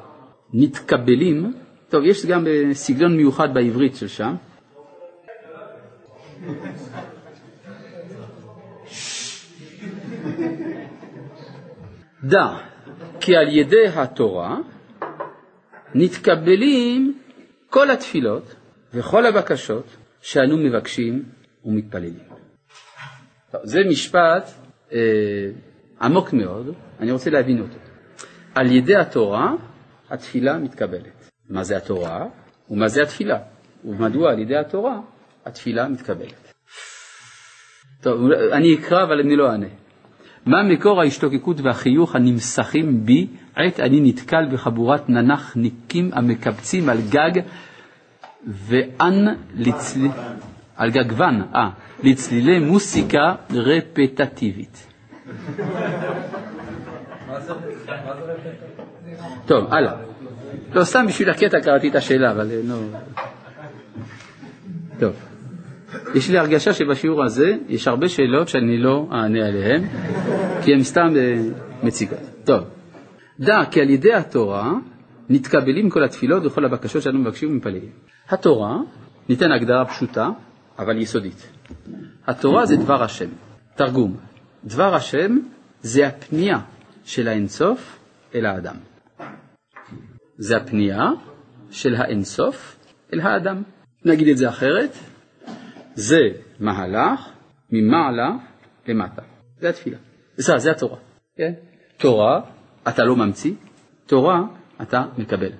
נתקבלים, 0.53 1.53
טוב, 1.89 2.03
יש 2.05 2.25
גם 2.25 2.47
אה, 2.47 2.73
סגנון 2.73 3.17
מיוחד 3.17 3.53
בעברית 3.53 3.95
של 3.95 4.07
שם, 4.07 4.35
דע, 12.23 12.57
כי 13.19 13.35
על 13.35 13.47
ידי 13.47 13.87
התורה 13.95 14.57
נתקבלים 15.95 17.19
כל 17.69 17.91
התפילות 17.91 18.55
וכל 18.93 19.25
הבקשות 19.25 19.85
שאנו 20.21 20.57
מבקשים 20.57 21.23
ומתפללים. 21.67 22.23
טוב, 23.51 23.61
זה 23.63 23.79
משפט 23.89 24.49
אה, 24.93 24.97
עמוק 26.01 26.33
מאוד, 26.33 26.73
אני 26.99 27.11
רוצה 27.11 27.29
להבין 27.29 27.59
אותו. 27.59 27.77
על 28.55 28.71
ידי 28.71 28.95
התורה 28.95 29.53
התפילה 30.09 30.57
מתקבלת. 30.57 31.29
מה 31.49 31.63
זה 31.63 31.77
התורה 31.77 32.25
ומה 32.69 32.87
זה 32.87 33.01
התפילה? 33.03 33.39
ומדוע 33.85 34.31
על 34.31 34.39
ידי 34.39 34.57
התורה 34.57 34.99
התפילה 35.45 35.87
מתקבלת. 35.87 36.53
טוב, 38.01 38.31
אני 38.51 38.75
אקרא 38.75 39.03
אבל 39.03 39.19
אני 39.19 39.35
לא 39.35 39.51
אענה. 39.51 39.67
מה 40.45 40.63
מקור 40.63 41.01
ההשתוקקות 41.01 41.59
והחיוך 41.61 42.15
הנמסכים 42.15 43.05
בי 43.05 43.27
עת 43.55 43.79
אני 43.79 43.99
נתקל 44.01 44.45
בחבורת 44.51 45.09
ננחניקים 45.09 46.09
המקבצים 46.13 46.89
על 46.89 46.97
גג 47.09 47.31
ואן 48.47 49.25
לצליל... 49.55 50.11
על 50.77 50.91
גג 50.91 51.11
ון, 51.17 51.41
אה, 51.55 51.69
לצלילי 52.03 52.59
מוסיקה 52.59 53.35
רפטטיבית. 53.51 54.87
טוב, 59.45 59.73
הלאה. 59.73 59.93
לא, 60.73 60.83
סתם 60.83 61.05
בשביל 61.07 61.29
הקטע 61.29 61.59
קראתי 61.59 61.89
את 61.89 61.95
השאלה, 61.95 62.31
אבל 62.31 62.51
אה, 62.51 62.59
לא... 62.67 62.75
טוב. 64.99 65.13
יש 66.15 66.29
לי 66.29 66.37
הרגשה 66.37 66.73
שבשיעור 66.73 67.23
הזה 67.23 67.55
יש 67.67 67.87
הרבה 67.87 68.09
שאלות 68.09 68.47
שאני 68.47 68.77
לא 68.77 69.07
אענה 69.11 69.47
עליהן, 69.47 69.83
כי 70.63 70.73
הן 70.73 70.83
סתם 70.83 71.13
אה, 71.17 71.35
מציקות. 71.83 72.19
טוב. 72.43 72.63
דע 73.39 73.61
כי 73.71 73.81
על 73.81 73.89
ידי 73.89 74.13
התורה 74.13 74.71
נתקבלים 75.29 75.89
כל 75.89 76.03
התפילות 76.03 76.45
וכל 76.45 76.65
הבקשות 76.65 77.01
שאנו 77.01 77.19
מבקשים 77.19 77.49
ומפללים. 77.49 77.89
התורה, 78.29 78.77
ניתן 79.29 79.51
הגדרה 79.51 79.85
פשוטה, 79.85 80.29
אבל 80.79 80.97
יסודית. 80.97 81.49
התורה 82.27 82.65
זה 82.65 82.75
דבר 82.75 83.03
השם. 83.03 83.29
תרגום. 83.75 84.17
דבר 84.63 84.95
השם 84.95 85.37
זה 85.81 86.07
הפנייה 86.07 86.59
של 87.05 87.27
האינסוף 87.27 87.99
אל 88.35 88.45
האדם. 88.45 88.75
זה 90.37 90.57
הפנייה 90.57 91.09
של 91.71 91.95
האינסוף 91.95 92.77
אל 93.13 93.19
האדם. 93.19 93.63
נגיד 94.05 94.27
את 94.27 94.37
זה 94.37 94.49
אחרת, 94.49 94.93
זה 95.93 96.19
מהלך 96.59 97.29
ממעלה 97.71 98.29
למטה. 98.87 99.21
זה 99.59 99.69
התפילה. 99.69 99.97
זה, 100.35 100.57
זה 100.57 100.71
התורה. 100.71 100.97
כן? 101.37 101.53
תורה 101.97 102.41
אתה 102.87 103.03
לא 103.03 103.15
ממציא, 103.15 103.53
תורה 104.05 104.41
אתה 104.81 105.05
מקבל. 105.17 105.51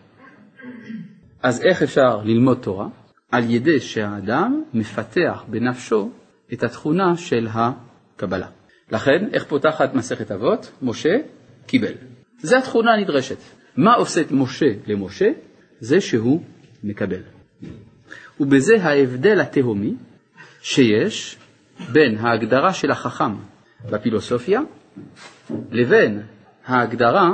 אז 1.44 1.62
איך 1.66 1.84
אפשר 1.84 2.18
ללמוד 2.24 2.58
תורה? 2.62 2.88
על 3.32 3.50
ידי 3.50 3.80
שהאדם 3.80 4.64
מפתח 4.74 5.44
בנפשו 5.48 6.10
את 6.54 6.64
התכונה 6.64 7.18
של 7.18 7.48
הקבלה. 7.52 8.48
לכן, 8.92 9.28
איך 9.34 9.46
פותחת 9.46 9.94
מסכת 9.94 10.32
אבות? 10.32 10.72
משה 10.82 11.18
קיבל. 11.66 11.94
זו 12.40 12.58
התכונה 12.58 12.94
הנדרשת. 12.94 13.38
מה 13.78 13.94
עושה 13.94 14.22
את 14.22 14.32
משה 14.32 14.66
למשה? 14.88 15.30
זה 15.80 16.02
שהוא 16.02 16.42
מקבל. 16.84 17.22
ובזה 18.40 18.84
ההבדל 18.84 19.40
התהומי 19.42 19.94
שיש 20.62 21.38
בין 21.92 22.18
ההגדרה 22.18 22.74
של 22.74 22.92
החכם 22.92 23.36
בפילוסופיה 23.92 24.62
לבין 25.72 26.22
ההגדרה, 26.66 27.32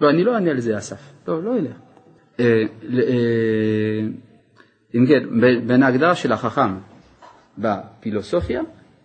לא, 0.00 0.10
אני 0.10 0.24
לא 0.24 0.34
אענה 0.34 0.50
על 0.50 0.60
זה 0.60 0.78
אסף, 0.78 1.12
לא, 1.28 1.42
לא 1.42 1.56
אליה. 1.58 1.72
אה, 4.94 5.00
אה, 5.00 5.00
אם 5.00 5.06
כן, 5.06 5.66
בין 5.66 5.82
ההגדרה 5.82 6.14
של 6.14 6.32
החכם 6.32 6.78
בפילוסופיה 7.58 8.60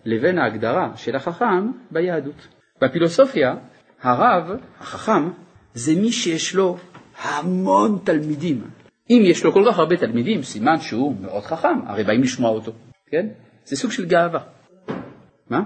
לבין 0.06 0.38
ההגדרה 0.38 0.92
של 0.96 1.16
החכם 1.16 1.72
ביהדות. 1.92 2.48
בפילוסופיה, 2.82 3.56
הרב, 4.02 4.58
החכם, 4.80 5.30
זה 5.74 5.96
מי 5.96 6.12
שיש 6.12 6.56
לו 6.56 6.78
המון 7.22 8.00
תלמידים. 8.04 8.62
אם 9.10 9.22
יש 9.26 9.44
לו 9.44 9.52
כל 9.52 9.64
כך 9.68 9.80
הרבה 9.80 9.98
תלמידים, 9.98 10.44
סימן 10.44 10.80
שהוא 10.80 11.16
מאוד 11.22 11.44
חכם, 11.44 11.88
הרי 11.88 12.04
באים 12.04 12.22
לשמוע 12.22 12.52
אותו, 12.52 12.72
כן? 13.08 13.28
זה 13.66 13.76
סוג 13.76 13.92
של 13.92 14.06
גאווה. 14.06 14.40
מה? 15.50 15.60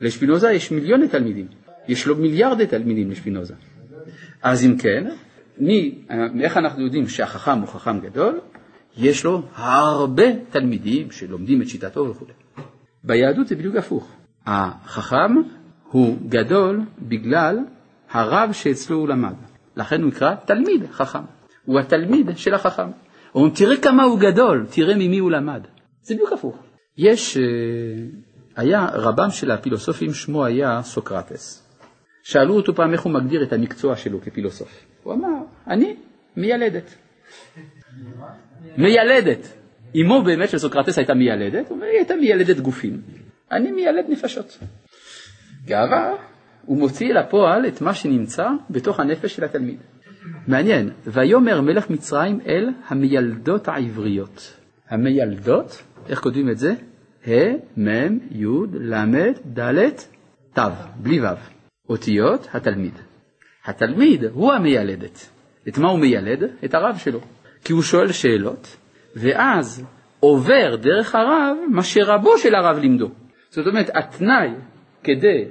לשפינוזה 0.00 0.50
יש 0.52 0.70
מיליוני 0.70 1.08
תלמידים, 1.08 1.46
יש 1.88 2.06
לו 2.06 2.16
מיליארדי 2.16 2.66
תלמידים 2.66 3.10
לשפינוזה. 3.10 3.54
אז 4.42 4.66
אם 4.66 4.76
כן, 4.78 5.06
מי, 5.58 6.04
איך 6.40 6.56
אנחנו 6.56 6.84
יודעים 6.84 7.08
שהחכם 7.08 7.58
הוא 7.58 7.68
חכם 7.68 8.00
גדול? 8.00 8.40
יש 8.96 9.24
לו 9.24 9.42
הרבה 9.54 10.24
תלמידים 10.50 11.10
שלומדים 11.10 11.62
את 11.62 11.68
שיטתו 11.68 12.08
וכו'. 12.10 12.26
ביהדות 13.04 13.46
זה 13.46 13.56
בדיוק 13.56 13.76
הפוך. 13.76 14.12
החכם 14.46 15.34
הוא 15.90 16.16
גדול 16.28 16.80
בגלל 16.98 17.58
הרב 18.10 18.52
שאצלו 18.52 18.96
הוא 18.96 19.08
למד. 19.08 19.34
לכן 19.76 20.02
הוא 20.02 20.08
נקרא 20.08 20.34
תלמיד 20.34 20.86
חכם. 20.92 21.18
הוא 21.64 21.78
התלמיד 21.78 22.30
של 22.36 22.54
החכם. 22.54 22.90
אומרים, 23.34 23.54
תראה 23.54 23.76
כמה 23.76 24.02
הוא 24.02 24.18
גדול, 24.18 24.66
תראה 24.70 24.94
ממי 24.94 25.18
הוא 25.18 25.30
למד. 25.30 25.62
זה 26.02 26.14
בדיוק 26.14 26.32
הפוך. 26.32 26.56
יש, 26.96 27.38
היה 28.56 28.86
רבם 28.92 29.30
של 29.30 29.50
הפילוסופים, 29.50 30.12
שמו 30.12 30.44
היה 30.44 30.82
סוקרטס. 30.82 31.66
שאלו 32.22 32.54
אותו 32.54 32.74
פעם 32.74 32.92
איך 32.92 33.00
הוא 33.00 33.12
מגדיר 33.12 33.42
את 33.42 33.52
המקצוע 33.52 33.96
שלו 33.96 34.20
כפילוסוף. 34.20 34.86
הוא 35.02 35.14
אמר, 35.14 35.28
אני 35.66 35.96
מיילדת. 36.36 36.94
מיילדת. 38.76 39.56
אמו 40.00 40.22
באמת 40.22 40.50
של 40.50 40.58
סוקרטס 40.58 40.98
הייתה 40.98 41.14
מיילדת, 41.14 41.68
הוא 41.68 41.76
אומר, 41.76 41.86
היא 41.86 41.96
הייתה 41.96 42.16
מיילדת 42.16 42.60
גופים. 42.60 43.00
אני 43.52 43.70
מיילד 43.70 44.04
נפשות. 44.08 44.58
גאווה, 45.64 46.12
הוא 46.64 46.78
מוציא 46.78 47.14
לפועל 47.14 47.66
את 47.66 47.80
מה 47.80 47.94
שנמצא 47.94 48.48
בתוך 48.70 49.00
הנפש 49.00 49.36
של 49.36 49.44
התלמיד. 49.44 49.78
מעניין, 50.48 50.90
ויאמר 51.06 51.60
מלך 51.60 51.90
מצרים 51.90 52.40
אל 52.46 52.68
המיילדות 52.88 53.68
העבריות. 53.68 54.56
המיילדות, 54.88 55.82
איך 56.08 56.20
כותבים 56.20 56.50
את 56.50 56.58
זה? 56.58 56.74
ה', 57.26 57.80
מ', 57.80 58.18
י', 58.30 58.46
ל', 58.74 59.32
ד', 59.58 59.88
ת', 60.54 60.60
בלי 60.96 61.20
ו'. 61.20 61.26
אותיות 61.88 62.48
התלמיד. 62.52 62.94
התלמיד 63.64 64.24
הוא 64.24 64.52
המיילדת. 64.52 65.30
את 65.68 65.78
מה 65.78 65.90
הוא 65.90 65.98
מיילד? 65.98 66.44
את 66.64 66.74
הרב 66.74 66.96
שלו. 66.98 67.20
כי 67.66 67.72
הוא 67.72 67.82
שואל 67.82 68.12
שאלות, 68.12 68.76
ואז 69.16 69.84
עובר 70.20 70.76
דרך 70.76 71.14
הרב 71.14 71.56
מה 71.68 71.82
שרבו 71.82 72.38
של 72.38 72.54
הרב 72.54 72.78
לימדו. 72.78 73.08
זאת 73.50 73.66
אומרת, 73.66 73.90
התנאי 73.94 74.48
כדי 75.04 75.44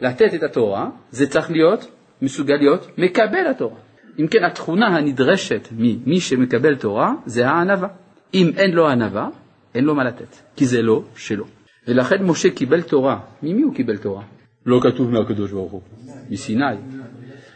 לתת 0.00 0.34
את 0.34 0.42
התורה, 0.42 0.90
זה 1.10 1.26
צריך 1.26 1.50
להיות, 1.50 1.90
מסוגל 2.22 2.54
להיות, 2.54 2.98
מקבל 2.98 3.46
התורה. 3.50 3.76
אם 4.18 4.26
כן, 4.26 4.44
התכונה 4.44 4.86
הנדרשת 4.86 5.68
ממי 5.72 6.20
שמקבל 6.20 6.76
תורה 6.76 7.12
זה 7.26 7.48
הענווה. 7.48 7.88
אם 8.34 8.50
אין 8.56 8.70
לו 8.70 8.88
ענווה, 8.88 9.28
אין 9.74 9.84
לו 9.84 9.94
מה 9.94 10.04
לתת, 10.04 10.36
כי 10.56 10.66
זה 10.66 10.82
לא 10.82 11.02
שלו. 11.16 11.44
ולכן 11.88 12.24
משה 12.24 12.50
קיבל 12.50 12.82
תורה. 12.82 13.20
ממי 13.42 13.62
הוא 13.62 13.74
קיבל 13.74 13.96
תורה? 13.96 14.22
לא 14.66 14.80
כתוב 14.82 15.10
מהקדוש 15.10 15.50
ברוך 15.50 15.72
הוא, 15.72 15.82
מסיני. 16.30 16.76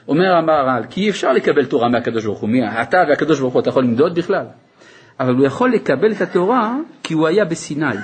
אומר 0.08 0.36
המהר"ל, 0.36 0.82
כי 0.90 1.00
אי 1.00 1.10
אפשר 1.10 1.32
לקבל 1.32 1.64
תורה 1.64 1.88
מהקדוש 1.88 2.24
ברוך 2.24 2.40
הוא, 2.40 2.50
מי, 2.50 2.68
אתה 2.82 3.04
והקדוש 3.08 3.40
ברוך 3.40 3.54
הוא, 3.54 3.60
אתה 3.60 3.68
יכול 3.68 3.84
למדוד 3.84 4.14
בכלל? 4.14 4.46
אבל 5.20 5.34
הוא 5.34 5.46
יכול 5.46 5.72
לקבל 5.72 6.12
את 6.12 6.20
התורה 6.20 6.76
כי 7.02 7.14
הוא 7.14 7.26
היה 7.26 7.44
בסיני. 7.44 7.96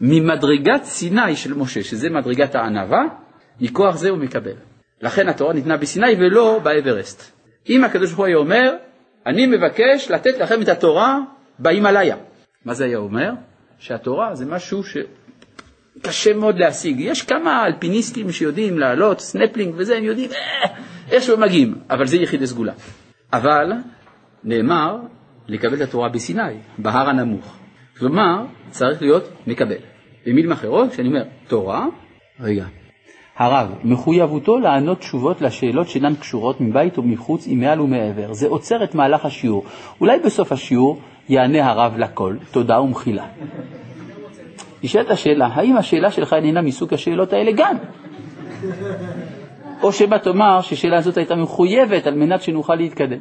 ממדרגת 0.00 0.84
סיני 0.84 1.36
של 1.36 1.54
משה, 1.54 1.82
שזה 1.82 2.10
מדרגת 2.10 2.54
הענווה, 2.54 3.02
מכוח 3.60 3.96
זה 3.96 4.10
הוא 4.10 4.18
מקבל. 4.18 4.54
לכן 5.02 5.28
התורה 5.28 5.54
ניתנה 5.54 5.76
בסיני 5.76 6.14
ולא 6.18 6.60
באברסט. 6.62 7.32
אם 7.68 7.84
הקדוש 7.84 8.08
ברוך 8.08 8.18
הוא 8.18 8.26
היה 8.26 8.36
אומר, 8.36 8.74
אני 9.26 9.46
מבקש 9.46 10.10
לתת 10.10 10.38
לכם 10.38 10.62
את 10.62 10.68
התורה 10.68 11.18
בהימאליה. 11.58 12.16
מה 12.64 12.74
זה 12.74 12.84
היה 12.84 12.98
אומר? 12.98 13.30
שהתורה 13.78 14.34
זה 14.34 14.46
משהו 14.46 14.82
שקשה 14.84 16.34
מאוד 16.34 16.58
להשיג. 16.58 17.00
יש 17.00 17.22
כמה 17.22 17.66
אלפיניסטים 17.66 18.32
שיודעים 18.32 18.78
לעלות, 18.78 19.20
סנפלינג 19.20 19.74
וזה, 19.76 19.96
הם 19.96 20.04
יודעים 20.04 20.30
אה, 20.30 20.68
איכשהו 21.10 21.34
הם 21.34 21.40
מגיעים, 21.40 21.74
אבל 21.90 22.06
זה 22.06 22.16
יחידי 22.16 22.46
סגולה. 22.46 22.72
אבל 23.32 23.72
נאמר 24.44 24.96
לקבל 25.48 25.74
את 25.74 25.80
התורה 25.80 26.08
בסיני, 26.08 26.42
בהר 26.78 27.08
הנמוך. 27.08 27.56
כלומר, 27.98 28.44
צריך 28.70 29.02
להיות 29.02 29.28
מקבל. 29.46 29.76
במילים 30.26 30.52
אחרות, 30.52 30.90
כשאני 30.90 31.08
אומר 31.08 31.24
תורה, 31.48 31.86
רגע, 32.40 32.66
הרב, 33.36 33.74
מחויבותו 33.84 34.58
לענות 34.58 34.98
תשובות 34.98 35.42
לשאלות 35.42 35.88
שאינן 35.88 36.14
קשורות 36.14 36.60
מבית 36.60 36.98
ומחוץ, 36.98 37.44
עם 37.46 37.60
מעל 37.60 37.80
ומעבר. 37.80 38.32
זה 38.32 38.48
עוצר 38.48 38.84
את 38.84 38.94
מהלך 38.94 39.24
השיעור. 39.24 39.64
אולי 40.00 40.18
בסוף 40.24 40.52
השיעור 40.52 41.00
יענה 41.28 41.70
הרב 41.70 41.96
לכל, 41.98 42.36
תודה 42.50 42.80
ומחילה. 42.80 43.26
נשאלת 44.82 45.10
השאלה, 45.10 45.46
האם 45.46 45.76
השאלה 45.76 46.10
שלך 46.10 46.32
איננה 46.32 46.62
מסוג 46.62 46.94
השאלות 46.94 47.32
האלה 47.32 47.52
גם? 47.56 47.76
או 49.82 49.92
שמא 49.92 50.16
תאמר 50.16 50.60
ששאלה 50.62 50.98
הזאת 50.98 51.16
הייתה 51.16 51.34
מחויבת 51.34 52.06
על 52.06 52.14
מנת 52.14 52.42
שנוכל 52.42 52.74
להתקדם. 52.74 53.20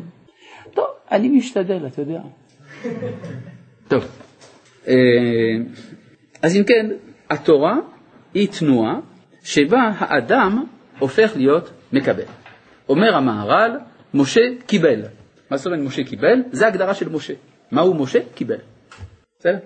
טוב, 0.73 0.85
אני 1.11 1.29
משתדל, 1.29 1.87
אתה 1.87 2.01
יודע. 2.01 2.19
טוב, 3.87 4.05
אה, 4.87 4.93
אז 6.41 6.55
אם 6.55 6.63
כן, 6.63 6.85
התורה 7.29 7.75
היא 8.33 8.47
תנועה 8.59 8.99
שבה 9.43 9.91
האדם 9.97 10.63
הופך 10.99 11.31
להיות 11.35 11.71
מקבל. 11.93 12.23
אומר 12.89 13.15
המהר"ל, 13.15 13.71
משה 14.13 14.41
קיבל. 14.65 15.01
מה 15.51 15.57
זאת 15.57 15.65
אומרת 15.65 15.79
משה 15.79 16.03
קיבל? 16.03 16.43
זה 16.51 16.67
הגדרה 16.67 16.93
של 16.93 17.09
משה. 17.09 17.33
מהו 17.71 17.93
משה? 17.93 18.19
קיבל. 18.35 18.57
בסדר? 19.39 19.57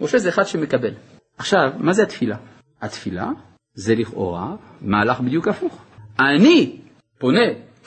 משה 0.00 0.18
זה 0.18 0.28
אחד 0.28 0.44
שמקבל. 0.44 0.94
עכשיו, 1.38 1.70
מה 1.78 1.92
זה 1.92 2.02
התפילה? 2.02 2.36
התפילה 2.82 3.28
זה 3.74 3.94
לכאורה 3.94 4.56
מהלך 4.80 5.20
בדיוק 5.20 5.48
הפוך. 5.48 5.84
אני 6.20 6.76
פונה 7.18 7.46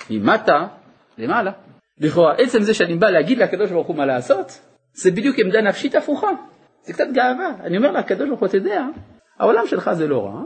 ממטה 0.09 0.67
למעלה. 1.17 1.51
לכאורה, 1.99 2.33
עצם 2.37 2.61
זה 2.61 2.73
שאני 2.73 2.95
בא 2.95 3.09
להגיד 3.09 3.37
לקדוש 3.37 3.71
ברוך 3.71 3.87
הוא 3.87 3.95
מה 3.95 4.05
לעשות, 4.05 4.59
זה 4.93 5.11
בדיוק 5.11 5.39
עמדה 5.39 5.61
נפשית 5.61 5.95
הפוכה. 5.95 6.27
זה 6.83 6.93
קצת 6.93 7.07
גאווה. 7.13 7.49
אני 7.63 7.77
אומר 7.77 7.91
לקדוש 7.91 8.27
ברוך 8.27 8.39
הוא, 8.39 8.47
אתה 8.47 8.57
יודע, 8.57 8.85
העולם 9.39 9.67
שלך 9.67 9.91
זה 9.93 10.07
לא 10.07 10.25
רע, 10.25 10.43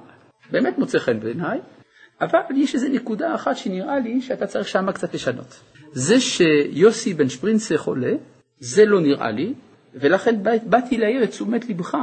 באמת 0.52 0.78
מוצא 0.78 1.00
חן 1.00 1.20
בעיניי, 1.20 1.60
אבל 2.22 2.40
יש 2.56 2.76
איזו 2.76 2.88
נקודה 2.88 3.36
אחת 3.36 3.58
שנראה 3.58 4.00
לי 4.00 4.22
שאתה 4.22 4.48
צריך 4.48 4.68
שמה 4.68 4.94
קצת 4.94 5.14
לשנות. 5.14 5.60
זה 5.92 6.20
שיוסי 6.20 7.14
בן 7.14 7.30
שפרינצה 7.30 7.78
חולה, 7.78 8.14
זה 8.60 8.86
לא 8.86 9.02
נראה 9.02 9.32
לי, 9.32 9.54
ולכן 9.96 10.36
באתי 10.64 10.98
להעיר 10.98 11.24
את 11.24 11.30
תשומת 11.30 11.70
לבך 11.70 11.98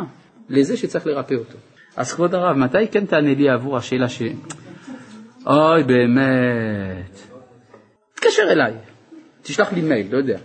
לזה 0.49 0.77
שצריך 0.77 1.07
לרפא 1.07 1.35
אותו. 1.35 1.59
אז 1.97 2.13
כבוד 2.13 2.35
הרב, 2.35 2.57
מתי 2.57 2.89
כן 2.89 3.07
תענה 3.07 3.35
לי 3.35 3.49
עבור 3.49 3.77
השאלה 3.77 4.09
ש... 4.09 4.23
אוי, 5.47 5.83
באמת. 5.85 7.19
תתקשר 8.15 8.43
אליי, 8.51 8.75
תשלח 9.43 9.73
לי 9.73 9.81
מייל, 9.81 10.13
לא 10.13 10.17
יודע. 10.17 10.39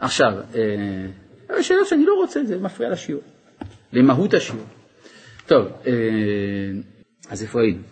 עכשיו, 0.00 0.32
אה, 0.54 1.62
שאלה 1.62 1.84
שאני 1.84 2.06
לא 2.06 2.14
רוצה, 2.14 2.44
זה 2.44 2.58
מפריע 2.58 2.90
לשיעור, 2.90 3.22
למהות 3.92 4.34
השיעור. 4.34 4.64
טוב, 5.46 5.66
אה, 5.86 5.92
אז 7.30 7.42
איפה 7.42 7.60
היינו? 7.60 7.82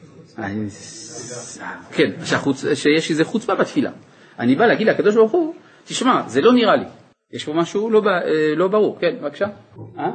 כן, 1.92 2.10
שהחוצ... 2.24 2.64
שיש 2.74 3.10
איזה 3.10 3.24
חוצפה 3.24 3.54
בתפילה. 3.54 3.90
אני 4.38 4.54
בא 4.54 4.66
להגיד 4.66 4.86
לקדוש 4.86 5.14
ברוך 5.14 5.32
הוא, 5.32 5.54
תשמע, 5.84 6.22
זה 6.28 6.40
לא 6.40 6.52
נראה 6.52 6.76
לי. 6.76 6.86
יש 7.32 7.44
פה 7.44 7.52
משהו 7.52 7.90
לא, 7.90 8.02
אה, 8.06 8.54
לא 8.56 8.68
ברור. 8.68 8.98
כן, 9.00 9.16
בבקשה. 9.20 9.46
אה? 9.98 10.10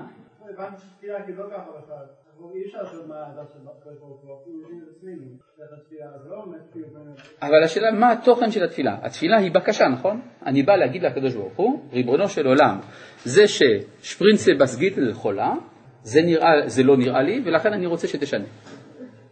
אבל 7.42 7.64
השאלה, 7.64 7.92
מה 7.92 8.12
התוכן 8.12 8.52
של 8.52 8.64
התפילה? 8.64 8.98
התפילה 9.02 9.38
היא 9.38 9.52
בקשה, 9.52 9.88
נכון? 9.88 10.22
אני 10.46 10.64
בא 10.64 10.76
להגיד 10.76 11.04
לקדוש 11.04 11.36
ברוך 11.36 11.56
הוא, 11.56 11.90
ריבונו 11.92 12.28
של 12.28 12.48
עולם, 12.48 12.80
זה 13.24 13.44
ששפרינצה 13.48 14.52
בסגית 14.60 14.94
חולה, 15.14 15.54
זה, 16.04 16.22
נראה, 16.22 16.50
זה 16.66 16.84
לא 16.84 16.98
נראה 16.98 17.22
לי, 17.22 17.42
ולכן 17.46 17.74
אני 17.74 17.86
רוצה 17.86 18.08
שתשנה. 18.08 18.46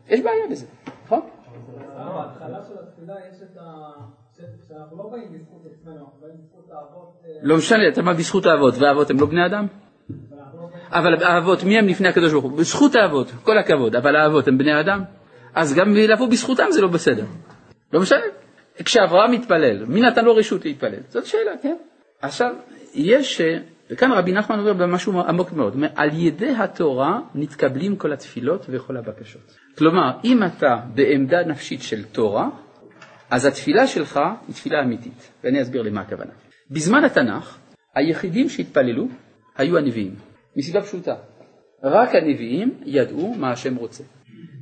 יש 0.07 0.21
בעיה 0.21 0.47
בזה, 0.51 0.65
נכון? 1.05 1.21
בהתחלה 1.97 2.63
של 2.63 2.73
התפילה 2.83 3.13
יש 3.29 3.41
את 3.41 3.57
ה... 3.57 4.17
שאנחנו 4.67 4.97
לא 4.97 5.09
באים 5.11 5.33
בזכות 5.33 5.61
עצמנו, 5.71 5.97
אנחנו 5.97 6.19
באים 6.21 6.33
בזכות 6.37 6.71
האבות. 6.71 7.21
אה, 7.25 7.29
לא 7.41 7.57
משנה, 7.57 7.87
אתה 7.93 8.01
בא 8.01 8.13
בזכות 8.13 8.45
האבות, 8.45 8.73
והאבות 8.79 9.09
הם 9.09 9.19
לא 9.19 9.25
בני 9.25 9.45
אדם? 9.45 9.67
אבל 10.91 11.23
האבות, 11.23 11.63
מי 11.63 11.77
הם 11.77 11.87
לפני 11.87 12.07
הקדוש 12.07 12.31
ברוך 12.31 12.43
הוא? 12.43 12.57
בזכות 12.57 12.95
האבות, 12.95 13.31
כל 13.43 13.57
הכבוד, 13.57 13.95
אבל 13.95 14.15
האבות 14.15 14.47
הם 14.47 14.57
בני 14.57 14.79
אדם? 14.79 15.03
אז 15.55 15.75
גם 15.75 15.95
לבוא 15.95 16.27
בזכותם 16.27 16.65
זה 16.69 16.81
לא 16.81 16.87
בסדר. 16.87 17.25
לא 17.93 17.99
משנה. 17.99 18.19
כשאברהם 18.85 19.31
מתפלל, 19.31 19.85
מי 19.85 20.01
נתן 20.01 20.25
לו 20.25 20.35
רשות 20.35 20.65
להתפלל? 20.65 20.99
זאת 21.09 21.25
שאלה, 21.25 21.51
כן? 21.61 21.75
עכשיו, 22.21 22.53
יש 22.93 23.41
וכאן 23.91 24.11
רבי 24.11 24.31
נחמן 24.31 24.59
אומר 24.59 24.73
במשהו 24.73 25.21
עמוק 25.21 25.53
מאוד, 25.53 25.75
על 25.95 26.09
ידי 26.13 26.49
התורה 26.49 27.19
נתקבלים 27.35 27.95
כל 27.95 28.13
התפילות 28.13 28.65
וכל 28.69 28.97
הבקשות. 28.97 29.57
כלומר, 29.77 30.11
אם 30.23 30.43
אתה 30.43 30.75
בעמדה 30.93 31.43
נפשית 31.43 31.81
של 31.81 32.03
תורה, 32.03 32.49
אז 33.29 33.45
התפילה 33.45 33.87
שלך 33.87 34.19
היא 34.47 34.55
תפילה 34.55 34.83
אמיתית, 34.83 35.31
ואני 35.43 35.61
אסביר 35.61 35.81
למה 35.81 36.01
הכוונה. 36.01 36.31
בזמן 36.71 37.03
התנ"ך, 37.03 37.57
היחידים 37.95 38.49
שהתפללו 38.49 39.07
היו 39.57 39.77
הנביאים, 39.77 40.15
מסיבה 40.57 40.81
פשוטה, 40.81 41.15
רק 41.83 42.15
הנביאים 42.15 42.81
ידעו 42.85 43.33
מה 43.33 43.51
השם 43.51 43.75
רוצה. 43.75 44.03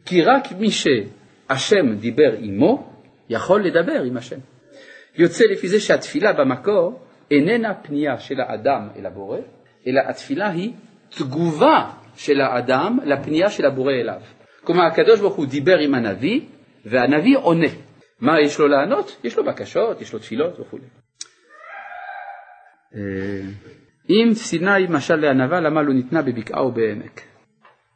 כי 0.06 0.22
רק 0.22 0.52
מי 0.60 0.72
שהשם 0.72 1.96
דיבר 2.00 2.34
עמו, 2.40 2.94
יכול 3.30 3.66
לדבר 3.66 4.02
עם 4.02 4.18
השם. 4.18 4.40
יוצא 5.16 5.44
לפי 5.52 5.68
זה 5.68 5.80
שהתפילה 5.80 6.34
במקור 6.34 7.00
איננה 7.32 7.74
פנייה 7.74 8.20
של 8.20 8.42
האדם 8.42 8.88
אל 8.96 9.06
הבורא, 9.06 9.38
אלא 9.88 10.02
התפילה 10.10 10.50
היא 10.50 10.74
תגובה 11.10 11.92
של 12.16 12.42
האדם 12.42 13.00
לפנייה 13.06 13.50
של 13.50 13.66
הבורא 13.66 13.94
אליו. 13.94 14.22
כלומר, 14.64 14.84
הקדוש 14.84 15.20
ברוך 15.20 15.36
הוא 15.36 15.46
דיבר 15.46 15.78
עם 15.78 15.96
הנביא, 15.96 16.42
והנביא 16.86 17.38
עונה. 17.38 17.68
מה 18.20 18.42
יש 18.42 18.60
לו 18.60 18.68
לענות? 18.68 19.20
יש 19.24 19.38
לו 19.38 19.44
בקשות, 19.44 20.02
יש 20.02 20.14
לו 20.14 20.20
תפילות 20.20 20.60
וכו'. 20.60 20.78
אם 24.10 24.30
סיני 24.34 24.88
משל 24.90 25.16
לענווה, 25.16 25.60
למה 25.60 25.82
לא 25.82 25.94
ניתנה 25.94 26.22
בבקעה 26.22 26.60
או 26.60 26.72
בעמק? 26.72 27.22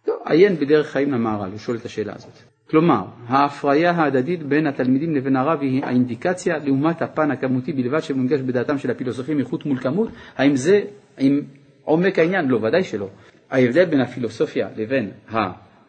טוב, 0.06 0.16
עיין 0.26 0.56
בדרך 0.56 0.88
חיים 0.88 1.12
למהר"ל, 1.12 1.58
שואל 1.58 1.78
את 1.78 1.86
השאלה 1.86 2.14
הזאת. 2.16 2.34
כלומר, 2.70 3.04
ההפריה 3.28 3.92
ההדדית 3.92 4.44
בין 4.44 4.68
התלמידים 4.68 5.16
לבין 5.16 5.36
הרב 5.36 5.62
היא 5.62 5.86
האינדיקציה 5.86 6.58
לעומת 6.58 7.02
הפן 7.02 7.32
הכמותי 7.32 7.74
בלבד 7.74 8.00
שמונגש 8.00 8.40
בדעתם 8.40 8.78
של 8.78 8.92
הפילוסופים 8.92 9.40
איכות 9.40 9.66
מול 9.66 9.78
כמות, 9.78 10.10
האם 10.38 10.56
זה 10.56 10.82
עם 11.18 11.42
עומק 11.84 12.20
העניין? 12.20 12.48
לא, 12.48 12.58
ודאי 12.58 12.84
שלא. 12.84 13.10
ההבדל 13.50 13.86
בין 13.86 14.02
הפילוסופיה 14.02 14.68
לבין 14.76 15.12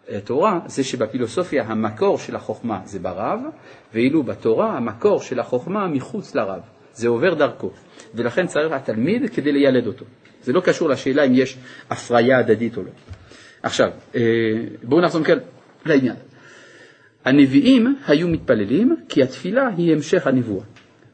התורה 0.09 0.61
זה 0.67 0.85
שבפילוסופיה 0.85 1.65
המקור 1.65 2.19
של 2.19 2.37
החוכמה 2.37 2.81
זה 2.85 2.99
ברב, 2.99 3.41
ואילו 3.95 4.23
בתורה 4.23 4.77
המקור 4.77 5.21
של 5.21 5.41
החוכמה 5.41 5.89
מחוץ 5.89 6.35
לרב, 6.35 6.61
זה 6.95 7.09
עובר 7.09 7.35
דרכו, 7.35 7.71
ולכן 8.15 8.47
צריך 8.47 8.73
התלמיד 8.73 9.31
כדי 9.35 9.53
לילד 9.53 9.87
אותו. 9.87 10.05
זה 10.43 10.53
לא 10.53 10.61
קשור 10.61 10.89
לשאלה 10.89 11.25
אם 11.25 11.35
יש 11.35 11.57
הפריה 11.91 12.39
הדדית 12.39 12.77
או 12.77 12.83
לא. 12.83 12.91
עכשיו, 13.63 13.91
אה, 14.15 14.21
בואו 14.83 15.01
נחזור 15.01 15.25
כאן 15.25 15.39
לעניין. 15.87 16.17
הנביאים 17.25 17.97
היו 18.07 18.29
מתפללים 18.29 18.97
כי 19.09 19.23
התפילה 19.23 19.69
היא 19.77 19.93
המשך 19.93 20.27
הנבואה. 20.27 20.65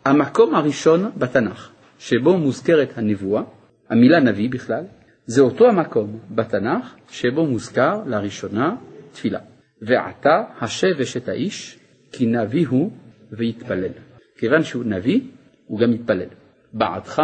המקום 0.04 0.54
הראשון 0.54 1.10
בתנ"ך 1.16 1.70
שבו 1.98 2.38
מוזכרת 2.38 2.98
הנבואה, 2.98 3.42
המילה 3.90 4.20
נביא 4.20 4.50
בכלל, 4.50 4.84
זה 5.26 5.40
אותו 5.40 5.68
המקום 5.68 6.18
בתנ"ך 6.30 6.94
שבו 7.10 7.46
מוזכר 7.46 8.02
לראשונה 8.06 8.76
תפילה. 9.12 9.38
ועתה 9.82 10.44
השב 10.60 11.00
אשת 11.02 11.28
האיש 11.28 11.78
כי 12.12 12.26
נביא 12.26 12.66
הוא 12.68 12.90
ויתפלל. 13.32 13.92
כיוון 14.38 14.62
שהוא 14.62 14.84
נביא, 14.84 15.20
הוא 15.66 15.80
גם 15.80 15.92
יתפלל. 15.92 16.28
בעדך 16.72 17.22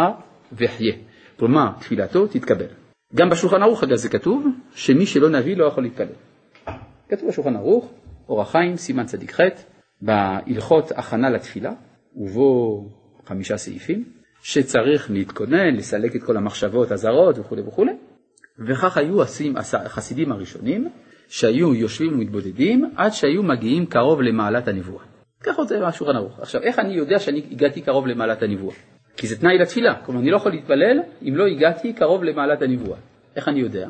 וחיה. 0.53 0.93
כלומר, 1.39 1.69
תפילתו 1.79 2.27
תתקבל. 2.27 2.65
גם 3.15 3.29
בשולחן 3.29 3.63
ערוך 3.63 3.83
אגב 3.83 3.95
זה 3.95 4.09
כתוב 4.09 4.47
שמי 4.75 5.05
שלא 5.05 5.29
נביא 5.29 5.57
לא 5.57 5.65
יכול 5.65 5.83
להתפלל. 5.83 6.07
כתוב 7.09 7.29
בשולחן 7.29 7.55
ערוך 7.55 7.93
אור 8.29 8.41
החיים, 8.41 8.77
סימן 8.77 9.05
צדיק 9.05 9.33
ח', 9.33 9.41
בהלכות 10.01 10.91
הכנה 10.91 11.29
לתפילה, 11.29 11.73
ובו 12.15 12.89
חמישה 13.25 13.57
סעיפים, 13.57 14.03
שצריך 14.41 15.11
להתכונן, 15.11 15.75
לסלק 15.75 16.15
את 16.15 16.23
כל 16.23 16.37
המחשבות 16.37 16.91
הזרות 16.91 17.39
וכולי 17.39 17.61
וכולי, 17.61 17.91
וכך 18.67 18.97
היו 18.97 19.21
החסידים 19.73 20.31
הראשונים, 20.31 20.89
שהיו 21.27 21.75
יושבים 21.75 22.13
ומתבודדים 22.13 22.91
עד 22.95 23.11
שהיו 23.11 23.43
מגיעים 23.43 23.85
קרוב 23.85 24.21
למעלת 24.21 24.67
הנבואה. 24.67 25.12
ככה 25.43 25.61
רוצה 25.61 25.87
השולחן 25.87 26.15
ערוך. 26.15 26.39
עכשיו, 26.39 26.61
איך 26.61 26.79
אני 26.79 26.93
יודע 26.93 27.19
שאני 27.19 27.41
הגעתי 27.51 27.81
קרוב 27.81 28.07
למעלת 28.07 28.43
הנבואה? 28.43 28.75
כי 29.17 29.27
זה 29.27 29.39
תנאי 29.39 29.57
לתפילה, 29.57 29.95
כלומר 30.05 30.19
אני 30.21 30.31
לא 30.31 30.37
יכול 30.37 30.51
להתפלל 30.51 30.99
אם 31.27 31.35
לא 31.35 31.45
הגעתי 31.47 31.93
קרוב 31.93 32.23
למעלת 32.23 32.61
הנבואה. 32.61 32.97
איך 33.35 33.47
אני 33.47 33.59
יודע? 33.59 33.87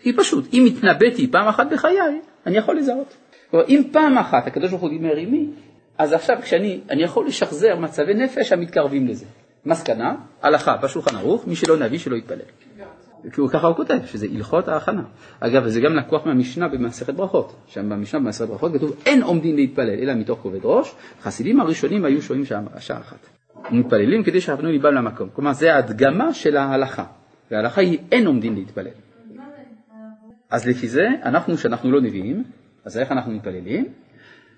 כי 0.00 0.12
פשוט, 0.12 0.44
אם 0.52 0.64
התנבאתי 0.66 1.30
פעם 1.30 1.48
אחת 1.48 1.66
בחיי, 1.72 1.98
אני 2.46 2.58
יכול 2.58 2.76
לזהות. 2.76 3.16
כלומר, 3.50 3.66
אם 3.68 3.82
פעם 3.92 4.18
אחת 4.18 4.46
הקדוש 4.46 4.70
ברוך 4.70 4.82
הוא 4.82 4.90
דיבר 4.90 5.16
עימי, 5.16 5.50
אז 5.98 6.12
עכשיו 6.12 6.38
כשאני, 6.42 6.80
אני 6.90 7.02
יכול 7.02 7.26
לשחזר 7.26 7.76
מצבי 7.76 8.14
נפש 8.14 8.52
המתקרבים 8.52 9.08
לזה. 9.08 9.26
מסקנה, 9.66 10.14
הלכה 10.42 10.76
בשולחן 10.76 11.16
ערוך, 11.16 11.46
מי 11.46 11.56
שלא 11.56 11.76
נביא 11.76 11.98
שלא 11.98 12.16
יתפלל. 12.16 12.38
ככה 13.52 13.66
הוא 13.66 13.76
כותב, 13.76 13.98
שזה 14.06 14.26
הלכות 14.34 14.68
ההכנה. 14.68 15.02
אגב, 15.40 15.68
זה 15.68 15.80
גם 15.80 15.96
לקוח 15.96 16.26
מהמשנה 16.26 16.68
במסכת 16.68 17.14
ברכות. 17.14 17.54
שם 17.66 17.88
במשנה 17.88 18.20
במסכת 18.20 18.48
ברכות 18.48 18.72
כתוב, 18.72 18.96
אין 19.06 19.22
עומדים 19.22 19.56
להתפלל, 19.56 19.98
אלא 20.02 20.14
מתוך 20.14 20.38
כובד 20.42 20.60
ראש. 20.62 20.94
חסידים 21.22 21.60
הראשונים 21.60 22.04
היו 22.04 22.22
שוהים 22.22 22.44
שעה 22.44 23.00
אחת. 23.00 23.26
מתפללים 23.70 24.22
כדי 24.24 24.40
שיכוונו 24.40 24.68
ליבם 24.68 24.94
למקום. 24.94 25.28
כלומר, 25.32 25.52
זה 25.52 25.74
ההדגמה 25.74 26.34
של 26.34 26.56
ההלכה. 26.56 27.04
וההלכה 27.50 27.80
היא 27.80 27.98
אין 28.12 28.26
עומדים 28.26 28.54
להתפלל. 28.54 28.90
אז 30.50 30.68
לפי 30.68 30.88
זה, 30.88 31.08
אנחנו, 31.24 31.58
שאנחנו 31.58 31.90
לא 31.90 32.00
נביאים, 32.00 32.44
אז 32.84 32.98
איך 32.98 33.12
אנחנו 33.12 33.32
מתפללים? 33.32 33.86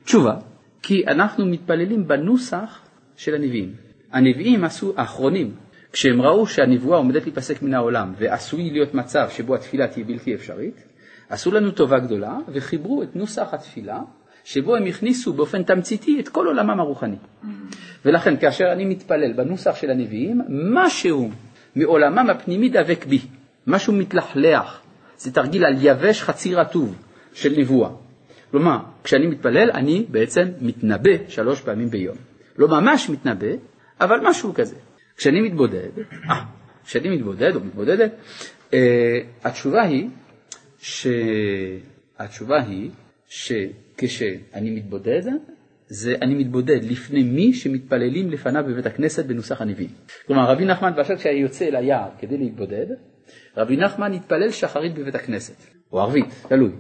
תשובה, 0.05 0.37
כי 0.83 1.07
אנחנו 1.07 1.47
מתפללים 1.47 2.09
בנוסח 2.09 2.81
של 3.17 3.35
הנביאים. 3.35 3.73
הנביאים 4.13 4.65
עשו, 4.65 4.93
האחרונים, 4.97 5.55
כשהם 5.95 6.23
ראו 6.23 6.47
שהנבואה 6.47 6.99
עומדת 6.99 7.23
להיפסק 7.23 7.63
מן 7.63 7.75
העולם 7.75 8.13
ועשוי 8.19 8.71
להיות 8.71 8.95
מצב 8.95 9.29
שבו 9.31 9.55
התפילה 9.55 9.87
תהיה 9.87 10.07
בלתי 10.07 10.35
אפשרית, 10.35 10.85
עשו 11.29 11.53
לנו 11.53 11.71
טובה 11.71 11.99
גדולה 11.99 12.39
וחיברו 12.49 13.03
את 13.03 13.17
נוסח 13.17 13.49
התפילה 13.53 14.01
שבו 14.45 14.77
הם 14.77 14.87
הכניסו 14.87 15.33
באופן 15.33 15.63
תמציתי 15.63 16.21
את 16.21 16.29
כל 16.29 16.47
עולמם 16.47 16.81
הרוחני. 16.81 17.17
ולכן 18.05 18.37
כאשר 18.37 18.65
אני 18.73 18.85
מתפלל 18.85 19.33
בנוסח 19.33 19.77
של 19.77 19.91
הנביאים, 19.91 20.41
משהו 20.49 21.31
מעולמם 21.77 22.31
הפנימי 22.31 22.69
דבק 22.69 23.07
בי, 23.07 23.21
משהו 23.67 23.93
מתלכלח, 23.93 24.83
זה 25.17 25.33
תרגיל 25.33 25.65
על 25.65 25.75
יבש 25.81 26.23
חצי 26.23 26.55
רטוב 26.55 26.95
של 27.33 27.55
נבואה. 27.59 27.91
כלומר, 28.51 28.79
כשאני 29.05 29.27
מתפלל 29.27 29.71
אני 29.71 30.07
בעצם 30.09 30.49
מתנבא 30.61 31.29
שלוש 31.29 31.61
פעמים 31.61 31.91
ביום. 31.91 32.17
לא 32.59 32.69
ממש 32.69 33.11
מתנבא, 33.11 33.53
אבל 34.01 34.21
משהו 34.23 34.55
כזה. 34.55 34.77
כשאני 35.17 35.41
מתבודד, 35.41 35.89
אה, 36.31 36.45
כשאני 36.85 37.17
מתבודד 37.17 37.55
או 37.55 37.61
מתבודדת, 37.61 38.13
אה, 38.75 39.19
התשובה 39.45 39.83
היא, 39.83 40.09
ש... 40.79 41.07
התשובה 42.19 42.63
היא 42.63 42.91
שכשאני 43.29 44.71
מתבודד, 44.71 45.23
זה 45.87 46.15
אני 46.23 46.35
מתבודד 46.35 46.85
לפני 46.85 47.23
מי 47.23 47.53
שמתפללים 47.53 48.31
לפניו 48.31 48.65
בבית 48.69 48.87
הכנסת 48.87 49.27
בנוסח 49.27 49.61
הנביאים. 49.61 49.91
כלומר, 50.27 50.51
רבי 50.51 50.65
נחמן 50.65 50.93
באשר 50.97 51.17
כשהיה 51.17 51.41
יוצא 51.41 51.69
אל 51.69 51.77
היער 51.77 52.09
כדי 52.19 52.39
להתבודד, 52.39 52.87
רבי 53.57 53.77
נחמן 53.77 54.13
התפלל 54.13 54.51
שחרית 54.51 54.95
בבית 54.95 55.15
הכנסת, 55.15 55.57
או 55.93 56.01
ערבית, 56.01 56.45
תלוי. 56.49 56.71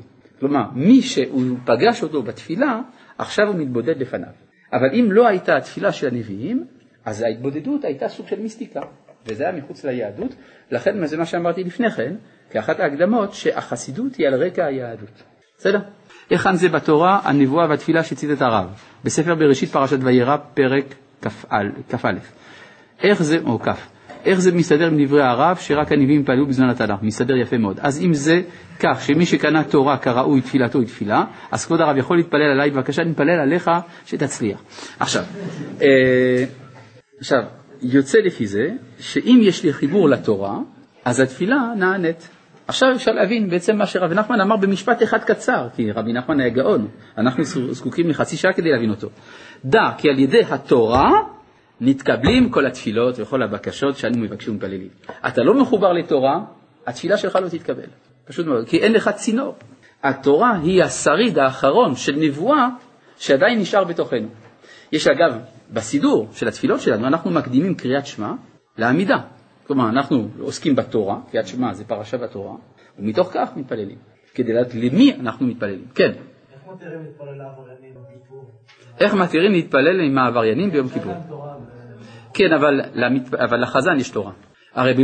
כלומר, 0.40 0.64
מי 0.74 1.02
שהוא 1.02 1.56
פגש 1.64 2.02
אותו 2.02 2.22
בתפילה, 2.22 2.80
עכשיו 3.18 3.46
הוא 3.48 3.56
מתבודד 3.56 4.00
לפניו. 4.00 4.28
אבל 4.72 4.88
אם 4.92 5.12
לא 5.12 5.28
הייתה 5.28 5.56
התפילה 5.56 5.92
של 5.92 6.06
הנביאים, 6.06 6.66
אז 7.04 7.22
ההתבודדות 7.22 7.84
הייתה 7.84 8.08
סוג 8.08 8.28
של 8.28 8.40
מיסטיקה, 8.40 8.80
וזה 9.26 9.44
היה 9.44 9.52
מחוץ 9.52 9.84
ליהדות, 9.84 10.34
לכן 10.70 11.06
זה 11.06 11.16
מה 11.16 11.26
שאמרתי 11.26 11.64
לפני 11.64 11.90
כן, 11.90 12.14
כאחת 12.50 12.80
ההקדמות, 12.80 13.34
שהחסידות 13.34 14.16
היא 14.16 14.26
על 14.26 14.34
רקע 14.34 14.64
היהדות. 14.64 15.22
בסדר? 15.58 15.78
היכן 16.30 16.54
זה 16.54 16.68
בתורה, 16.68 17.20
הנבואה 17.24 17.68
והתפילה 17.68 18.04
שציטט 18.04 18.42
הרב, 18.42 18.66
בספר 19.04 19.34
בראשית 19.34 19.68
פרשת 19.70 19.98
וירא, 20.00 20.36
פרק 20.54 20.94
כ"א. 21.90 22.08
איך 23.02 23.22
זה, 23.22 23.38
או 23.44 23.58
כ', 23.58 23.68
איך 24.24 24.40
זה 24.40 24.52
מסתדר 24.52 24.86
עם 24.86 25.04
דברי 25.04 25.22
הרב 25.22 25.56
שרק 25.56 25.92
הנביאים 25.92 26.24
פעלו 26.24 26.46
בזמן 26.46 26.68
התנ"ך? 26.68 27.02
מסתדר 27.02 27.36
יפה 27.36 27.58
מאוד. 27.58 27.80
אז 27.80 28.02
אם 28.04 28.14
זה 28.14 28.42
כך 28.80 29.02
שמי 29.02 29.26
שקנה 29.26 29.64
תורה 29.64 29.98
כראוי 29.98 30.40
תפילתו 30.40 30.78
היא 30.78 30.86
תפילה, 30.86 31.24
אז 31.52 31.66
כבוד 31.66 31.80
הרב 31.80 31.96
יכול 31.96 32.16
להתפלל 32.16 32.50
עליי, 32.52 32.70
בבקשה 32.70 33.04
נתפלל 33.04 33.40
עליך 33.40 33.70
שתצליח. 34.06 34.62
עכשיו, 35.00 35.22
אה, 35.82 36.44
עכשיו, 37.18 37.42
יוצא 37.82 38.18
לפי 38.18 38.46
זה 38.46 38.70
שאם 38.98 39.40
יש 39.42 39.62
לי 39.62 39.72
חיבור 39.72 40.08
לתורה, 40.08 40.58
אז 41.04 41.20
התפילה 41.20 41.72
נענית. 41.76 42.28
עכשיו 42.66 42.88
אפשר 42.94 43.12
להבין 43.12 43.50
בעצם 43.50 43.76
מה 43.76 43.86
שרבי 43.86 44.14
נחמן 44.14 44.40
אמר 44.40 44.56
במשפט 44.56 45.02
אחד 45.02 45.24
קצר, 45.24 45.68
כי 45.76 45.92
רבי 45.92 46.12
נחמן 46.12 46.40
היה 46.40 46.48
גאון, 46.48 46.88
אנחנו 47.18 47.44
זקוקים 47.70 48.08
לחצי 48.08 48.36
שעה 48.36 48.52
כדי 48.52 48.70
להבין 48.70 48.90
אותו. 48.90 49.08
דע 49.64 49.90
כי 49.98 50.08
על 50.08 50.18
ידי 50.18 50.42
התורה 50.50 51.10
נתקבלים 51.80 52.50
כל 52.50 52.66
התפילות 52.66 53.14
וכל 53.18 53.42
הבקשות 53.42 53.96
שאנו 53.96 54.18
מבקשים 54.18 54.54
ומפללים. 54.54 54.88
אתה 55.26 55.42
לא 55.42 55.54
מחובר 55.54 55.92
לתורה, 55.92 56.40
התפילה 56.86 57.16
שלך 57.16 57.36
לא 57.36 57.48
תתקבל. 57.48 57.86
פשוט 58.24 58.46
מאוד, 58.46 58.68
כי 58.68 58.78
אין 58.78 58.92
לך 58.92 59.08
צינור. 59.08 59.54
התורה 60.02 60.58
היא 60.62 60.82
השריד 60.82 61.38
האחרון 61.38 61.96
של 61.96 62.16
נבואה 62.16 62.68
שעדיין 63.18 63.58
נשאר 63.58 63.84
בתוכנו. 63.84 64.28
יש 64.92 65.06
אגב, 65.06 65.38
בסידור 65.72 66.28
של 66.32 66.48
התפילות 66.48 66.80
שלנו, 66.80 67.06
אנחנו 67.06 67.30
מקדימים 67.30 67.74
קריאת 67.74 68.06
שמע 68.06 68.32
לעמידה. 68.78 69.18
כלומר, 69.66 69.88
אנחנו 69.88 70.28
עוסקים 70.40 70.76
בתורה, 70.76 71.18
קריאת 71.30 71.46
שמע 71.46 71.74
זה 71.74 71.84
פרשה 71.84 72.16
בתורה, 72.18 72.56
ומתוך 72.98 73.30
כך 73.32 73.48
מתפללים. 73.56 73.98
כדי 74.34 74.52
לדעת 74.52 74.74
למי 74.74 75.14
אנחנו 75.20 75.46
מתפללים. 75.46 75.84
כן. 75.94 76.12
איך 76.50 76.74
מתירים 76.74 77.02
להתפלל 77.02 77.36
לעבריינים 77.36 77.92
ביום 77.94 78.04
כיפור? 78.12 78.50
איך 79.00 79.14
מתירים 79.14 79.52
להתפלל 79.52 80.00
עם 80.00 80.18
העבריינים 80.18 80.70
ביום 80.70 80.88
כיפור? 80.88 81.12
כן, 82.34 82.52
אבל, 82.52 82.80
אבל 83.34 83.62
לחזן 83.62 83.96
יש 83.96 84.10
תורה. 84.10 84.32
הרי 84.74 84.94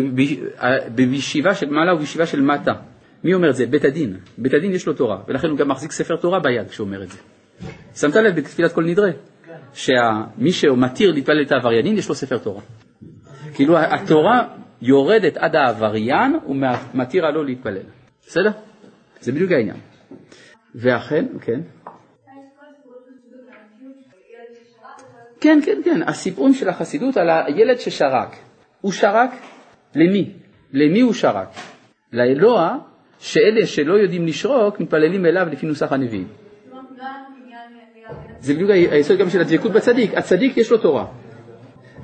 בישיבה 0.95 1.55
של 1.55 1.71
מעלה 1.71 1.95
ובישיבה 1.95 2.27
של 2.27 2.41
מטה, 2.41 2.73
מי 3.25 3.35
אומר 3.35 3.51
את 3.51 3.57
זה? 3.57 3.67
בית 3.67 3.85
הדין. 3.85 4.17
בית 4.39 4.55
הדין 4.55 4.73
יש 4.73 4.87
לו 4.87 4.93
תורה, 4.93 5.23
ולכן 5.29 5.49
הוא 5.49 5.59
גם 5.59 5.69
מחזיק 5.69 5.93
ספר 5.93 6.17
תורה 6.17 6.41
ביד 6.41 6.69
כשהוא 6.69 6.87
אומר 6.87 7.03
את 7.03 7.11
זה. 7.11 7.19
שמת 7.95 8.17
לב 8.17 8.37
בתפילת 8.37 8.73
כל 8.73 8.85
נדרי? 8.85 9.11
שמי 9.73 10.53
שמתיר 10.53 11.13
להתפלל 11.13 11.43
את 11.43 11.53
העבריינים 11.53 11.97
יש 11.97 12.09
לו 12.09 12.15
ספר 12.15 12.39
תורה. 12.39 12.63
כאילו 13.55 13.79
התורה 13.79 14.49
יורדת 14.83 15.37
עד 15.37 15.57
העבריין 15.57 16.37
ומתירה 16.49 17.31
לו 17.31 17.45
להתפלל. 17.45 17.83
בסדר? 18.27 18.51
זה 19.21 19.33
בדיוק 19.33 19.53
העניין. 19.53 19.77
ואכן, 20.75 21.27
כן. 21.41 21.61
כן, 25.41 25.59
כן, 25.65 25.81
כן, 25.85 26.03
הסיפורים 26.07 26.55
של 26.55 26.69
החסידות 26.69 27.17
על 27.17 27.31
הילד 27.31 27.79
ששרק. 27.79 28.37
הוא 28.81 28.93
שרק 28.93 29.31
למי? 29.95 30.31
למי 30.73 31.01
הוא 31.01 31.13
שרק? 31.13 31.49
לאלוה 32.13 32.79
שאלה 33.19 33.67
שלא 33.67 33.95
יודעים 33.95 34.27
לשרוק 34.27 34.81
מתפללים 34.81 35.27
אליו 35.27 35.47
לפי 35.53 35.67
נוסח 35.67 35.93
הנביאים. 35.93 36.29
זה 38.41 38.55
בדיוק 38.55 38.71
היסוד 38.71 39.19
גם 39.19 39.31
של 39.31 39.41
הדבקות 39.41 39.73
בצדיק, 39.73 40.15
הצדיק 40.15 40.57
יש 40.57 40.71
לו 40.71 40.79
תורה. 40.79 41.07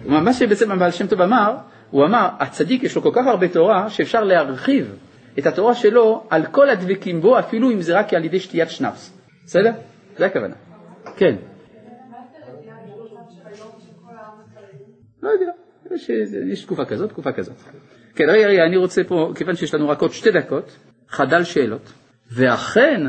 מה 0.06 0.32
שבעצם 0.32 0.72
הבעל 0.72 0.90
שם 0.90 1.06
טוב 1.06 1.20
אמר, 1.20 1.56
הוא 1.90 2.04
אמר, 2.04 2.28
הצדיק 2.38 2.82
יש 2.82 2.96
לו 2.96 3.02
כל 3.02 3.10
כך 3.12 3.26
הרבה 3.26 3.48
תורה 3.48 3.90
שאפשר 3.90 4.24
להרחיב 4.24 4.96
את 5.38 5.46
התורה 5.46 5.74
שלו 5.74 6.24
על 6.30 6.46
כל 6.46 6.70
הדבקים 6.70 7.20
בו, 7.20 7.38
אפילו 7.38 7.70
אם 7.70 7.80
זה 7.80 7.98
רק 7.98 8.14
על 8.14 8.24
ידי 8.24 8.40
שתיית 8.40 8.70
שנפס. 8.70 9.18
בסדר? 9.46 9.72
זה 10.16 10.26
הכוונה. 10.26 10.54
כן. 11.16 11.36
לא 15.22 15.28
יודע, 15.30 15.52
יש, 15.94 16.10
יש 16.52 16.64
תקופה 16.64 16.84
כזאת, 16.84 17.10
תקופה 17.10 17.32
כזאת. 17.32 17.56
כן, 18.14 18.24
רגע, 18.28 18.46
רגע, 18.46 18.64
אני 18.64 18.76
רוצה 18.76 19.04
פה, 19.04 19.32
כיוון 19.34 19.56
שיש 19.56 19.74
לנו 19.74 19.88
רק 19.88 20.00
עוד 20.00 20.12
שתי 20.12 20.30
דקות, 20.30 20.76
חדל 21.08 21.44
שאלות. 21.44 21.92
ואכן, 22.32 23.00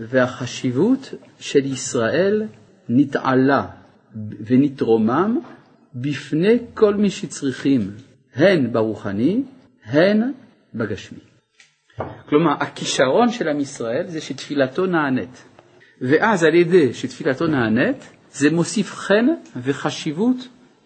והחשיבות 0.00 1.14
של 1.40 1.64
ישראל 1.64 2.46
נתעלה 2.88 3.66
ונתרומם 4.46 5.38
בפני 5.94 6.58
כל 6.74 6.94
מי 6.94 7.10
שצריכים, 7.10 7.90
הן 8.34 8.72
ברוחני, 8.72 9.42
הן 9.84 10.32
בגשמי. 10.74 11.18
כלומר, 12.28 12.52
הכישרון 12.60 13.30
של 13.30 13.48
עם 13.48 13.60
ישראל 13.60 14.04
זה 14.06 14.20
שתפילתו 14.20 14.86
נענית. 14.86 15.44
ואז 16.00 16.44
על 16.44 16.54
ידי 16.54 16.94
שתפילתו 16.94 17.46
נענית, 17.46 18.12
זה 18.30 18.50
מוסיף 18.50 18.92
חן 18.92 19.26
וחשיבות 19.56 20.36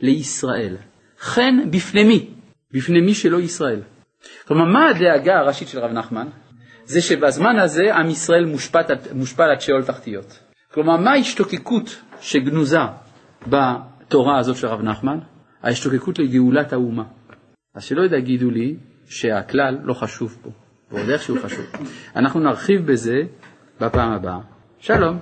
לישראל. 0.01 0.77
חן 1.19 1.71
בפני 1.71 2.05
מי? 2.05 2.31
בפני 2.73 3.01
מי 3.01 3.15
שלא 3.15 3.41
ישראל. 3.41 3.83
כלומר, 4.47 4.65
מה 4.65 4.89
הדאגה 4.89 5.39
הראשית 5.39 5.69
של 5.69 5.79
רב 5.79 5.91
נחמן? 5.91 6.27
זה 6.85 7.03
שבזמן 7.03 7.59
הזה 7.59 7.95
עם 7.95 8.11
ישראל 8.11 8.45
מושפל 9.15 9.51
עד 9.53 9.61
שאול 9.61 9.85
תחתיות. 9.85 10.39
כלומר, 10.75 10.97
מה 10.97 11.11
ההשתוקקות 11.11 12.03
שגנוזה 12.21 12.79
בתורה 13.47 14.39
הזאת 14.39 14.57
של 14.57 14.67
רב 14.67 14.83
נחמן? 14.83 15.19
ההשתוקקות 15.63 16.19
לגאולת 16.19 16.73
האומה. 16.73 17.05
אז 17.75 17.85
שלא 17.85 18.17
יגידו 18.17 18.51
לי 18.51 18.77
שהכלל 19.07 19.79
לא 19.85 19.95
חשוב 19.95 20.39
פה, 20.43 20.51
ועוד 20.91 21.09
איך 21.09 21.23
שהוא 21.23 21.39
חשוב. 21.39 21.65
אנחנו 22.17 22.41
נרחיב 22.41 22.87
בזה 22.87 23.23
בפעם 23.81 24.13
הבאה. 24.13 24.39
שלום. 24.79 25.19